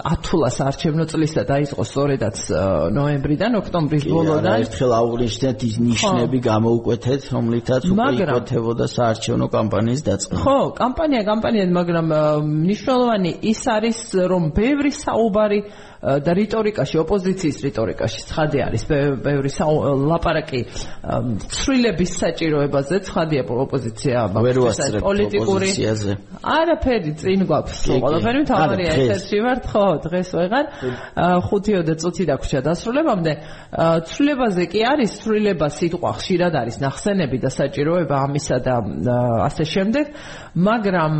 ათულა 0.02 0.50
საარჩევნო 0.58 1.04
წლის 1.06 1.32
და 1.38 1.42
დაიწყო 1.46 1.82
სწორედაც 1.86 2.36
ნოემბრიდან 2.98 3.52
ოქტომბრის 3.62 4.04
ბოლოდან. 4.10 4.54
ერთხელ 4.66 4.92
აუგუსტიდან 4.98 5.56
ის 5.68 5.76
ნიშნები 5.78 6.38
გამოუკვეთეთ, 6.42 7.22
რომლითაც 7.38 7.82
უკვე 7.86 8.12
იკვეთებოდა 8.18 8.86
საარჩევნო 8.98 9.46
კამპანიის 9.46 10.02
დაწყება. 10.02 10.42
ხო, 10.42 10.58
კამპანია, 10.82 11.22
კამპანია, 11.22 11.64
მაგრამ 11.70 12.06
მნიშვნელოვანი 12.66 13.30
ის 13.46 13.62
არის, 13.62 13.98
რომ 14.26 14.42
ბევრი 14.58 14.90
საუბარი 14.90 15.60
და 15.98 16.32
რიტორიკაში, 16.38 16.94
ოპოზიციის 17.02 17.58
რიტორიკაში 17.66 18.20
ცხადე 18.30 18.58
არის. 18.70 18.82
ბევრი 19.18 19.50
ლაპარაკი 20.10 20.60
ცვლილების 21.50 22.10
საჭიროებაზე, 22.22 22.96
ცხადია 23.08 23.42
ოპოზიცია 23.42 24.18
პოლიტიკური 25.02 25.70
არაფერი 26.38 27.12
წინ 27.18 27.40
გვაქვს, 27.50 27.78
ყველაფერი 27.98 28.40
თავარია 28.46 28.92
ესეთი 28.94 29.38
ვართ, 29.42 29.62
ხო, 29.66 29.86
დღეს 30.06 30.28
ვეღარ. 30.38 30.64
5 31.18 31.82
და 31.82 31.94
წუთი 31.98 32.24
დაგვრჩა 32.30 32.60
დასრულებამდე. 32.62 33.32
ცვლილებაზე 34.06 34.62
კი 34.70 34.80
არის 34.86 35.10
ცვლილება 35.18 35.66
სიტყვა 35.66 36.10
ხშირად 36.18 36.54
არის 36.62 36.76
ნახსენები 36.78 37.38
და 37.42 37.50
საჭიროება 37.50 38.16
ამისა 38.28 38.56
და 38.62 38.74
ასე 39.50 39.64
შემდეგ, 39.66 40.06
მაგრამ 40.54 41.14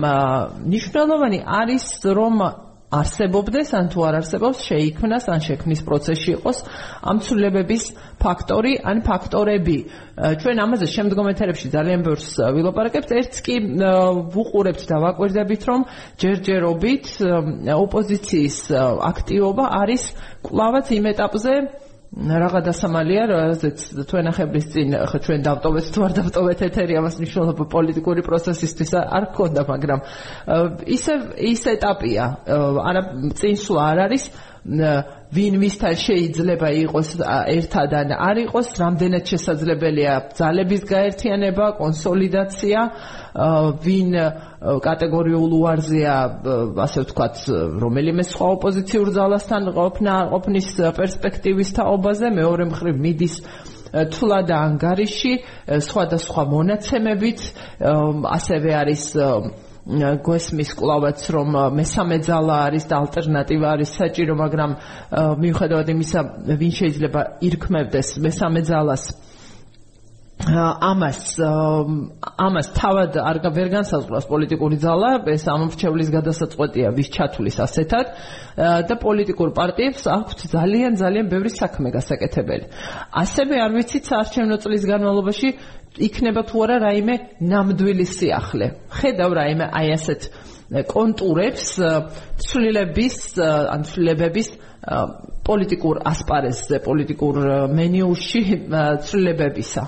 ნიშნულოვანი 0.71 1.39
არის 1.43 1.85
რომ 2.15 2.68
არსებობდეს 2.89 3.71
ან 3.77 3.89
თუ 3.93 4.05
არ 4.09 4.15
არსებობს 4.19 4.61
შეიქმნას 4.65 5.25
ან 5.29 5.41
შექმნის 5.45 5.81
პროცესში 5.85 6.31
იყოს 6.39 6.59
ამ 7.05 7.17
ცვლილებების 7.21 7.85
ფაქტორი 8.17 8.73
ან 8.81 9.03
ფაქტორები. 9.05 9.79
ჩვენ 10.41 10.57
ამაზე 10.65 10.87
შემდგომ 10.89 11.27
ეთერებში 11.33 11.69
ძალიან 11.69 12.01
ბევრს 12.07 12.29
ვილაპარაკებთ. 12.57 13.11
ერთს 13.13 13.39
კი 13.45 13.57
ვუყურებთ 14.33 14.83
და 14.89 14.97
ვაკვირდებით 15.05 15.63
რომ 15.69 15.81
ჯერჯერობით 16.17 17.07
ოპოზიციის 17.77 18.59
აქტივობა 19.05 19.65
არის 19.85 20.03
კლავაც 20.49 20.87
იმ 20.97 21.05
ეტაპზე 21.13 21.53
რაღა 22.09 22.61
დასამალია, 22.65 23.25
რაზეც 23.29 23.83
თვენახებრის 24.09 24.67
წინ 24.73 24.95
ხო 25.13 25.19
ჩვენ 25.29 25.43
დავტოვეთ 25.45 25.87
თუ 25.93 26.05
არ 26.07 26.13
დავტოვეთ 26.19 26.63
ეთერი 26.69 26.95
ამას 26.97 27.19
მნიშვნელობა 27.21 27.65
პოლიტიკური 27.69 28.23
პროცესისთვის 28.25 28.93
არ 28.97 29.25
გქონდა, 29.37 29.63
მაგრამ 29.69 30.01
ისე 30.89 31.15
ის 31.53 31.63
ეტაპია, 31.69 32.25
არა 32.89 33.03
წინსვლა 33.37 33.83
არ 33.93 33.99
არის 34.09 34.25
ვინ 35.29 35.59
ვისთან 35.61 35.97
შეიძლება 36.01 36.69
იყოს 36.89 37.09
ერთად 37.53 37.95
ან 37.99 38.13
არ 38.17 38.39
იყოს, 38.49 38.69
რამდენად 38.81 39.25
შესაძლებელია 39.29 40.15
ძალების 40.39 40.83
გაერთიანება, 40.89 41.67
კონსოლიდაცია, 41.81 42.81
ვინ 43.85 44.11
კატეგორიულ 44.89 45.53
უარზეა, 45.61 46.17
ასე 46.85 47.05
ვთქვათ, 47.05 47.37
რომელიმე 47.85 48.25
სხვა 48.25 48.47
ოპოზიციურ 48.57 49.09
ძალასთან 49.19 49.63
ყოფნა, 49.77 50.15
ყოფნის 50.33 50.69
პერსპექტივის 50.97 51.71
თაობაზე, 51.77 52.27
მეორე 52.41 52.65
მხრივ 52.73 52.97
მიდის 53.05 53.37
თულა 53.89 54.41
და 54.49 54.57
ანგარიში 54.69 55.33
სხვადასხვა 55.85 56.43
მონაცემებით 56.53 57.41
ასევე 58.37 58.71
არის 58.81 59.05
გვესმის 59.89 60.71
კლავაც 60.77 61.23
რომ 61.33 61.55
მესამე 61.73 62.17
ძალა 62.29 62.57
არის 62.69 62.85
და 62.91 62.95
ალტერნატივა 63.03 63.67
არის 63.73 63.91
საჭირო 63.97 64.35
მაგრამ 64.37 64.71
მიუხედავად 65.41 65.89
იმისა 65.95 66.21
ვინ 66.61 66.73
შეიძლება 66.81 67.21
ირქმევდეს 67.49 68.09
მესამე 68.21 68.61
ძალას 68.69 69.05
ამას 70.39 71.21
ამას 72.39 72.69
თავად 72.79 73.17
არ 73.19 73.39
ვერ 73.53 73.69
განსაზღვრავს 73.75 74.27
პოლიტიკური 74.31 74.77
ძალა, 74.79 75.11
ეს 75.35 75.45
ამორჩევლის 75.51 76.09
გადასაწყვეტია 76.15 76.93
ვის 76.95 77.09
ჩათulis 77.11 77.57
ასეთად 77.59 78.07
და 78.89 78.95
პოლიტიკურ 79.03 79.51
პარტიებს 79.59 80.07
აქვთ 80.07 80.39
ძალიან 80.55 80.95
ძალიან 80.95 81.27
ბევრი 81.29 81.51
საქმე 81.51 81.91
გასაკეთებელი. 81.91 82.65
ასევე 83.13 83.55
არ 83.59 83.71
ვიცით 83.77 84.05
საარჩევნო 84.09 84.57
წლის 84.63 84.83
განმავლობაში 84.87 85.49
იქნება 85.97 86.43
თუ 86.49 86.57
არა 86.65 86.77
რაიმე 86.85 87.15
ნამდვილი 87.41 88.07
სიახლე. 88.07 88.67
ხედავ 88.93 89.31
რაიმე 89.39 89.67
აი 89.79 89.89
ასეთ 89.97 90.21
კონტურებს 90.69 91.67
ცვლილების 92.45 93.17
ან 93.41 93.81
ცვლილებების 93.89 94.49
პოლიტიკურ 95.49 96.03
ასპარეზზე, 96.05 96.77
პოლიტიკურ 96.85 97.35
მენიუში 97.73 98.43
ცვლილებებისა. 99.09 99.83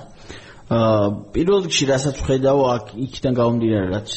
აა 0.71 1.07
პირველ 1.35 1.65
რიგში 1.65 1.85
რასაც 1.89 2.19
ხედავ 2.23 2.59
აქ 2.71 2.91
იქიდან 3.05 3.33
გამომდინარე 3.35 3.87
რაც 3.91 4.11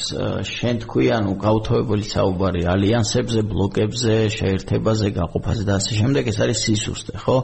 შენ 0.47 0.77
თქვი 0.85 1.07
ანუ 1.17 1.33
გაუთავებელი 1.43 2.07
საუბარი 2.07 2.63
ალიანსებზე, 2.71 3.41
ბლოკებზე, 3.51 4.15
შეერთებაზე, 4.31 5.11
გაყოფაზე 5.19 5.65
და 5.67 5.75
ასე 5.83 5.99
შემდეგ 5.99 6.31
ეს 6.31 6.39
არის 6.47 6.59
სისუსტე, 6.63 7.15
ხო? 7.25 7.37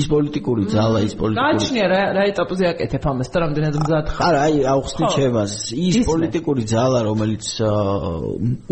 ის 0.00 0.08
პოლიტიკური 0.08 0.64
ძალა, 0.72 0.98
ის 1.04 1.14
პოლიტიკური 1.20 1.44
გაჩნია 1.44 1.86
რა 1.92 2.00
რა 2.16 2.22
ეტაპზე 2.32 2.64
აკეთებ 2.72 3.04
ამას 3.12 3.28
და 3.34 3.38
რამდენად 3.44 3.74
მზად 3.84 4.06
ხარ? 4.16 4.24
არა, 4.32 4.40
აი 4.48 4.56
აუხსნი 4.72 5.04
ჩემას. 5.12 5.52
ის 5.76 5.96
პოლიტიკური 6.08 6.62
ძალა, 6.64 7.00
რომელიც 7.04 7.46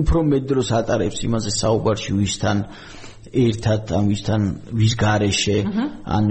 უფრო 0.01 0.19
მეტ 0.33 0.43
დროს 0.49 0.69
ატარებს 0.81 1.21
იმაზე 1.29 1.51
საუბარში 1.53 2.17
ვისთან 2.17 2.57
ერთად 3.33 3.93
ამ 3.97 4.09
ვისთან 4.13 4.43
ვის 4.77 4.95
გარეშე 5.01 5.59
ან 6.17 6.25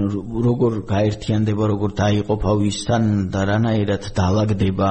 როგორ 0.46 0.78
გაერთიანდება 0.86 1.68
როგორ 1.72 1.94
დაიყოფა 1.98 2.52
ვისთან 2.62 3.08
და 3.34 3.40
რანაირად 3.50 4.10
დაალაგდება 4.18 4.90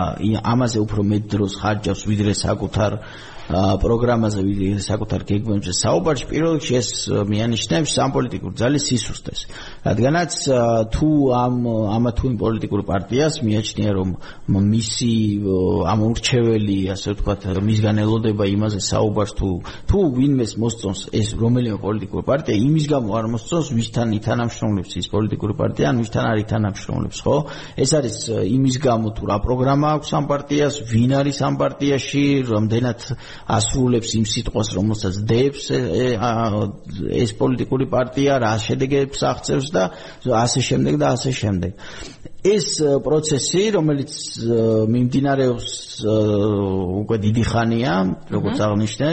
ამაზე 0.54 0.80
უფრო 0.86 1.02
მეტ 1.12 1.24
დროს 1.36 1.54
ხარჯავს 1.62 2.02
ვიდრე 2.12 2.34
საკუთარ 2.46 3.00
პროგრამაზე 3.52 4.42
ვიდრე 4.48 4.80
საკუთარ 4.80 5.22
გეგმებზე 5.28 5.72
საუბარში. 5.76 6.26
პირველ 6.32 6.54
რიგში 6.56 6.76
ეს 6.80 6.90
მიანიშნებს 7.32 7.96
სამ 7.98 8.10
პოლიტიკურ 8.16 8.52
ძალის 8.56 8.84
სისუსტეს 8.88 9.40
რადგანაც 9.86 10.34
თუ 10.94 11.10
ამ 11.34 11.56
ამა 11.98 12.12
თუ 12.18 12.24
იმ 12.32 12.36
პოლიტიკურ 12.44 12.82
პარტიას 12.86 13.40
მიაჩნია 13.42 13.92
რომ 13.98 14.10
მისი 14.52 15.14
ამ 15.92 16.00
ურჩეველი 16.06 16.78
ასე 16.94 17.16
ვთქვათ 17.16 17.42
მისგან 17.66 17.98
ელოდება 18.06 18.46
იმაზე 18.56 18.80
საუბარს 18.92 19.34
თუ 19.40 19.50
თუ 19.90 19.98
ვინმეს 20.18 20.52
მოსწონს 20.62 21.02
ეს 21.18 21.28
რომელიმე 21.42 21.80
პოლიტიკური 21.82 22.24
პარტია 22.30 22.56
იმის 22.62 22.86
გამო 22.94 23.10
არ 23.18 23.26
მოსწონს 23.34 23.68
ვისთან 23.78 24.08
ითანამშრომლებს 24.22 24.92
ის 25.02 25.08
პოლიტიკური 25.16 25.54
პარტია 25.62 25.86
ან 25.90 25.96
ვისთან 26.04 26.24
არ 26.30 26.38
ითანამშრომლებს 26.46 27.20
ხო? 27.26 27.38
ეს 27.82 27.92
არის 27.98 28.18
იმის 28.30 28.76
გამო 28.86 29.08
თუ 29.18 29.24
რა 29.32 29.38
პროგრამა 29.42 29.88
აქვს 29.98 30.10
ამ 30.18 30.26
პარტიას 30.30 30.76
ვინ 30.92 31.12
არის 31.22 31.38
ამ 31.42 31.56
პარტიაში 31.62 32.24
რამდენად 32.52 33.00
ასრულებს 33.58 34.12
იმ 34.20 34.26
სიტყვას, 34.32 34.70
რომელსაც 34.78 35.16
დებს 35.32 35.64
ეს 35.72 37.32
პოლიტიკური 37.40 37.86
პარტია, 37.92 38.38
რა 38.44 38.54
შედეგებს 38.66 39.24
აღწევს 39.32 39.71
და 39.76 39.84
ასე 40.44 40.60
შემდეგ 40.70 40.94
და 41.02 41.08
ასე 41.16 41.32
შემდეგ. 41.42 41.72
ეს 42.42 42.82
პროცესი, 43.06 43.64
რომელიც 43.78 44.14
მიმდინარეობს 44.90 45.70
უკვე 46.02 47.18
დიდი 47.22 47.44
ხანია, 47.46 47.94
როგორც 48.34 48.58
აღნიშნე, 48.66 49.10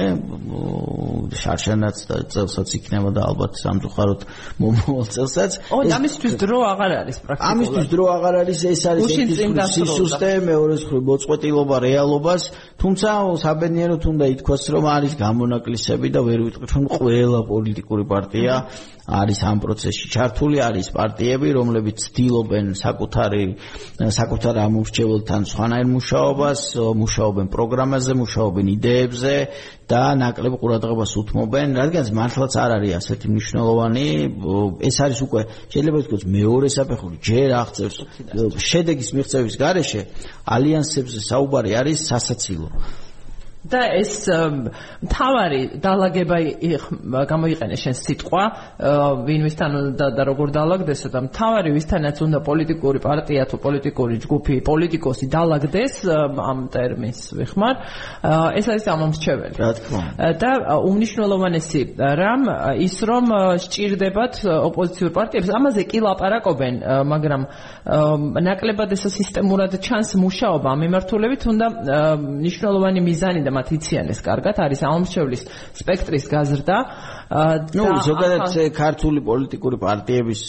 შარშანაც 1.37 1.97
და 2.09 2.17
წელსაც 2.33 2.69
იქნება 2.79 3.13
და 3.13 3.27
ალბათ 3.29 3.61
სამწუხაროდ 3.61 4.25
მომავალ 4.65 5.07
წელსაც. 5.13 5.53
ო, 5.69 5.77
ამისთვის 5.93 6.35
დრო 6.41 6.59
აღარ 6.73 6.91
არის 7.05 7.17
პრაქტიკულად. 7.21 7.53
ამისთვის 7.53 7.87
დრო 7.93 8.05
აღარ 8.17 8.35
არის, 8.49 8.59
ეს 8.65 8.83
არის 8.89 9.05
ერთი 9.13 9.37
სისტემა, 9.37 10.45
მეორე 10.49 10.75
მხრივ 10.81 11.01
მოწყვეტილობა 11.13 11.77
რეალობას, 11.85 12.43
თუმცა 12.81 13.09
საბედნიეროდ 13.45 14.03
უნდა 14.09 14.25
ითქვას, 14.41 14.63
რომ 14.73 14.85
არის 14.89 15.13
გამონაკლისები 15.21 16.09
და 16.17 16.21
ვერ 16.25 16.39
ვიტყვით, 16.49 16.71
რომ 16.81 16.85
ყველა 16.97 17.41
პოლიტიკური 17.45 18.05
პარტია 18.09 18.55
არის 19.09 19.39
ამ 19.41 19.59
პროცესში. 19.65 20.07
ჩართული, 20.13 20.61
არის 20.61 20.89
პარტიები, 20.93 21.49
რომლებიც 21.57 21.97
ცდილობენ 22.05 22.67
საკუთარი 22.77 23.45
საკუთარ 23.97 24.55
ამორჩეველთან 24.69 25.43
სხვანაირ 25.49 25.89
მუშაობას, 25.97 26.61
მუშაობენ 26.77 27.47
პროგრამაზე, 27.49 28.13
მუშაობენ 28.21 28.67
იდეებზე 28.77 29.35
და 29.89 30.03
ნაკლებ 30.21 30.55
ყურადღებას 30.61 31.13
უთმობენ, 31.25 31.69
რადგანაც 31.81 32.09
მართლაც 32.13 32.53
არ 32.61 32.71
არის 32.77 32.93
ასეთი 33.01 33.27
მნიშვნელოვანი, 33.33 34.07
ეს 34.85 34.97
არის 35.01 35.19
უკვე 35.25 35.43
შეიძლება 35.73 35.99
ვთქვათ 36.05 36.23
მეორე 36.29 36.69
საფეხური, 36.77 37.17
ჯერ 37.25 37.49
აღწევს. 37.65 37.97
შედეგის 38.69 39.09
მიღწევის 39.17 39.55
გარეშე 39.57 40.01
ალიანსებზე 40.45 41.21
საუბარი 41.33 41.71
არის 41.81 41.99
სასაცილო. 42.13 42.69
და 43.73 43.81
ეს 44.01 44.13
თავარი 45.13 45.61
დაალაგება 45.85 46.37
გამოიყენე 47.33 47.77
შენ 47.83 47.95
სიტყვა 47.99 48.45
ვინმისთან 49.29 49.71
და 49.99 50.07
და 50.17 50.23
როგორ 50.29 50.49
დაალაგდესო 50.57 51.09
და 51.13 51.21
თავარი 51.39 51.71
ვისთანაც 51.77 52.17
უნდა 52.25 52.39
პოლიტიკური 52.49 52.99
პარტია 53.05 53.45
თუ 53.51 53.57
პოლიტიკური 53.67 54.15
ჯგუფი 54.25 54.55
პოლიტიკოსი 54.65 55.27
დაალაგდეს 55.35 55.95
ამ 56.09 56.59
ტერმინს 56.73 57.21
ვიხმარ. 57.39 57.75
ეს 58.59 58.67
არის 58.73 58.85
ამომრჩეველი. 58.95 59.55
რა 59.59 59.71
თქმა 59.79 59.99
უნდა. 59.99 60.33
და 60.43 60.51
უმნიშვნელოვანესი 60.89 61.81
რამ 61.99 62.43
ის 62.87 62.97
რომ 63.09 63.25
სჭირდებათ 63.65 64.35
ოპოზიციურ 64.49 65.11
პარტიებს. 65.13 65.49
ამაზე 65.59 65.83
კი 65.91 65.99
ლაპარაკობენ 66.07 66.75
მაგრამ 67.13 67.43
ნაკლებად 68.49 68.89
ეს 68.97 69.05
სისტემურად 69.19 69.73
ჩანს 69.83 70.11
მუშაობა. 70.17 70.67
ამ 70.73 70.79
მიმართულებით 70.85 71.43
უნდა 71.53 71.67
მნიშვნელოვანი 72.39 73.01
მიზანი 73.09 73.41
და 73.47 73.51
მათ 73.59 73.69
იციან 73.77 74.07
ეს 74.15 74.21
კარგად 74.23 74.57
არის 74.63 74.81
ამომრჩევლის 74.87 75.43
სპექტრის 75.83 76.25
გაზრდა. 76.31 76.77
ნუ 77.77 77.85
ზოგადად 78.09 78.73
ქართული 78.73 79.21
პოლიტიკური 79.21 79.77
პარტიების 79.77 80.43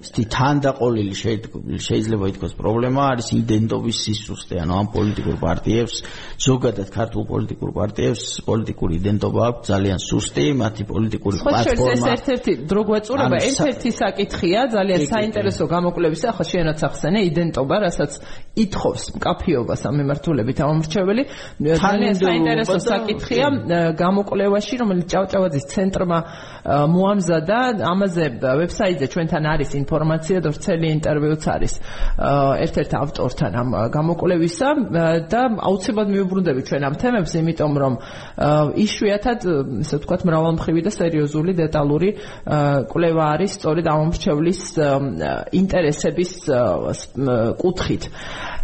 ისეთი 0.00 0.24
თანდაყოლილი 0.32 1.14
შეიძლება 1.84 2.24
ითქვას 2.32 2.54
პრობლემა 2.56 3.02
არის 3.12 3.28
იდენტობის 3.44 3.96
სისუსტე. 4.04 4.54
ანუ 4.64 4.72
ამ 4.80 4.86
პოლიტიკურ 4.96 5.36
პარტიებს 5.36 5.96
ზოგადად 6.48 6.88
ქართულ 6.94 7.24
პოლიტიკურ 7.28 7.70
პარტიებს 7.76 8.22
პოლიტიკური 8.48 8.92
იდენტობა 9.04 9.40
აქვს 9.50 9.62
ძალიან 9.68 9.98
სუსტი 10.00 10.44
მათი 10.64 10.82
პოლიტიკური 10.88 11.36
პლატფორმა 11.44 11.92
ეს 11.92 12.04
ერთ-ერთი 12.14 12.52
დრო 12.70 12.82
გვეწურება. 12.88 13.36
ერთ-ერთი 13.50 13.90
საკითხია 14.00 14.60
ძალიან 14.76 15.00
საინტერესო 15.12 15.64
გამოკვლევისა 15.74 16.26
ახლა 16.32 16.44
შენაც 16.54 16.78
ახსენე 16.88 17.20
იდენტობა 17.30 17.76
რასაც 17.84 18.12
ითხოვს 18.64 19.02
მკაფიობას 19.18 19.80
ამ 19.88 19.94
მიმართულებით 20.00 20.58
ამომრჩეველი 20.64 21.22
ძალიან 21.84 22.14
საინტერესო 22.44 22.78
საკითხია 22.84 23.46
გამოკვლევაში 23.96 24.74
რომელიც 24.80 25.06
ჭავჭავაძის 25.12 25.64
ცენტრმა 25.72 26.18
მოამზადა. 26.64 27.58
ამაზე 27.92 28.24
ვებსაიტზე 28.60 29.06
ჩვენთან 29.12 29.44
არის 29.54 29.70
ინფორმაცია 29.80 30.38
და 30.44 30.48
ვრცელი 30.52 30.86
ინტერვიუც 30.96 31.44
არის 31.54 31.72
ერთ-ერთ 32.64 32.92
ავტორთან 33.04 33.52
ამ 33.60 33.68
გამოკვლევისა 33.96 34.68
და 35.32 35.42
აუცილებლად 35.68 36.08
მიუბრუნდები 36.14 36.60
ჩვენ 36.68 36.82
ამ 36.88 36.94
თემებს 37.00 37.32
იმიტომ 37.40 37.72
რომ 37.84 37.94
იშვიათად 38.84 39.40
ესე 39.84 39.96
ვთქვათ 40.00 40.22
მრავალმხრივი 40.28 40.80
და 40.84 40.90
სერიოზული 41.00 41.52
დეტალური 41.64 42.08
კვლევა 42.92 43.24
არის 43.34 43.50
სწორედ 43.58 43.86
ამომრჩევლის 43.94 44.60
ინტერესების 45.60 46.32
კუთხით. 47.60 48.04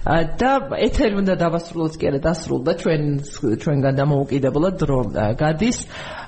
და 0.00 0.50
ეთერი 0.80 1.20
უნდა 1.20 1.34
დავასრულოთ 1.36 1.94
კი 2.00 2.04
არა 2.08 2.20
დასრულდა. 2.24 2.72
ჩვენ 2.80 3.02
ჩვენგან 3.62 3.94
დამოუკიდებლად 4.00 4.74
დრო 4.82 4.98
გადის 5.40 5.78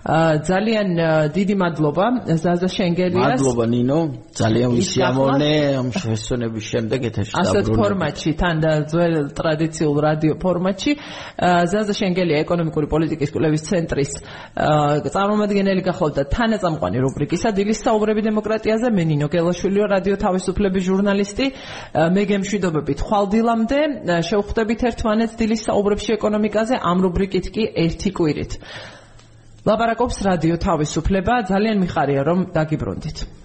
ძალიან 0.02 0.88
დიდი 1.30 1.54
მადლობა. 1.62 2.06
ზაზა 2.26 2.68
შენგელიას 2.74 3.38
მადლობა 3.38 3.64
ნინო. 3.70 3.98
ძალიან 4.34 4.70
ვისიამოვნე 4.74 5.52
ამ 5.78 5.88
შესვენების 5.94 6.64
შემდეგ 6.72 7.00
ეთერში 7.06 7.32
დაბრუნდა 7.38 7.50
ასეთ 7.50 7.66
ფორმატში 7.78 8.30
თან 8.34 8.56
და 8.58 8.70
ძველ 8.90 9.14
ტრადიციულ 9.30 9.96
რადიო 10.02 10.34
ფორმატში. 10.42 10.92
ზაზა 11.38 11.94
შენგელია 12.02 12.42
ეკონომიკური 12.42 12.86
პოლიტიკის 12.90 13.30
კვლევის 13.30 13.62
ცენტრის 13.62 14.12
წარმომადგენელი 15.14 15.82
გახლავთ 15.86 16.14
და 16.18 16.24
თანაწამყვანი 16.34 16.98
რუბრიკისა 17.06 17.48
დილის 17.54 17.78
საუბრები 17.86 18.20
დემოკრატიაზე. 18.26 18.86
მე 18.90 19.04
ნინო 19.06 19.26
გელაშვილიო 19.30 19.84
რადიო 19.86 20.16
თავისუფლების 20.18 20.82
ჟურნალისტი. 20.90 21.46
მე 21.94 22.22
გემშვიდობებით 22.26 22.98
ხვალდილამდე. 23.06 23.78
შევხვდებით 24.02 24.80
ერთმანეთს 24.82 25.34
დილის 25.38 25.62
საუბრებში 25.62 26.10
ეკონომიკაზე 26.18 26.74
ამ 26.90 26.98
რუბრიკით 27.06 27.46
კი 27.54 27.62
ერთი 27.86 28.10
კვირით 28.18 28.58
ლაბარაკობს 29.68 30.16
რადიო 30.26 30.56
თავისუფლება. 30.66 31.34
ძალიან 31.52 31.76
მიხარია 31.86 32.22
რომ 32.26 32.38
დაგიბრუნდით 32.56 33.41